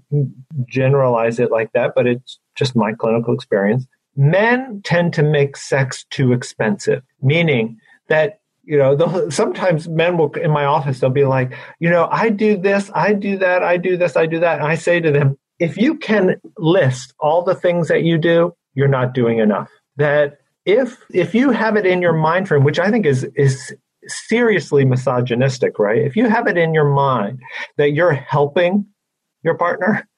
generalize 0.68 1.38
it 1.38 1.50
like 1.50 1.72
that, 1.72 1.92
but 1.94 2.06
it's 2.06 2.38
just 2.56 2.74
my 2.74 2.92
clinical 2.92 3.32
experience. 3.32 3.86
Men 4.16 4.82
tend 4.84 5.14
to 5.14 5.22
make 5.22 5.56
sex 5.56 6.04
too 6.10 6.32
expensive, 6.32 7.02
meaning 7.22 7.78
that 8.08 8.40
you 8.64 8.78
know, 8.78 9.28
sometimes 9.30 9.88
men 9.88 10.16
will 10.16 10.30
in 10.34 10.50
my 10.50 10.64
office, 10.64 11.00
they'll 11.00 11.10
be 11.10 11.24
like, 11.24 11.52
you 11.80 11.90
know, 11.90 12.08
I 12.10 12.28
do 12.28 12.56
this, 12.56 12.90
I 12.94 13.14
do 13.14 13.38
that, 13.38 13.64
I 13.64 13.76
do 13.76 13.96
this, 13.96 14.16
I 14.16 14.26
do 14.26 14.38
that. 14.40 14.58
And 14.58 14.66
I 14.66 14.76
say 14.76 15.00
to 15.00 15.10
them, 15.10 15.36
if 15.58 15.76
you 15.76 15.96
can 15.96 16.40
list 16.56 17.12
all 17.18 17.42
the 17.42 17.54
things 17.54 17.88
that 17.88 18.04
you 18.04 18.16
do, 18.18 18.54
you're 18.74 18.88
not 18.88 19.12
doing 19.12 19.38
enough. 19.38 19.68
That 19.96 20.38
if 20.64 20.98
if 21.12 21.34
you 21.34 21.50
have 21.50 21.76
it 21.76 21.86
in 21.86 22.00
your 22.00 22.12
mind 22.12 22.48
frame, 22.48 22.64
which 22.64 22.78
I 22.78 22.90
think 22.90 23.06
is 23.06 23.24
is 23.34 23.74
seriously 24.06 24.84
misogynistic, 24.84 25.78
right? 25.78 26.02
If 26.02 26.16
you 26.16 26.28
have 26.28 26.46
it 26.46 26.56
in 26.56 26.74
your 26.74 26.92
mind 26.92 27.40
that 27.76 27.92
you're 27.92 28.12
helping 28.12 28.86
your 29.42 29.56
partner, 29.56 30.08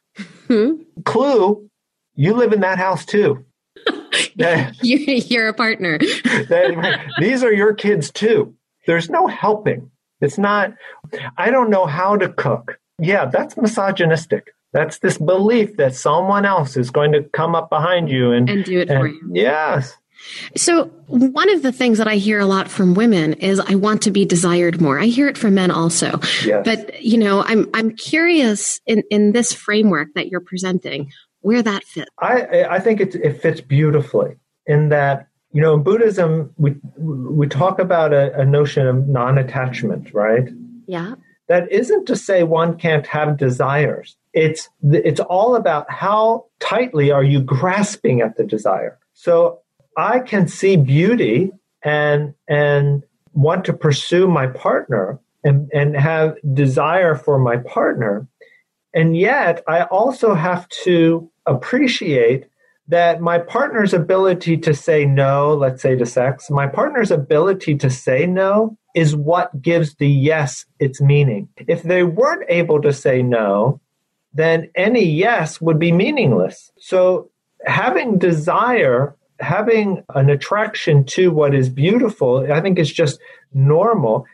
hmm? 0.47 0.83
clue, 1.05 1.69
you 2.15 2.35
live 2.35 2.53
in 2.53 2.61
that 2.61 2.79
house 2.79 3.05
too. 3.05 3.45
You're 4.83 5.49
a 5.49 5.55
partner. 5.55 5.99
these 7.19 7.43
are 7.43 7.53
your 7.53 7.75
kids 7.75 8.11
too. 8.11 8.55
There's 8.87 9.09
no 9.09 9.27
helping. 9.27 9.91
It's 10.21 10.39
not, 10.39 10.75
I 11.37 11.51
don't 11.51 11.71
know 11.71 11.87
how 11.87 12.17
to 12.17 12.29
cook. 12.29 12.79
Yeah, 12.99 13.27
that's 13.27 13.57
misogynistic. 13.57 14.55
That's 14.73 14.99
this 15.01 15.19
belief 15.19 15.77
that 15.77 15.95
someone 15.95 16.45
else 16.45 16.77
is 16.77 16.91
going 16.91 17.13
to 17.13 17.23
come 17.23 17.55
up 17.55 17.69
behind 17.69 18.09
you 18.11 18.33
and, 18.33 18.49
and 18.49 18.65
do 18.65 18.81
it 18.81 18.89
and, 18.89 19.01
for 19.01 19.07
you. 19.07 19.21
Yes. 19.33 19.97
So, 20.57 20.85
one 21.07 21.51
of 21.51 21.63
the 21.63 21.73
things 21.73 21.99
that 21.99 22.09
I 22.09 22.17
hear 22.17 22.39
a 22.39 22.47
lot 22.47 22.69
from 22.69 22.95
women 22.95 23.35
is 23.35 23.61
I 23.61 23.75
want 23.75 24.03
to 24.03 24.11
be 24.11 24.25
desired 24.25 24.81
more. 24.81 24.99
I 24.99 25.07
hear 25.07 25.29
it 25.29 25.37
from 25.37 25.55
men 25.55 25.71
also. 25.71 26.21
Yes. 26.45 26.63
But, 26.65 27.03
you 27.03 27.19
know, 27.19 27.43
I'm 27.43 27.69
I'm 27.75 27.95
curious 27.97 28.81
in 28.87 29.03
in 29.11 29.33
this 29.33 29.53
framework 29.53 30.09
that 30.15 30.29
you're 30.29 30.41
presenting 30.41 31.11
where 31.43 31.63
that 31.63 31.85
fits. 31.85 32.11
I 32.19 32.65
I 32.65 32.81
think 32.81 33.01
it 33.01 33.15
it 33.17 33.43
fits 33.43 33.61
beautifully 33.61 34.37
in 34.67 34.89
that 34.89 35.29
you 35.53 35.61
know 35.61 35.75
in 35.75 35.83
Buddhism 35.83 36.53
we 36.57 36.77
we 36.97 37.47
talk 37.47 37.79
about 37.79 38.13
a, 38.13 38.41
a 38.41 38.45
notion 38.45 38.87
of 38.87 39.09
non-attachment, 39.09 40.15
right? 40.15 40.49
Yeah. 40.87 41.15
That 41.49 41.71
isn't 41.71 42.07
to 42.07 42.17
say 42.17 42.45
one 42.45 42.79
can't 42.79 43.07
have 43.09 43.37
desires. 43.37 44.17
It's 44.33 44.71
it's 44.83 45.21
all 45.21 45.57
about 45.57 45.91
how 45.91 46.47
tightly 46.61 47.11
are 47.11 47.25
you 47.25 47.41
grasping 47.41 48.23
at 48.23 48.37
the 48.37 48.45
desire. 48.45 48.99
So 49.13 49.61
I 49.97 50.21
can 50.21 50.49
see 50.49 50.77
beauty 50.77 51.51
and 51.83 52.35
and 52.49 53.03
want 53.33 53.65
to 53.65 53.73
pursue 53.73 54.29
my 54.29 54.47
partner 54.47 55.19
and, 55.45 55.71
and 55.73 55.97
have 55.97 56.37
desire 56.53 57.15
for 57.15 57.39
my 57.39 57.57
partner. 57.57 58.27
And 58.95 59.17
yet 59.17 59.63
I 59.67 59.85
also 59.85 60.35
have 60.35 60.69
to 60.85 61.31
appreciate 61.47 62.47
that 62.89 63.21
my 63.21 63.39
partner's 63.39 63.95
ability 63.95 64.59
to 64.59 64.75
say 64.75 65.07
no, 65.07 65.55
let's 65.55 65.81
say 65.81 65.97
to 65.97 66.05
sex, 66.05 66.51
my 66.51 66.67
partner's 66.67 67.11
ability 67.11 67.77
to 67.77 67.89
say 67.89 68.27
no 68.27 68.77
is 68.95 69.17
what 69.17 69.63
gives 69.63 69.95
the 69.95 70.09
yes 70.09 70.67
its 70.79 71.01
meaning. 71.01 71.49
If 71.67 71.83
they 71.83 72.03
weren't 72.03 72.45
able 72.49 72.83
to 72.83 72.93
say 72.93 73.23
no, 73.23 73.81
then 74.35 74.71
any 74.75 75.05
yes 75.05 75.61
would 75.61 75.79
be 75.79 75.93
meaningless. 75.93 76.71
So 76.79 77.31
having 77.65 78.19
desire 78.19 79.17
having 79.41 80.05
an 80.15 80.31
attraction 80.31 81.05
to 81.05 81.31
what 81.31 81.55
is 81.55 81.69
beautiful, 81.69 82.47
I 82.53 82.61
think 82.61 82.79
is 82.79 82.93
just 82.93 83.19
normal. 83.53 84.27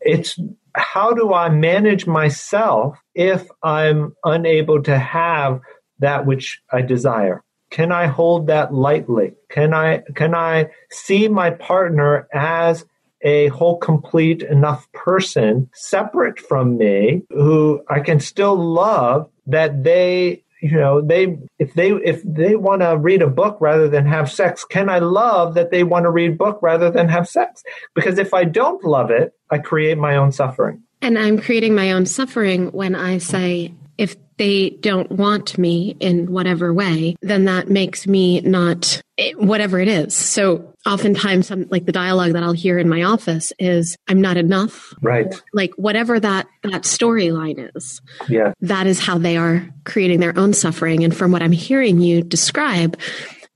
It's 0.00 0.38
how 0.74 1.12
do 1.12 1.32
I 1.32 1.48
manage 1.48 2.06
myself 2.06 2.98
if 3.14 3.46
I'm 3.62 4.14
unable 4.24 4.82
to 4.82 4.98
have 4.98 5.60
that 6.00 6.26
which 6.26 6.60
I 6.72 6.82
desire? 6.82 7.42
Can 7.70 7.90
I 7.90 8.06
hold 8.06 8.48
that 8.48 8.72
lightly? 8.72 9.34
Can 9.50 9.74
I 9.74 10.02
can 10.14 10.34
I 10.34 10.70
see 10.90 11.28
my 11.28 11.50
partner 11.50 12.28
as 12.32 12.84
a 13.22 13.48
whole 13.48 13.78
complete 13.78 14.42
enough 14.42 14.90
person 14.92 15.70
separate 15.72 16.38
from 16.38 16.76
me 16.76 17.22
who 17.30 17.82
I 17.88 18.00
can 18.00 18.20
still 18.20 18.54
love 18.54 19.30
that 19.46 19.82
they 19.82 20.43
you 20.64 20.78
know 20.78 21.02
they 21.02 21.36
if 21.58 21.74
they 21.74 21.90
if 21.90 22.22
they 22.24 22.56
want 22.56 22.80
to 22.80 22.96
read 22.96 23.20
a 23.20 23.28
book 23.28 23.58
rather 23.60 23.86
than 23.86 24.06
have 24.06 24.32
sex 24.32 24.64
can 24.64 24.88
i 24.88 24.98
love 24.98 25.52
that 25.52 25.70
they 25.70 25.84
want 25.84 26.04
to 26.04 26.10
read 26.10 26.38
book 26.38 26.58
rather 26.62 26.90
than 26.90 27.06
have 27.06 27.28
sex? 27.28 27.62
Because 27.94 28.18
if 28.18 28.32
i 28.32 28.44
don't 28.44 28.82
love 28.82 29.10
it 29.10 29.34
i 29.50 29.58
create 29.58 29.98
my 29.98 30.16
own 30.16 30.32
suffering. 30.32 30.82
And 31.02 31.18
i'm 31.18 31.38
creating 31.38 31.74
my 31.74 31.92
own 31.92 32.06
suffering 32.06 32.72
when 32.72 32.94
i 32.94 33.18
say 33.18 33.74
if 33.98 34.16
they 34.36 34.70
don't 34.70 35.10
want 35.12 35.56
me 35.58 35.96
in 36.00 36.30
whatever 36.30 36.72
way 36.72 37.16
then 37.22 37.44
that 37.44 37.68
makes 37.68 38.06
me 38.06 38.40
not 38.40 39.00
eh, 39.18 39.32
whatever 39.36 39.78
it 39.78 39.88
is 39.88 40.14
so 40.14 40.74
oftentimes 40.86 41.46
some 41.46 41.66
like 41.70 41.86
the 41.86 41.92
dialogue 41.92 42.32
that 42.32 42.42
I'll 42.42 42.52
hear 42.52 42.78
in 42.78 42.88
my 42.88 43.02
office 43.02 43.52
is 43.58 43.96
I'm 44.08 44.20
not 44.20 44.36
enough. 44.36 44.92
Right. 45.00 45.34
Like 45.52 45.72
whatever 45.76 46.20
that 46.20 46.46
that 46.62 46.82
storyline 46.82 47.70
is. 47.74 48.00
Yeah. 48.28 48.52
That 48.60 48.86
is 48.86 49.00
how 49.00 49.18
they 49.18 49.36
are 49.36 49.66
creating 49.84 50.20
their 50.20 50.38
own 50.38 50.52
suffering 50.52 51.04
and 51.04 51.16
from 51.16 51.32
what 51.32 51.42
I'm 51.42 51.52
hearing 51.52 52.00
you 52.00 52.22
describe 52.22 52.98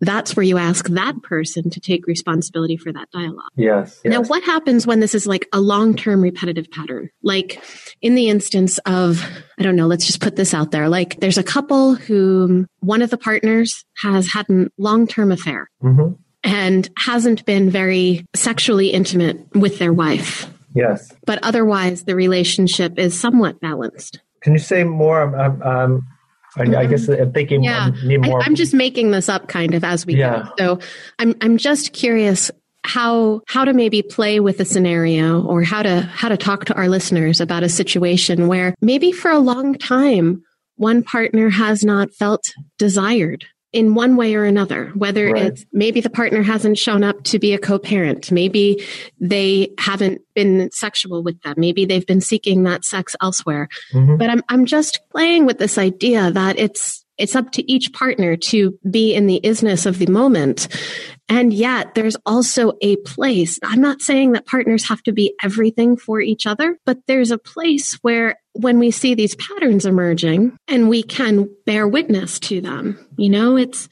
that's 0.01 0.37
where 0.37 0.45
you 0.45 0.59
ask 0.59 0.87
that 0.91 1.21
person 1.23 1.71
to 1.71 1.81
take 1.81 2.07
responsibility 2.07 2.77
for 2.77 2.93
that 2.93 3.11
dialogue. 3.11 3.51
Yes, 3.57 4.01
yes. 4.05 4.13
Now, 4.13 4.23
what 4.23 4.45
happens 4.45 4.87
when 4.87 5.01
this 5.01 5.13
is 5.13 5.27
like 5.27 5.49
a 5.53 5.59
long 5.61 5.97
term 5.97 6.23
repetitive 6.23 6.71
pattern? 6.71 7.11
Like 7.23 7.61
in 8.01 8.15
the 8.15 8.29
instance 8.29 8.79
of, 8.87 9.25
I 9.59 9.63
don't 9.63 9.77
know, 9.77 9.87
let's 9.87 10.07
just 10.07 10.21
put 10.21 10.37
this 10.37 10.55
out 10.55 10.71
there. 10.71 10.89
Like 10.89 11.21
there's 11.21 11.39
a 11.39 11.43
couple 11.43 11.95
who 11.95 12.67
one 12.81 13.03
of 13.03 13.11
the 13.11 13.19
partners 13.19 13.85
has 14.03 14.29
had 14.29 14.49
a 14.51 14.69
long 14.79 15.07
term 15.07 15.33
affair. 15.33 15.71
Mm-hmm 15.83 16.15
and 16.45 16.89
hasn't 16.97 17.45
been 17.45 17.71
very 17.71 18.25
sexually 18.35 18.89
intimate 18.89 19.39
with 19.55 19.79
their 19.79 19.93
wife. 19.93 20.47
Yes. 20.75 21.13
But 21.27 21.41
otherwise, 21.43 22.05
the 22.05 22.15
relationship 22.15 22.99
is 22.99 23.19
somewhat 23.19 23.61
balanced. 23.61 24.21
Can 24.41 24.53
you 24.53 24.59
say 24.59 24.85
more? 24.85 25.23
Um, 25.37 25.63
um, 25.63 26.07
I, 26.57 26.83
I, 26.83 26.87
guess 26.87 27.09
I'm 27.09 27.33
thinking 27.33 27.65
yeah. 27.65 27.91
more. 28.03 28.43
I, 28.43 28.47
am 28.47 28.55
just 28.55 28.75
making 28.75 29.11
this 29.11 29.29
up 29.29 29.49
kind 29.49 29.75
of 29.75 29.85
as 29.85 30.07
we 30.07 30.17
yeah. 30.17 30.49
go. 30.57 30.79
So 30.79 30.87
I'm, 31.19 31.35
I'm 31.41 31.59
just 31.59 31.93
curious 31.93 32.51
how 32.85 33.43
how 33.47 33.65
to 33.65 33.73
maybe 33.73 34.03
play 34.03 34.41
with 34.41 34.61
a 34.61 34.65
scenario 34.65 35.43
or 35.45 35.63
how 35.63 35.83
to 35.83 36.01
how 36.03 36.29
to 36.29 36.37
talk 36.37 36.65
to 36.67 36.75
our 36.75 36.89
listeners 36.89 37.41
about 37.41 37.63
a 37.63 37.69
situation 37.69 38.49
where 38.49 38.75
maybe 38.81 39.13
for 39.13 39.31
a 39.31 39.39
long 39.39 39.75
time 39.75 40.43
one 40.77 41.03
partner 41.03 41.51
has 41.51 41.85
not 41.85 42.13
felt 42.13 42.45
desired 42.79 43.45
in 43.73 43.95
one 43.95 44.17
way 44.17 44.35
or 44.35 44.45
another, 44.45 44.87
whether 44.95 45.31
right. 45.31 45.47
it's 45.47 45.67
maybe 45.73 46.01
the 46.01 46.09
partner 46.09 46.43
hasn't 46.43 46.79
shown 46.79 47.05
up 47.05 47.23
to 47.25 47.39
be 47.39 47.53
a 47.53 47.59
co-parent, 47.59 48.33
maybe 48.33 48.83
they 49.21 49.71
haven't 49.79 50.23
been 50.35 50.71
sexual 50.73 51.23
with 51.23 51.41
them, 51.43 51.55
maybe 51.59 51.85
they've 51.85 52.07
been 52.07 52.21
seeking 52.21 52.63
that 52.63 52.85
sex 52.85 53.15
elsewhere. 53.21 53.69
Mm-hmm. 53.93 54.17
But 54.17 54.31
I'm 54.31 54.43
I'm 54.49 54.65
just 54.65 55.01
playing 55.11 55.45
with 55.45 55.59
this 55.59 55.77
idea 55.77 56.31
that 56.31 56.59
it's 56.59 57.05
it's 57.19 57.37
up 57.37 57.53
to 57.53 57.71
each 57.71 57.93
partner 57.93 58.37
to 58.37 58.79
be 58.89 59.15
in 59.15 59.27
the 59.27 59.41
isness 59.43 59.87
of 59.87 59.99
the 59.99 60.07
moment. 60.07 60.69
And 61.29 61.53
yet 61.53 61.95
there's 61.95 62.17
also 62.25 62.73
a 62.81 62.97
place. 62.97 63.59
I'm 63.63 63.81
not 63.81 64.01
saying 64.01 64.33
that 64.33 64.47
partners 64.47 64.89
have 64.89 65.03
to 65.03 65.13
be 65.13 65.35
everything 65.43 65.97
for 65.97 66.21
each 66.21 66.47
other, 66.47 66.79
but 66.87 66.99
there's 67.07 67.31
a 67.31 67.39
place 67.39 67.95
where 68.03 68.37
when 68.53 68.79
we 68.79 68.91
see 68.91 69.15
these 69.15 69.35
patterns 69.35 69.85
emerging 69.85 70.57
and 70.67 70.89
we 70.89 71.03
can 71.03 71.49
bear 71.67 71.87
witness 71.87 72.39
to 72.41 72.61
them, 72.61 72.99
you 73.17 73.29
know, 73.29 73.57
it's, 73.57 73.89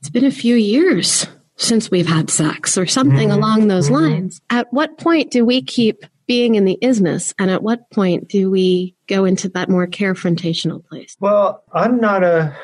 it's 0.00 0.10
been 0.10 0.24
a 0.24 0.30
few 0.30 0.54
years 0.54 1.26
since 1.56 1.90
we've 1.90 2.06
had 2.06 2.30
sex 2.30 2.78
or 2.78 2.86
something 2.86 3.28
mm-hmm. 3.28 3.38
along 3.38 3.68
those 3.68 3.86
mm-hmm. 3.86 4.04
lines. 4.04 4.40
At 4.48 4.72
what 4.72 4.96
point 4.96 5.30
do 5.30 5.44
we 5.44 5.60
keep 5.60 6.06
being 6.28 6.54
in 6.54 6.64
the 6.64 6.78
isness 6.82 7.34
and 7.38 7.50
at 7.50 7.62
what 7.62 7.90
point 7.90 8.28
do 8.28 8.50
we 8.50 8.94
go 9.08 9.24
into 9.24 9.48
that 9.48 9.68
more 9.68 9.88
carefrontational 9.88 10.84
place? 10.84 11.16
Well 11.18 11.64
i'm 11.72 11.98
not 11.98 12.22
a 12.22 12.56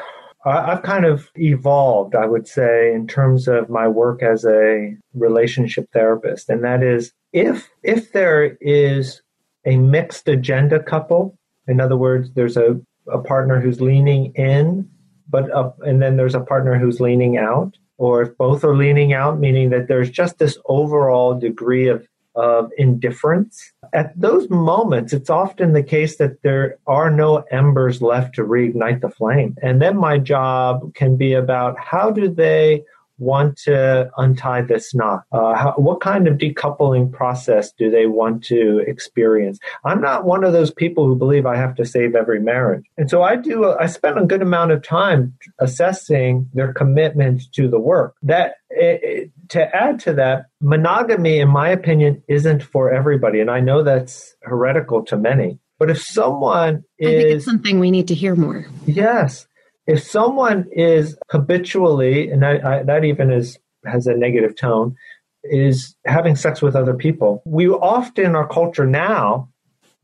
i've 0.44 0.82
kind 0.82 1.06
of 1.06 1.30
evolved 1.36 2.14
i 2.14 2.26
would 2.26 2.46
say 2.46 2.92
in 2.92 3.06
terms 3.06 3.48
of 3.48 3.70
my 3.70 3.88
work 3.88 4.22
as 4.22 4.44
a 4.44 4.94
relationship 5.14 5.90
therapist 5.92 6.48
and 6.48 6.62
that 6.62 6.82
is 6.82 7.12
if 7.32 7.68
if 7.82 8.12
there 8.12 8.56
is 8.60 9.22
a 9.64 9.76
mixed 9.76 10.28
agenda 10.28 10.82
couple 10.82 11.38
in 11.66 11.80
other 11.80 11.96
words 11.96 12.30
there's 12.34 12.56
a, 12.56 12.78
a 13.10 13.18
partner 13.18 13.60
who's 13.60 13.80
leaning 13.80 14.32
in 14.34 14.88
but 15.28 15.50
up, 15.50 15.78
and 15.80 16.02
then 16.02 16.16
there's 16.16 16.34
a 16.34 16.40
partner 16.40 16.78
who's 16.78 17.00
leaning 17.00 17.38
out 17.38 17.76
or 17.96 18.22
if 18.22 18.36
both 18.36 18.62
are 18.64 18.76
leaning 18.76 19.14
out 19.14 19.40
meaning 19.40 19.70
that 19.70 19.88
there's 19.88 20.10
just 20.10 20.38
this 20.38 20.58
overall 20.66 21.38
degree 21.38 21.88
of 21.88 22.06
of 22.34 22.70
indifference. 22.76 23.72
At 23.92 24.18
those 24.18 24.50
moments, 24.50 25.12
it's 25.12 25.30
often 25.30 25.72
the 25.72 25.82
case 25.82 26.16
that 26.16 26.42
there 26.42 26.78
are 26.86 27.10
no 27.10 27.44
embers 27.50 28.02
left 28.02 28.34
to 28.36 28.42
reignite 28.42 29.00
the 29.00 29.10
flame. 29.10 29.56
And 29.62 29.80
then 29.80 29.96
my 29.96 30.18
job 30.18 30.94
can 30.94 31.16
be 31.16 31.34
about 31.34 31.78
how 31.78 32.10
do 32.10 32.28
they 32.28 32.84
want 33.18 33.56
to 33.58 34.10
untie 34.16 34.62
this 34.62 34.94
knot? 34.94 35.24
Uh, 35.32 35.54
how, 35.54 35.74
what 35.76 36.00
kind 36.00 36.26
of 36.26 36.38
decoupling 36.38 37.12
process 37.12 37.72
do 37.72 37.90
they 37.90 38.06
want 38.06 38.44
to 38.44 38.78
experience? 38.86 39.58
I'm 39.84 40.00
not 40.00 40.24
one 40.24 40.44
of 40.44 40.52
those 40.52 40.70
people 40.70 41.06
who 41.06 41.16
believe 41.16 41.46
I 41.46 41.56
have 41.56 41.74
to 41.76 41.84
save 41.84 42.14
every 42.14 42.40
marriage. 42.40 42.84
And 42.96 43.08
so 43.08 43.22
I 43.22 43.36
do, 43.36 43.72
I 43.72 43.86
spend 43.86 44.18
a 44.18 44.24
good 44.24 44.42
amount 44.42 44.72
of 44.72 44.82
time 44.82 45.34
assessing 45.58 46.48
their 46.54 46.72
commitment 46.72 47.42
to 47.52 47.68
the 47.68 47.78
work. 47.78 48.14
That, 48.22 48.54
it, 48.70 49.00
it, 49.02 49.30
to 49.50 49.74
add 49.74 50.00
to 50.00 50.14
that, 50.14 50.46
monogamy, 50.60 51.38
in 51.38 51.48
my 51.48 51.68
opinion, 51.68 52.22
isn't 52.28 52.62
for 52.62 52.92
everybody. 52.92 53.40
And 53.40 53.50
I 53.50 53.60
know 53.60 53.82
that's 53.82 54.34
heretical 54.42 55.04
to 55.06 55.16
many. 55.16 55.58
But 55.78 55.90
if 55.90 56.00
someone 56.00 56.84
is. 56.98 57.08
I 57.08 57.16
think 57.16 57.28
it's 57.30 57.44
something 57.44 57.80
we 57.80 57.90
need 57.90 58.08
to 58.08 58.14
hear 58.14 58.34
more. 58.36 58.66
Yes 58.86 59.46
if 59.86 60.02
someone 60.02 60.66
is 60.72 61.16
habitually, 61.30 62.30
and 62.30 62.42
that, 62.42 62.64
I, 62.64 62.82
that 62.84 63.04
even 63.04 63.30
is 63.30 63.58
has 63.84 64.06
a 64.06 64.14
negative 64.14 64.56
tone, 64.56 64.96
is 65.44 65.94
having 66.06 66.36
sex 66.36 66.62
with 66.62 66.74
other 66.74 66.94
people, 66.94 67.42
we 67.44 67.68
often 67.68 68.24
in 68.24 68.36
our 68.36 68.48
culture 68.48 68.86
now 68.86 69.50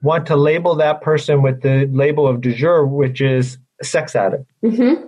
want 0.03 0.27
to 0.27 0.37
label 0.37 0.75
that 0.77 1.01
person 1.01 1.43
with 1.43 1.63
the 1.63 1.87
label 1.93 2.27
of 2.27 2.41
du 2.41 2.55
jour, 2.55 2.87
which 2.87 3.21
is 3.21 3.59
sex 3.83 4.15
addict. 4.15 4.51
Mm-hmm. 4.63 5.07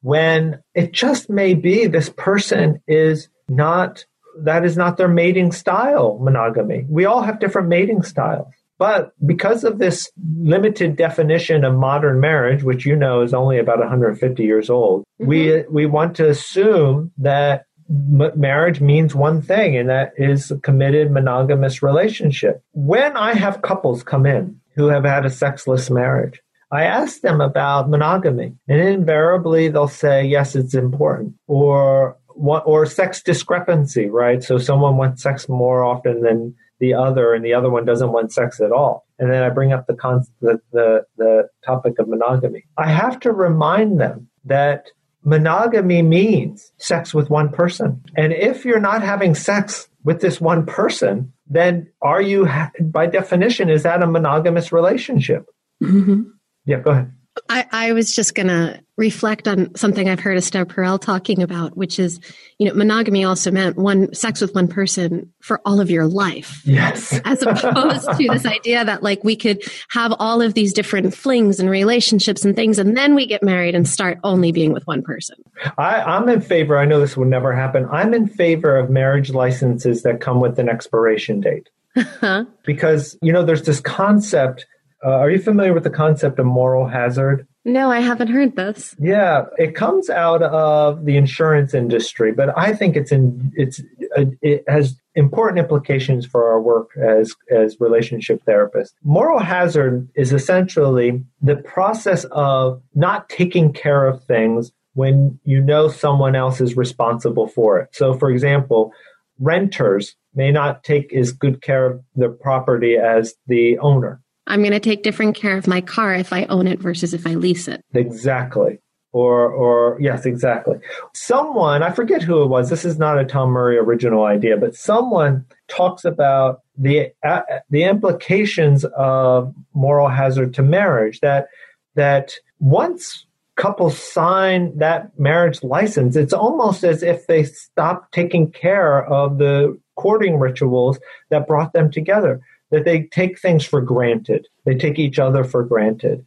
When 0.00 0.62
it 0.74 0.92
just 0.92 1.28
may 1.28 1.54
be 1.54 1.86
this 1.86 2.08
person 2.08 2.80
is 2.86 3.28
not, 3.48 4.04
that 4.42 4.64
is 4.64 4.76
not 4.76 4.96
their 4.96 5.08
mating 5.08 5.52
style, 5.52 6.18
monogamy. 6.20 6.86
We 6.88 7.04
all 7.04 7.22
have 7.22 7.40
different 7.40 7.68
mating 7.68 8.02
styles. 8.04 8.52
But 8.78 9.12
because 9.26 9.64
of 9.64 9.78
this 9.78 10.10
limited 10.40 10.96
definition 10.96 11.64
of 11.64 11.74
modern 11.74 12.20
marriage, 12.20 12.62
which 12.62 12.86
you 12.86 12.94
know 12.94 13.22
is 13.22 13.34
only 13.34 13.58
about 13.58 13.80
150 13.80 14.42
years 14.42 14.70
old, 14.70 15.02
mm-hmm. 15.20 15.26
we 15.26 15.64
we 15.68 15.86
want 15.86 16.16
to 16.16 16.28
assume 16.28 17.10
that 17.18 17.64
m- 17.90 18.32
marriage 18.36 18.80
means 18.80 19.14
one 19.14 19.42
thing, 19.42 19.76
and 19.76 19.88
that 19.88 20.12
is 20.16 20.50
a 20.52 20.58
committed 20.58 21.10
monogamous 21.10 21.82
relationship. 21.82 22.62
When 22.72 23.16
I 23.16 23.34
have 23.34 23.62
couples 23.62 24.04
come 24.04 24.26
in 24.26 24.60
who 24.76 24.86
have 24.86 25.04
had 25.04 25.26
a 25.26 25.30
sexless 25.30 25.90
marriage, 25.90 26.40
I 26.70 26.84
ask 26.84 27.20
them 27.20 27.40
about 27.40 27.88
monogamy, 27.88 28.54
and 28.68 28.80
invariably 28.80 29.68
they'll 29.68 29.88
say, 29.88 30.24
yes, 30.24 30.54
it's 30.54 30.74
important. 30.74 31.34
Or, 31.46 32.16
or 32.28 32.86
sex 32.86 33.22
discrepancy, 33.22 34.06
right? 34.06 34.44
So 34.44 34.58
someone 34.58 34.96
wants 34.98 35.22
sex 35.22 35.48
more 35.48 35.82
often 35.82 36.20
than 36.20 36.54
the 36.80 36.94
other, 36.94 37.34
and 37.34 37.44
the 37.44 37.54
other 37.54 37.70
one 37.70 37.84
doesn't 37.84 38.12
want 38.12 38.32
sex 38.32 38.60
at 38.60 38.72
all. 38.72 39.06
And 39.18 39.30
then 39.32 39.42
I 39.42 39.50
bring 39.50 39.72
up 39.72 39.86
the, 39.86 39.94
con- 39.94 40.24
the, 40.40 40.60
the, 40.72 41.04
the 41.16 41.48
topic 41.64 41.98
of 41.98 42.08
monogamy. 42.08 42.66
I 42.76 42.88
have 42.90 43.18
to 43.20 43.32
remind 43.32 44.00
them 44.00 44.28
that 44.44 44.86
monogamy 45.24 46.02
means 46.02 46.72
sex 46.78 47.12
with 47.12 47.30
one 47.30 47.50
person. 47.50 48.02
And 48.16 48.32
if 48.32 48.64
you're 48.64 48.80
not 48.80 49.02
having 49.02 49.34
sex 49.34 49.88
with 50.04 50.20
this 50.20 50.40
one 50.40 50.66
person, 50.66 51.32
then 51.46 51.90
are 52.00 52.22
you, 52.22 52.48
by 52.80 53.06
definition, 53.06 53.68
is 53.68 53.82
that 53.82 54.02
a 54.02 54.06
monogamous 54.06 54.72
relationship? 54.72 55.46
Mm-hmm. 55.82 56.22
Yeah, 56.64 56.80
go 56.80 56.92
ahead. 56.92 57.12
I, 57.48 57.66
I 57.70 57.92
was 57.92 58.14
just 58.14 58.34
going 58.34 58.48
to 58.48 58.80
reflect 58.96 59.46
on 59.46 59.74
something 59.76 60.08
I've 60.08 60.18
heard 60.20 60.36
Esther 60.36 60.66
Perel 60.66 61.00
talking 61.00 61.42
about, 61.42 61.76
which 61.76 61.98
is, 61.98 62.18
you 62.58 62.66
know, 62.68 62.74
monogamy 62.74 63.24
also 63.24 63.50
meant 63.50 63.76
one 63.76 64.12
sex 64.12 64.40
with 64.40 64.54
one 64.54 64.66
person 64.66 65.32
for 65.40 65.60
all 65.64 65.80
of 65.80 65.90
your 65.90 66.06
life. 66.06 66.62
Yes. 66.64 67.18
As 67.24 67.42
opposed 67.42 68.06
to 68.06 68.28
this 68.28 68.44
idea 68.44 68.84
that 68.84 69.02
like 69.02 69.22
we 69.22 69.36
could 69.36 69.62
have 69.90 70.12
all 70.18 70.42
of 70.42 70.54
these 70.54 70.72
different 70.72 71.14
flings 71.14 71.60
and 71.60 71.70
relationships 71.70 72.44
and 72.44 72.56
things, 72.56 72.78
and 72.78 72.96
then 72.96 73.14
we 73.14 73.26
get 73.26 73.42
married 73.42 73.74
and 73.74 73.88
start 73.88 74.18
only 74.24 74.50
being 74.50 74.72
with 74.72 74.86
one 74.86 75.02
person. 75.02 75.36
I, 75.78 76.00
I'm 76.02 76.28
in 76.28 76.40
favor, 76.40 76.76
I 76.76 76.84
know 76.84 77.00
this 77.00 77.16
would 77.16 77.28
never 77.28 77.54
happen. 77.54 77.86
I'm 77.90 78.14
in 78.14 78.26
favor 78.26 78.76
of 78.76 78.90
marriage 78.90 79.30
licenses 79.30 80.02
that 80.02 80.20
come 80.20 80.40
with 80.40 80.58
an 80.58 80.68
expiration 80.68 81.40
date. 81.40 81.68
Uh-huh. 81.96 82.44
because, 82.64 83.18
you 83.22 83.32
know, 83.32 83.44
there's 83.44 83.62
this 83.62 83.80
concept 83.80 84.66
uh, 85.04 85.10
are 85.10 85.30
you 85.30 85.38
familiar 85.38 85.72
with 85.72 85.84
the 85.84 85.90
concept 85.90 86.38
of 86.38 86.46
moral 86.46 86.86
hazard? 86.86 87.46
No, 87.64 87.90
I 87.90 88.00
haven't 88.00 88.28
heard 88.28 88.56
this. 88.56 88.96
Yeah, 88.98 89.44
it 89.58 89.74
comes 89.74 90.08
out 90.08 90.42
of 90.42 91.04
the 91.04 91.16
insurance 91.16 91.74
industry, 91.74 92.32
but 92.32 92.56
I 92.56 92.72
think 92.72 92.96
it's 92.96 93.12
in 93.12 93.52
it's 93.54 93.80
uh, 94.16 94.24
it 94.40 94.64
has 94.66 94.98
important 95.14 95.58
implications 95.58 96.24
for 96.24 96.48
our 96.50 96.60
work 96.60 96.90
as 96.96 97.34
as 97.50 97.76
relationship 97.78 98.42
therapists. 98.44 98.92
Moral 99.04 99.38
hazard 99.38 100.08
is 100.14 100.32
essentially 100.32 101.22
the 101.42 101.56
process 101.56 102.24
of 102.32 102.80
not 102.94 103.28
taking 103.28 103.72
care 103.72 104.06
of 104.06 104.24
things 104.24 104.72
when 104.94 105.38
you 105.44 105.60
know 105.60 105.88
someone 105.88 106.34
else 106.34 106.60
is 106.60 106.76
responsible 106.76 107.46
for 107.46 107.78
it. 107.78 107.88
So, 107.92 108.14
for 108.14 108.30
example, 108.30 108.92
renters 109.38 110.16
may 110.34 110.50
not 110.50 110.84
take 110.84 111.12
as 111.12 111.32
good 111.32 111.60
care 111.60 111.86
of 111.86 112.02
their 112.16 112.30
property 112.30 112.96
as 112.96 113.34
the 113.46 113.78
owner. 113.78 114.20
I'm 114.48 114.60
going 114.60 114.72
to 114.72 114.80
take 114.80 115.02
different 115.02 115.36
care 115.36 115.56
of 115.56 115.66
my 115.66 115.80
car 115.80 116.14
if 116.14 116.32
I 116.32 116.44
own 116.46 116.66
it 116.66 116.80
versus 116.80 117.14
if 117.14 117.26
I 117.26 117.34
lease 117.34 117.68
it. 117.68 117.84
Exactly. 117.94 118.78
Or, 119.12 119.50
or 119.50 119.98
yes, 120.00 120.26
exactly. 120.26 120.78
Someone, 121.14 121.82
I 121.82 121.90
forget 121.90 122.22
who 122.22 122.42
it 122.42 122.46
was. 122.48 122.68
This 122.68 122.84
is 122.84 122.98
not 122.98 123.18
a 123.18 123.24
Tom 123.24 123.50
Murray 123.50 123.78
original 123.78 124.24
idea, 124.24 124.56
but 124.56 124.74
someone 124.74 125.46
talks 125.68 126.04
about 126.04 126.62
the 126.76 127.12
uh, 127.26 127.40
the 127.70 127.84
implications 127.84 128.84
of 128.84 129.54
moral 129.72 130.08
hazard 130.08 130.54
to 130.54 130.62
marriage. 130.62 131.20
That 131.20 131.48
that 131.94 132.34
once 132.60 133.26
couples 133.56 133.98
sign 133.98 134.76
that 134.78 135.18
marriage 135.18 135.62
license, 135.62 136.14
it's 136.14 136.34
almost 136.34 136.84
as 136.84 137.02
if 137.02 137.26
they 137.26 137.44
stop 137.44 138.12
taking 138.12 138.52
care 138.52 139.04
of 139.06 139.38
the 139.38 139.78
courting 139.96 140.38
rituals 140.38 140.98
that 141.30 141.48
brought 141.48 141.72
them 141.72 141.90
together 141.90 142.40
that 142.70 142.84
they 142.84 143.04
take 143.04 143.40
things 143.40 143.64
for 143.64 143.80
granted. 143.80 144.46
They 144.64 144.74
take 144.74 144.98
each 144.98 145.18
other 145.18 145.44
for 145.44 145.62
granted 145.62 146.24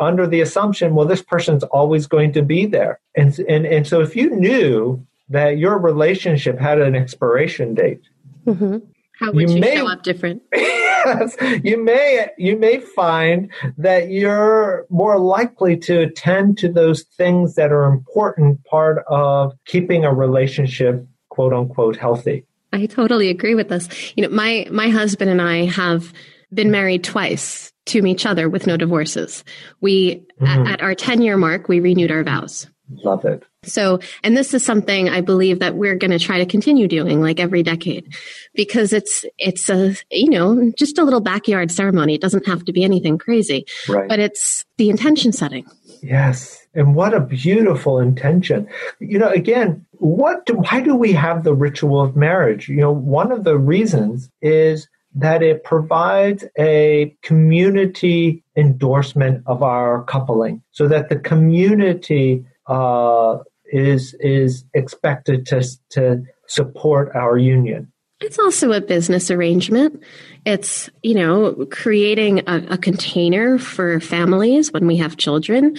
under 0.00 0.26
the 0.26 0.40
assumption, 0.40 0.94
well, 0.94 1.06
this 1.06 1.22
person's 1.22 1.62
always 1.64 2.06
going 2.06 2.32
to 2.32 2.42
be 2.42 2.66
there. 2.66 3.00
And, 3.16 3.38
and, 3.40 3.66
and 3.66 3.86
so 3.86 4.00
if 4.00 4.16
you 4.16 4.30
knew 4.30 5.04
that 5.28 5.58
your 5.58 5.78
relationship 5.78 6.58
had 6.58 6.80
an 6.80 6.96
expiration 6.96 7.74
date, 7.74 8.02
mm-hmm. 8.46 8.78
how 9.18 9.32
would 9.32 9.48
you, 9.48 9.56
you 9.56 9.60
may, 9.60 9.76
show 9.76 9.88
up 9.88 10.02
different? 10.02 10.42
yes, 10.52 11.36
you 11.62 11.82
may, 11.82 12.28
you 12.36 12.56
may 12.56 12.80
find 12.80 13.50
that 13.78 14.10
you're 14.10 14.86
more 14.90 15.18
likely 15.18 15.76
to 15.76 16.00
attend 16.00 16.58
to 16.58 16.68
those 16.68 17.02
things 17.16 17.54
that 17.54 17.70
are 17.70 17.84
important 17.84 18.64
part 18.64 19.04
of 19.08 19.52
keeping 19.66 20.04
a 20.04 20.12
relationship 20.12 21.06
quote 21.28 21.52
unquote 21.52 21.96
healthy. 21.96 22.44
I 22.72 22.86
totally 22.86 23.28
agree 23.28 23.54
with 23.54 23.68
this. 23.68 23.88
You 24.16 24.24
know, 24.24 24.34
my 24.34 24.66
my 24.70 24.88
husband 24.88 25.30
and 25.30 25.42
I 25.42 25.64
have 25.66 26.12
been 26.52 26.70
married 26.70 27.04
twice 27.04 27.72
to 27.86 28.06
each 28.06 28.26
other 28.26 28.48
with 28.48 28.66
no 28.66 28.76
divorces. 28.76 29.44
We 29.80 30.26
mm-hmm. 30.40 30.46
at, 30.46 30.68
at 30.68 30.82
our 30.82 30.94
10 30.94 31.22
year 31.22 31.36
mark, 31.36 31.68
we 31.68 31.80
renewed 31.80 32.10
our 32.10 32.22
vows. 32.22 32.68
Love 33.04 33.24
it. 33.24 33.44
So, 33.62 34.00
and 34.24 34.36
this 34.36 34.52
is 34.52 34.64
something 34.64 35.08
I 35.08 35.20
believe 35.20 35.60
that 35.60 35.76
we're 35.76 35.94
going 35.94 36.10
to 36.10 36.18
try 36.18 36.38
to 36.38 36.46
continue 36.46 36.88
doing 36.88 37.20
like 37.20 37.38
every 37.38 37.62
decade 37.62 38.12
because 38.54 38.92
it's, 38.92 39.24
it's 39.38 39.68
a, 39.68 39.94
you 40.10 40.30
know, 40.30 40.72
just 40.76 40.98
a 40.98 41.04
little 41.04 41.20
backyard 41.20 41.70
ceremony. 41.70 42.14
It 42.14 42.20
doesn't 42.20 42.46
have 42.46 42.64
to 42.64 42.72
be 42.72 42.82
anything 42.82 43.18
crazy, 43.18 43.66
right. 43.88 44.08
but 44.08 44.18
it's 44.18 44.64
the 44.76 44.90
intention 44.90 45.32
setting. 45.32 45.66
Yes. 46.02 46.66
And 46.74 46.94
what 46.94 47.14
a 47.14 47.20
beautiful 47.20 47.98
intention. 47.98 48.68
You 49.00 49.18
know, 49.18 49.28
again, 49.28 49.84
what 49.92 50.46
do, 50.46 50.54
why 50.54 50.80
do 50.80 50.94
we 50.96 51.12
have 51.12 51.44
the 51.44 51.54
ritual 51.54 52.00
of 52.00 52.16
marriage? 52.16 52.68
You 52.68 52.76
know, 52.76 52.92
one 52.92 53.32
of 53.32 53.44
the 53.44 53.58
reasons 53.58 54.30
is 54.40 54.88
that 55.14 55.42
it 55.42 55.64
provides 55.64 56.44
a 56.58 57.14
community 57.22 58.42
endorsement 58.56 59.42
of 59.46 59.62
our 59.62 60.04
coupling 60.04 60.62
so 60.70 60.86
that 60.88 61.08
the 61.08 61.18
community 61.18 62.44
uh, 62.66 63.38
is 63.72 64.14
is 64.20 64.64
expected 64.74 65.46
to 65.46 65.64
to 65.90 66.22
support 66.46 67.14
our 67.14 67.38
union. 67.38 67.89
It's 68.20 68.38
also 68.38 68.72
a 68.72 68.80
business 68.80 69.30
arrangement. 69.30 70.02
It's, 70.44 70.90
you 71.02 71.14
know, 71.14 71.66
creating 71.70 72.40
a, 72.46 72.64
a 72.70 72.78
container 72.78 73.58
for 73.58 74.00
families 74.00 74.72
when 74.72 74.86
we 74.86 74.96
have 74.98 75.16
children 75.16 75.76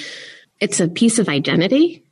it's 0.61 0.79
a 0.79 0.87
piece 0.87 1.19
of 1.19 1.27
identity. 1.27 2.05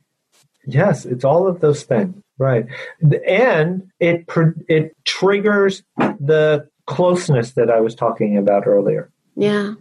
Yes, 0.66 1.06
it's 1.06 1.24
all 1.24 1.46
of 1.46 1.60
those 1.60 1.84
things, 1.84 2.22
right? 2.36 2.66
And 3.00 3.90
it 4.00 4.26
it 4.68 4.94
triggers 5.04 5.82
the 5.96 6.68
closeness 6.86 7.52
that 7.52 7.70
I 7.70 7.80
was 7.80 7.94
talking 7.94 8.36
about 8.36 8.66
earlier. 8.66 9.10
Yeah. 9.36 9.74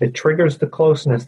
It 0.00 0.14
triggers 0.14 0.58
the 0.58 0.66
closeness. 0.66 1.26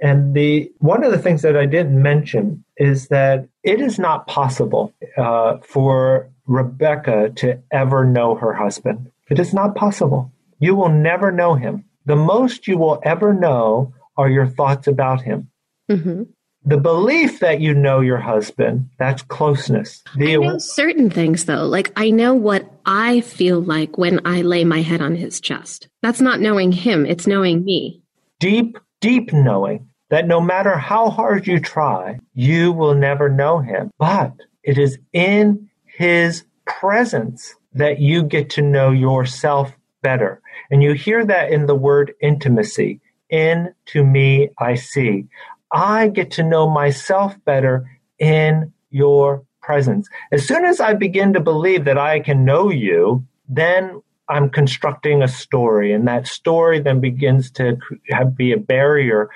And 0.00 0.34
the 0.34 0.70
one 0.78 1.04
of 1.04 1.10
the 1.10 1.18
things 1.18 1.42
that 1.42 1.56
I 1.56 1.66
didn't 1.66 2.00
mention 2.00 2.64
is 2.76 3.08
that 3.08 3.48
it 3.62 3.80
is 3.80 3.98
not 3.98 4.26
possible 4.26 4.94
uh, 5.18 5.58
for 5.58 6.30
Rebecca 6.46 7.30
to 7.36 7.62
ever 7.70 8.04
know 8.04 8.34
her 8.34 8.52
husband. 8.52 9.10
It 9.30 9.38
is 9.38 9.52
not 9.52 9.74
possible. 9.74 10.32
You 10.58 10.74
will 10.74 10.88
never 10.88 11.30
know 11.32 11.54
him. 11.54 11.84
The 12.04 12.16
most 12.16 12.68
you 12.68 12.78
will 12.78 13.00
ever 13.02 13.34
know 13.34 13.92
are 14.16 14.30
your 14.30 14.46
thoughts 14.46 14.86
about 14.86 15.22
him. 15.22 15.50
Mm-hmm 15.90 16.22
the 16.66 16.76
belief 16.76 17.38
that 17.38 17.60
you 17.60 17.72
know 17.72 18.00
your 18.00 18.18
husband 18.18 18.90
that's 18.98 19.22
closeness 19.22 20.02
the, 20.16 20.34
i 20.34 20.36
know 20.36 20.58
certain 20.58 21.08
things 21.08 21.44
though 21.44 21.64
like 21.64 21.92
i 21.96 22.10
know 22.10 22.34
what 22.34 22.68
i 22.84 23.20
feel 23.20 23.60
like 23.60 23.96
when 23.96 24.20
i 24.26 24.42
lay 24.42 24.64
my 24.64 24.82
head 24.82 25.00
on 25.00 25.14
his 25.14 25.40
chest 25.40 25.88
that's 26.02 26.20
not 26.20 26.40
knowing 26.40 26.72
him 26.72 27.06
it's 27.06 27.26
knowing 27.26 27.64
me 27.64 28.02
deep 28.40 28.76
deep 29.00 29.32
knowing 29.32 29.88
that 30.10 30.26
no 30.26 30.40
matter 30.40 30.76
how 30.76 31.08
hard 31.08 31.46
you 31.46 31.60
try 31.60 32.18
you 32.34 32.72
will 32.72 32.94
never 32.94 33.28
know 33.28 33.60
him 33.60 33.90
but 33.98 34.32
it 34.62 34.76
is 34.76 34.98
in 35.12 35.70
his 35.96 36.44
presence 36.66 37.54
that 37.74 38.00
you 38.00 38.22
get 38.22 38.50
to 38.50 38.62
know 38.62 38.90
yourself 38.90 39.72
better 40.02 40.40
and 40.70 40.82
you 40.82 40.92
hear 40.92 41.24
that 41.24 41.50
in 41.50 41.66
the 41.66 41.74
word 41.74 42.14
intimacy 42.20 43.00
in 43.30 43.74
to 43.86 44.04
me 44.04 44.50
I 44.58 44.74
see. 44.74 45.26
I 45.72 46.08
get 46.08 46.32
to 46.32 46.42
know 46.42 46.68
myself 46.68 47.34
better 47.44 47.90
in 48.18 48.72
your 48.90 49.44
presence. 49.62 50.08
As 50.30 50.46
soon 50.46 50.64
as 50.64 50.80
I 50.80 50.94
begin 50.94 51.32
to 51.32 51.40
believe 51.40 51.84
that 51.84 51.98
I 51.98 52.20
can 52.20 52.44
know 52.44 52.70
you, 52.70 53.26
then 53.48 54.00
I'm 54.28 54.50
constructing 54.50 55.22
a 55.22 55.28
story, 55.28 55.92
and 55.92 56.06
that 56.08 56.26
story 56.26 56.80
then 56.80 57.00
begins 57.00 57.50
to 57.52 57.78
have, 58.10 58.36
be 58.36 58.52
a 58.52 58.56
barrier 58.56 59.30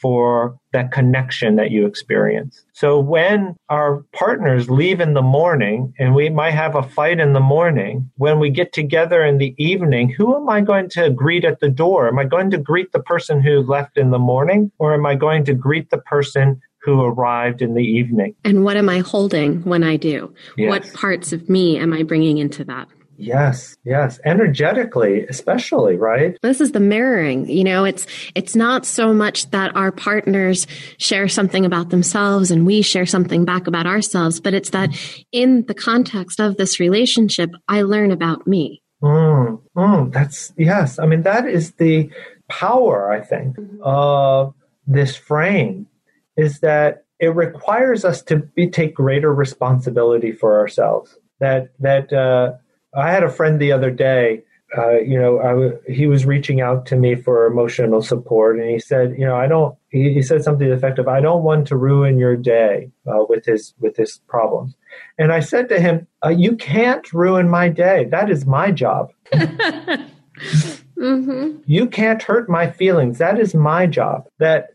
for 0.00 0.56
that 0.72 0.92
connection 0.92 1.56
that 1.56 1.70
you 1.70 1.86
experience. 1.86 2.64
So 2.72 2.98
when 2.98 3.56
our 3.68 4.04
partners 4.12 4.70
leave 4.70 5.00
in 5.00 5.14
the 5.14 5.22
morning 5.22 5.92
and 5.98 6.14
we 6.14 6.30
might 6.30 6.52
have 6.52 6.74
a 6.74 6.82
fight 6.82 7.20
in 7.20 7.32
the 7.32 7.40
morning, 7.40 8.10
when 8.16 8.38
we 8.38 8.50
get 8.50 8.72
together 8.72 9.24
in 9.24 9.38
the 9.38 9.54
evening, 9.58 10.10
who 10.10 10.36
am 10.36 10.48
I 10.48 10.60
going 10.60 10.88
to 10.90 11.10
greet 11.10 11.44
at 11.44 11.60
the 11.60 11.68
door? 11.68 12.08
Am 12.08 12.18
I 12.18 12.24
going 12.24 12.50
to 12.50 12.58
greet 12.58 12.92
the 12.92 13.02
person 13.02 13.42
who 13.42 13.60
left 13.60 13.98
in 13.98 14.10
the 14.10 14.18
morning 14.18 14.72
or 14.78 14.94
am 14.94 15.06
I 15.06 15.16
going 15.16 15.44
to 15.44 15.54
greet 15.54 15.90
the 15.90 15.98
person 15.98 16.60
who 16.82 17.02
arrived 17.02 17.60
in 17.60 17.74
the 17.74 17.82
evening. 17.82 18.34
And 18.44 18.64
what 18.64 18.76
am 18.76 18.88
I 18.88 19.00
holding 19.00 19.62
when 19.64 19.82
I 19.82 19.96
do? 19.96 20.34
Yes. 20.56 20.70
What 20.70 20.92
parts 20.94 21.32
of 21.32 21.48
me 21.48 21.76
am 21.78 21.92
I 21.92 22.02
bringing 22.02 22.38
into 22.38 22.64
that? 22.64 22.88
Yes, 23.20 23.76
yes, 23.84 24.18
energetically, 24.24 25.26
especially, 25.26 25.96
right? 25.96 26.36
This 26.42 26.60
is 26.60 26.72
the 26.72 26.80
mirroring. 26.80 27.48
You 27.48 27.64
know, 27.64 27.84
it's 27.84 28.06
it's 28.34 28.56
not 28.56 28.86
so 28.86 29.12
much 29.12 29.50
that 29.50 29.76
our 29.76 29.92
partners 29.92 30.66
share 30.98 31.28
something 31.28 31.66
about 31.66 31.90
themselves 31.90 32.50
and 32.50 32.64
we 32.64 32.80
share 32.80 33.06
something 33.06 33.44
back 33.44 33.66
about 33.66 33.86
ourselves, 33.86 34.40
but 34.40 34.54
it's 34.54 34.70
that 34.70 34.90
in 35.32 35.66
the 35.66 35.74
context 35.74 36.40
of 36.40 36.56
this 36.56 36.80
relationship, 36.80 37.50
I 37.68 37.82
learn 37.82 38.10
about 38.10 38.46
me. 38.46 38.82
Mm, 39.02 39.60
mm, 39.76 40.12
that's 40.12 40.52
yes. 40.56 40.98
I 40.98 41.06
mean, 41.06 41.22
that 41.22 41.46
is 41.46 41.72
the 41.72 42.10
power, 42.48 43.10
I 43.10 43.20
think, 43.20 43.56
mm-hmm. 43.56 43.82
of 43.82 44.54
this 44.86 45.16
frame 45.16 45.86
is 46.36 46.60
that 46.60 47.04
it 47.18 47.34
requires 47.34 48.04
us 48.04 48.22
to 48.22 48.36
be, 48.36 48.68
take 48.68 48.94
greater 48.94 49.32
responsibility 49.32 50.32
for 50.32 50.58
ourselves. 50.58 51.16
That 51.38 51.70
that 51.80 52.12
uh, 52.12 52.54
I 52.94 53.10
had 53.10 53.22
a 53.22 53.30
friend 53.30 53.60
the 53.60 53.72
other 53.72 53.90
day. 53.90 54.42
Uh, 54.76 55.00
you 55.00 55.18
know, 55.18 55.80
he 55.88 56.06
was 56.06 56.24
reaching 56.24 56.60
out 56.60 56.86
to 56.86 56.94
me 56.94 57.16
for 57.16 57.46
emotional 57.46 58.02
support, 58.02 58.56
and 58.56 58.70
he 58.70 58.78
said, 58.78 59.16
you 59.18 59.24
know, 59.24 59.34
I 59.34 59.48
don't. 59.48 59.74
He, 59.88 60.14
he 60.14 60.22
said 60.22 60.44
something 60.44 60.70
effective. 60.70 61.08
I 61.08 61.20
don't 61.20 61.42
want 61.42 61.66
to 61.68 61.76
ruin 61.76 62.18
your 62.18 62.36
day 62.36 62.92
uh, 63.08 63.24
with 63.28 63.44
his 63.44 63.74
with 63.80 63.96
his 63.96 64.20
problems. 64.28 64.76
And 65.18 65.32
I 65.32 65.40
said 65.40 65.68
to 65.70 65.80
him, 65.80 66.06
uh, 66.24 66.28
"You 66.28 66.54
can't 66.54 67.12
ruin 67.12 67.48
my 67.48 67.68
day. 67.68 68.04
That 68.10 68.30
is 68.30 68.46
my 68.46 68.70
job. 68.70 69.10
mm-hmm. 69.32 70.04
You 71.66 71.88
can't 71.88 72.22
hurt 72.22 72.48
my 72.48 72.70
feelings. 72.70 73.18
That 73.18 73.40
is 73.40 73.56
my 73.56 73.88
job. 73.88 74.28
That 74.38 74.68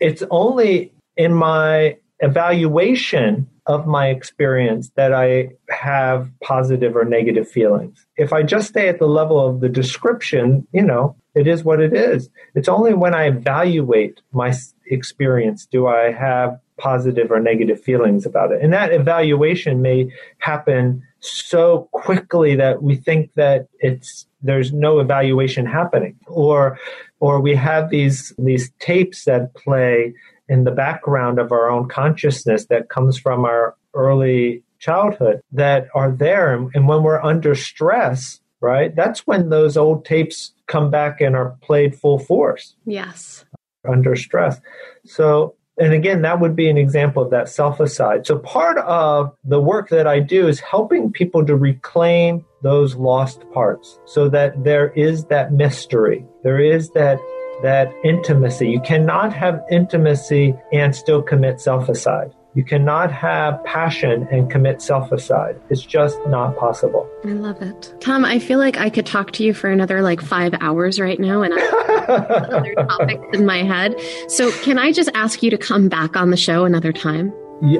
it's 0.00 0.24
only 0.30 0.92
in 1.16 1.32
my 1.32 1.96
evaluation 2.20 3.48
of 3.66 3.86
my 3.86 4.08
experience 4.08 4.90
that 4.94 5.12
I 5.12 5.50
have 5.70 6.30
positive 6.40 6.96
or 6.96 7.04
negative 7.04 7.48
feelings. 7.48 8.06
If 8.16 8.32
I 8.32 8.42
just 8.42 8.68
stay 8.68 8.88
at 8.88 8.98
the 8.98 9.08
level 9.08 9.44
of 9.44 9.60
the 9.60 9.68
description, 9.68 10.66
you 10.72 10.82
know, 10.82 11.16
it 11.34 11.46
is 11.46 11.64
what 11.64 11.80
it 11.80 11.92
is. 11.92 12.30
It's 12.54 12.68
only 12.68 12.94
when 12.94 13.14
I 13.14 13.26
evaluate 13.26 14.20
my 14.32 14.54
experience 14.86 15.66
do 15.66 15.86
I 15.86 16.12
have 16.12 16.58
positive 16.78 17.30
or 17.30 17.40
negative 17.40 17.82
feelings 17.82 18.26
about 18.26 18.52
it. 18.52 18.62
And 18.62 18.72
that 18.72 18.92
evaluation 18.92 19.82
may 19.82 20.12
happen 20.38 21.02
so 21.20 21.88
quickly 21.92 22.54
that 22.56 22.82
we 22.82 22.96
think 22.96 23.32
that 23.34 23.66
it's 23.80 24.26
there's 24.42 24.72
no 24.72 25.00
evaluation 25.00 25.66
happening 25.66 26.16
or 26.26 26.78
or 27.20 27.40
we 27.40 27.54
have 27.54 27.90
these 27.90 28.32
these 28.38 28.70
tapes 28.78 29.24
that 29.24 29.54
play 29.54 30.12
in 30.48 30.64
the 30.64 30.70
background 30.70 31.38
of 31.38 31.52
our 31.52 31.68
own 31.68 31.88
consciousness 31.88 32.66
that 32.66 32.88
comes 32.88 33.18
from 33.18 33.44
our 33.44 33.74
early 33.94 34.62
childhood 34.78 35.40
that 35.52 35.88
are 35.94 36.12
there. 36.12 36.52
And 36.52 36.86
when 36.86 37.02
we're 37.02 37.22
under 37.22 37.54
stress, 37.54 38.40
right, 38.60 38.94
that's 38.94 39.26
when 39.26 39.48
those 39.48 39.76
old 39.76 40.04
tapes 40.04 40.52
come 40.66 40.90
back 40.90 41.20
and 41.20 41.34
are 41.34 41.56
played 41.62 41.98
full 41.98 42.18
force. 42.18 42.74
Yes. 42.84 43.44
Under 43.88 44.16
stress. 44.16 44.60
So, 45.04 45.54
and 45.78 45.92
again, 45.92 46.22
that 46.22 46.40
would 46.40 46.56
be 46.56 46.68
an 46.68 46.78
example 46.78 47.22
of 47.22 47.30
that 47.30 47.48
self-aside. 47.48 48.26
So 48.26 48.38
part 48.38 48.78
of 48.78 49.34
the 49.44 49.60
work 49.60 49.88
that 49.90 50.06
I 50.06 50.20
do 50.20 50.48
is 50.48 50.60
helping 50.60 51.12
people 51.12 51.44
to 51.46 51.56
reclaim 51.56 52.44
those 52.62 52.96
lost 52.96 53.44
parts 53.52 53.98
so 54.06 54.28
that 54.30 54.64
there 54.64 54.90
is 54.92 55.26
that 55.26 55.52
mystery. 55.52 56.24
There 56.42 56.60
is 56.60 56.90
that 56.90 57.18
that 57.62 57.92
intimacy. 58.04 58.68
You 58.68 58.80
cannot 58.80 59.32
have 59.32 59.62
intimacy 59.70 60.54
and 60.72 60.94
still 60.94 61.22
commit 61.22 61.60
self-aside. 61.60 62.32
You 62.54 62.64
cannot 62.64 63.12
have 63.12 63.62
passion 63.64 64.26
and 64.30 64.50
commit 64.50 64.80
self-aside. 64.80 65.60
It's 65.68 65.82
just 65.82 66.18
not 66.26 66.56
possible. 66.56 67.06
I 67.24 67.28
love 67.28 67.60
it. 67.60 67.94
Tom, 68.00 68.24
I 68.24 68.38
feel 68.38 68.58
like 68.58 68.78
I 68.78 68.88
could 68.88 69.04
talk 69.04 69.32
to 69.32 69.44
you 69.44 69.52
for 69.52 69.68
another 69.68 70.00
like 70.00 70.22
five 70.22 70.54
hours 70.62 70.98
right 70.98 71.20
now 71.20 71.42
and 71.42 71.52
I 71.52 71.60
have 71.60 72.08
other 72.54 72.74
topics 72.74 73.38
in 73.38 73.44
my 73.44 73.62
head. 73.62 73.94
So 74.28 74.50
can 74.62 74.78
I 74.78 74.90
just 74.90 75.10
ask 75.12 75.42
you 75.42 75.50
to 75.50 75.58
come 75.58 75.90
back 75.90 76.16
on 76.16 76.30
the 76.30 76.36
show 76.38 76.64
another 76.64 76.92
time? 76.94 77.30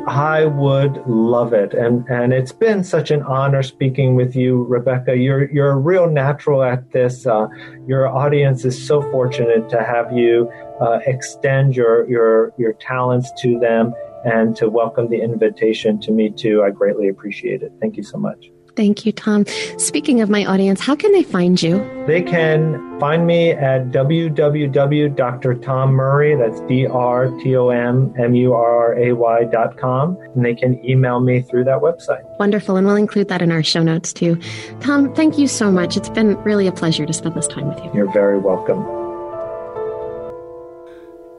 I 0.07 0.47
would 0.47 1.07
love 1.07 1.53
it, 1.53 1.75
and 1.75 2.07
and 2.09 2.33
it's 2.33 2.53
been 2.53 2.83
such 2.83 3.11
an 3.11 3.23
honor 3.23 3.63
speaking 3.63 4.15
with 4.15 4.35
you, 4.35 4.65
Rebecca. 4.65 5.17
You're 5.17 5.51
you're 5.51 5.73
a 5.73 5.77
real 5.77 6.09
natural 6.09 6.63
at 6.63 6.93
this. 6.93 7.27
Uh, 7.27 7.49
your 7.87 8.09
audience 8.09 8.65
is 8.65 8.87
so 8.87 9.03
fortunate 9.11 9.69
to 9.69 9.83
have 9.83 10.17
you 10.17 10.51
uh, 10.81 11.01
extend 11.07 11.77
your 11.77 12.09
your 12.09 12.55
your 12.57 12.73
talents 12.75 13.31
to 13.43 13.59
them 13.59 13.93
and 14.25 14.57
to 14.57 14.71
welcome 14.71 15.11
the 15.11 15.21
invitation 15.21 16.01
to 16.01 16.11
me 16.11 16.31
too. 16.31 16.63
I 16.63 16.71
greatly 16.71 17.09
appreciate 17.09 17.61
it. 17.61 17.71
Thank 17.79 17.99
you 17.99 18.03
so 18.03 18.17
much. 18.17 18.56
Thank 18.77 19.05
you, 19.07 19.13
Tom. 19.13 19.47
Speaking 19.79 20.21
of 20.21 20.29
my 20.29 20.45
audience, 20.45 20.81
how 20.81 20.95
can 20.95 21.13
they 21.13 21.23
find 21.23 21.63
you? 21.63 21.79
They 22.07 22.21
can 22.23 23.01
find 23.01 23.27
me 23.27 23.51
at 23.51 23.87
www.drtommurray, 23.87 26.39
that's 26.39 26.61
D-R-T-O-M-M-U-R-R-A-Y 26.69 29.45
dot 29.45 29.79
com, 29.79 30.19
and 30.35 30.45
they 30.45 30.55
can 30.55 30.85
email 30.85 31.21
me 31.21 31.41
through 31.43 31.65
that 31.65 31.81
website. 31.81 32.23
Wonderful, 32.39 32.77
and 32.77 32.87
we'll 32.87 32.97
include 32.97 33.29
that 33.29 33.41
in 33.43 33.51
our 33.51 33.63
show 33.63 33.83
notes 33.83 34.13
too. 34.13 34.39
Tom, 34.81 35.15
thank 35.15 35.39
you 35.39 35.49
so 35.49 35.73
much. 35.73 35.97
It's 35.97 36.11
been 36.11 36.37
really 36.43 36.67
a 36.67 36.73
pleasure 36.73 37.07
to 37.07 37.13
spend 37.13 37.35
this 37.35 37.47
time 37.47 37.69
with 37.69 37.83
you. 37.83 37.91
You're 37.95 38.13
very 38.13 38.39
welcome. 38.39 38.85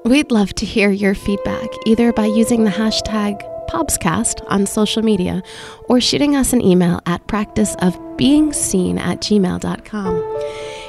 We'd 0.05 0.31
love 0.31 0.55
to 0.55 0.65
hear 0.65 0.89
your 0.89 1.13
feedback, 1.13 1.69
either 1.85 2.11
by 2.13 2.25
using 2.25 2.63
the 2.63 2.71
hashtag 2.71 3.39
Pobscast 3.67 4.43
on 4.47 4.65
social 4.65 5.03
media 5.03 5.41
or 5.89 6.01
shooting 6.01 6.35
us 6.35 6.53
an 6.53 6.61
email 6.61 7.01
at 7.05 7.25
practiceofbeingseen 7.27 8.99
at 8.99 9.19
gmail.com. 9.21 10.23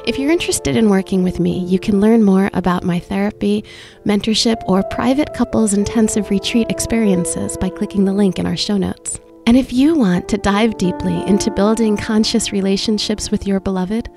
If 0.06 0.18
you're 0.18 0.30
interested 0.30 0.74
in 0.76 0.88
working 0.88 1.22
with 1.22 1.38
me, 1.38 1.58
you 1.66 1.78
can 1.78 2.00
learn 2.00 2.24
more 2.24 2.48
about 2.54 2.82
my 2.82 2.98
therapy, 2.98 3.62
mentorship, 4.06 4.56
or 4.66 4.82
private 4.84 5.34
couples 5.34 5.74
intensive 5.74 6.30
retreat 6.30 6.70
experiences 6.70 7.56
by 7.58 7.68
clicking 7.68 8.06
the 8.06 8.14
link 8.14 8.38
in 8.38 8.46
our 8.46 8.56
show 8.56 8.78
notes. 8.78 9.20
And 9.46 9.56
if 9.56 9.72
you 9.72 9.94
want 9.94 10.28
to 10.28 10.38
dive 10.38 10.76
deeply 10.76 11.26
into 11.26 11.50
building 11.50 11.96
conscious 11.96 12.52
relationships 12.52 13.30
with 13.30 13.46
your 13.46 13.60
beloved, 13.60 14.10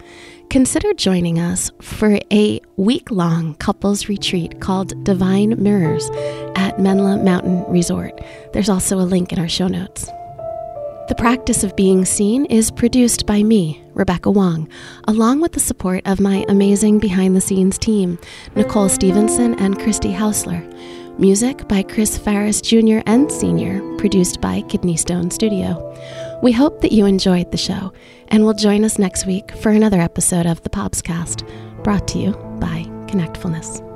consider 0.51 0.93
joining 0.95 1.39
us 1.39 1.71
for 1.79 2.19
a 2.29 2.59
week 2.75 3.09
long 3.09 3.55
couples 3.55 4.09
retreat 4.09 4.59
called 4.59 5.01
Divine 5.05 5.55
Mirrors 5.63 6.09
at 6.57 6.75
Menla 6.75 7.23
Mountain 7.23 7.63
Resort. 7.69 8.19
There's 8.51 8.67
also 8.67 8.99
a 8.99 9.07
link 9.07 9.31
in 9.31 9.39
our 9.39 9.47
show 9.47 9.69
notes. 9.69 10.07
The 11.07 11.15
practice 11.17 11.63
of 11.63 11.73
being 11.77 12.03
seen 12.03 12.43
is 12.47 12.69
produced 12.69 13.25
by 13.25 13.43
me, 13.43 13.81
Rebecca 13.93 14.29
Wong, 14.29 14.67
along 15.07 15.39
with 15.39 15.53
the 15.53 15.61
support 15.61 16.05
of 16.05 16.19
my 16.19 16.45
amazing 16.49 16.99
behind 16.99 17.33
the 17.33 17.41
scenes 17.41 17.77
team, 17.77 18.19
Nicole 18.53 18.89
Stevenson 18.89 19.57
and 19.57 19.79
Christy 19.79 20.11
Hausler. 20.11 20.67
Music 21.17 21.65
by 21.69 21.83
Chris 21.83 22.17
Ferris 22.17 22.59
Jr. 22.61 22.99
and 23.05 23.31
Sr., 23.31 23.81
produced 23.97 24.41
by 24.41 24.61
Kidney 24.63 24.97
Stone 24.97 25.31
Studio. 25.31 25.95
We 26.41 26.51
hope 26.51 26.81
that 26.81 26.91
you 26.91 27.05
enjoyed 27.05 27.51
the 27.51 27.57
show 27.57 27.93
and 28.31 28.45
will 28.45 28.53
join 28.53 28.83
us 28.83 28.97
next 28.97 29.25
week 29.25 29.51
for 29.57 29.69
another 29.69 29.99
episode 29.99 30.45
of 30.45 30.63
the 30.63 30.69
Pobscast, 30.69 31.45
brought 31.83 32.07
to 32.07 32.17
you 32.17 32.31
by 32.59 32.85
Connectfulness. 33.07 33.90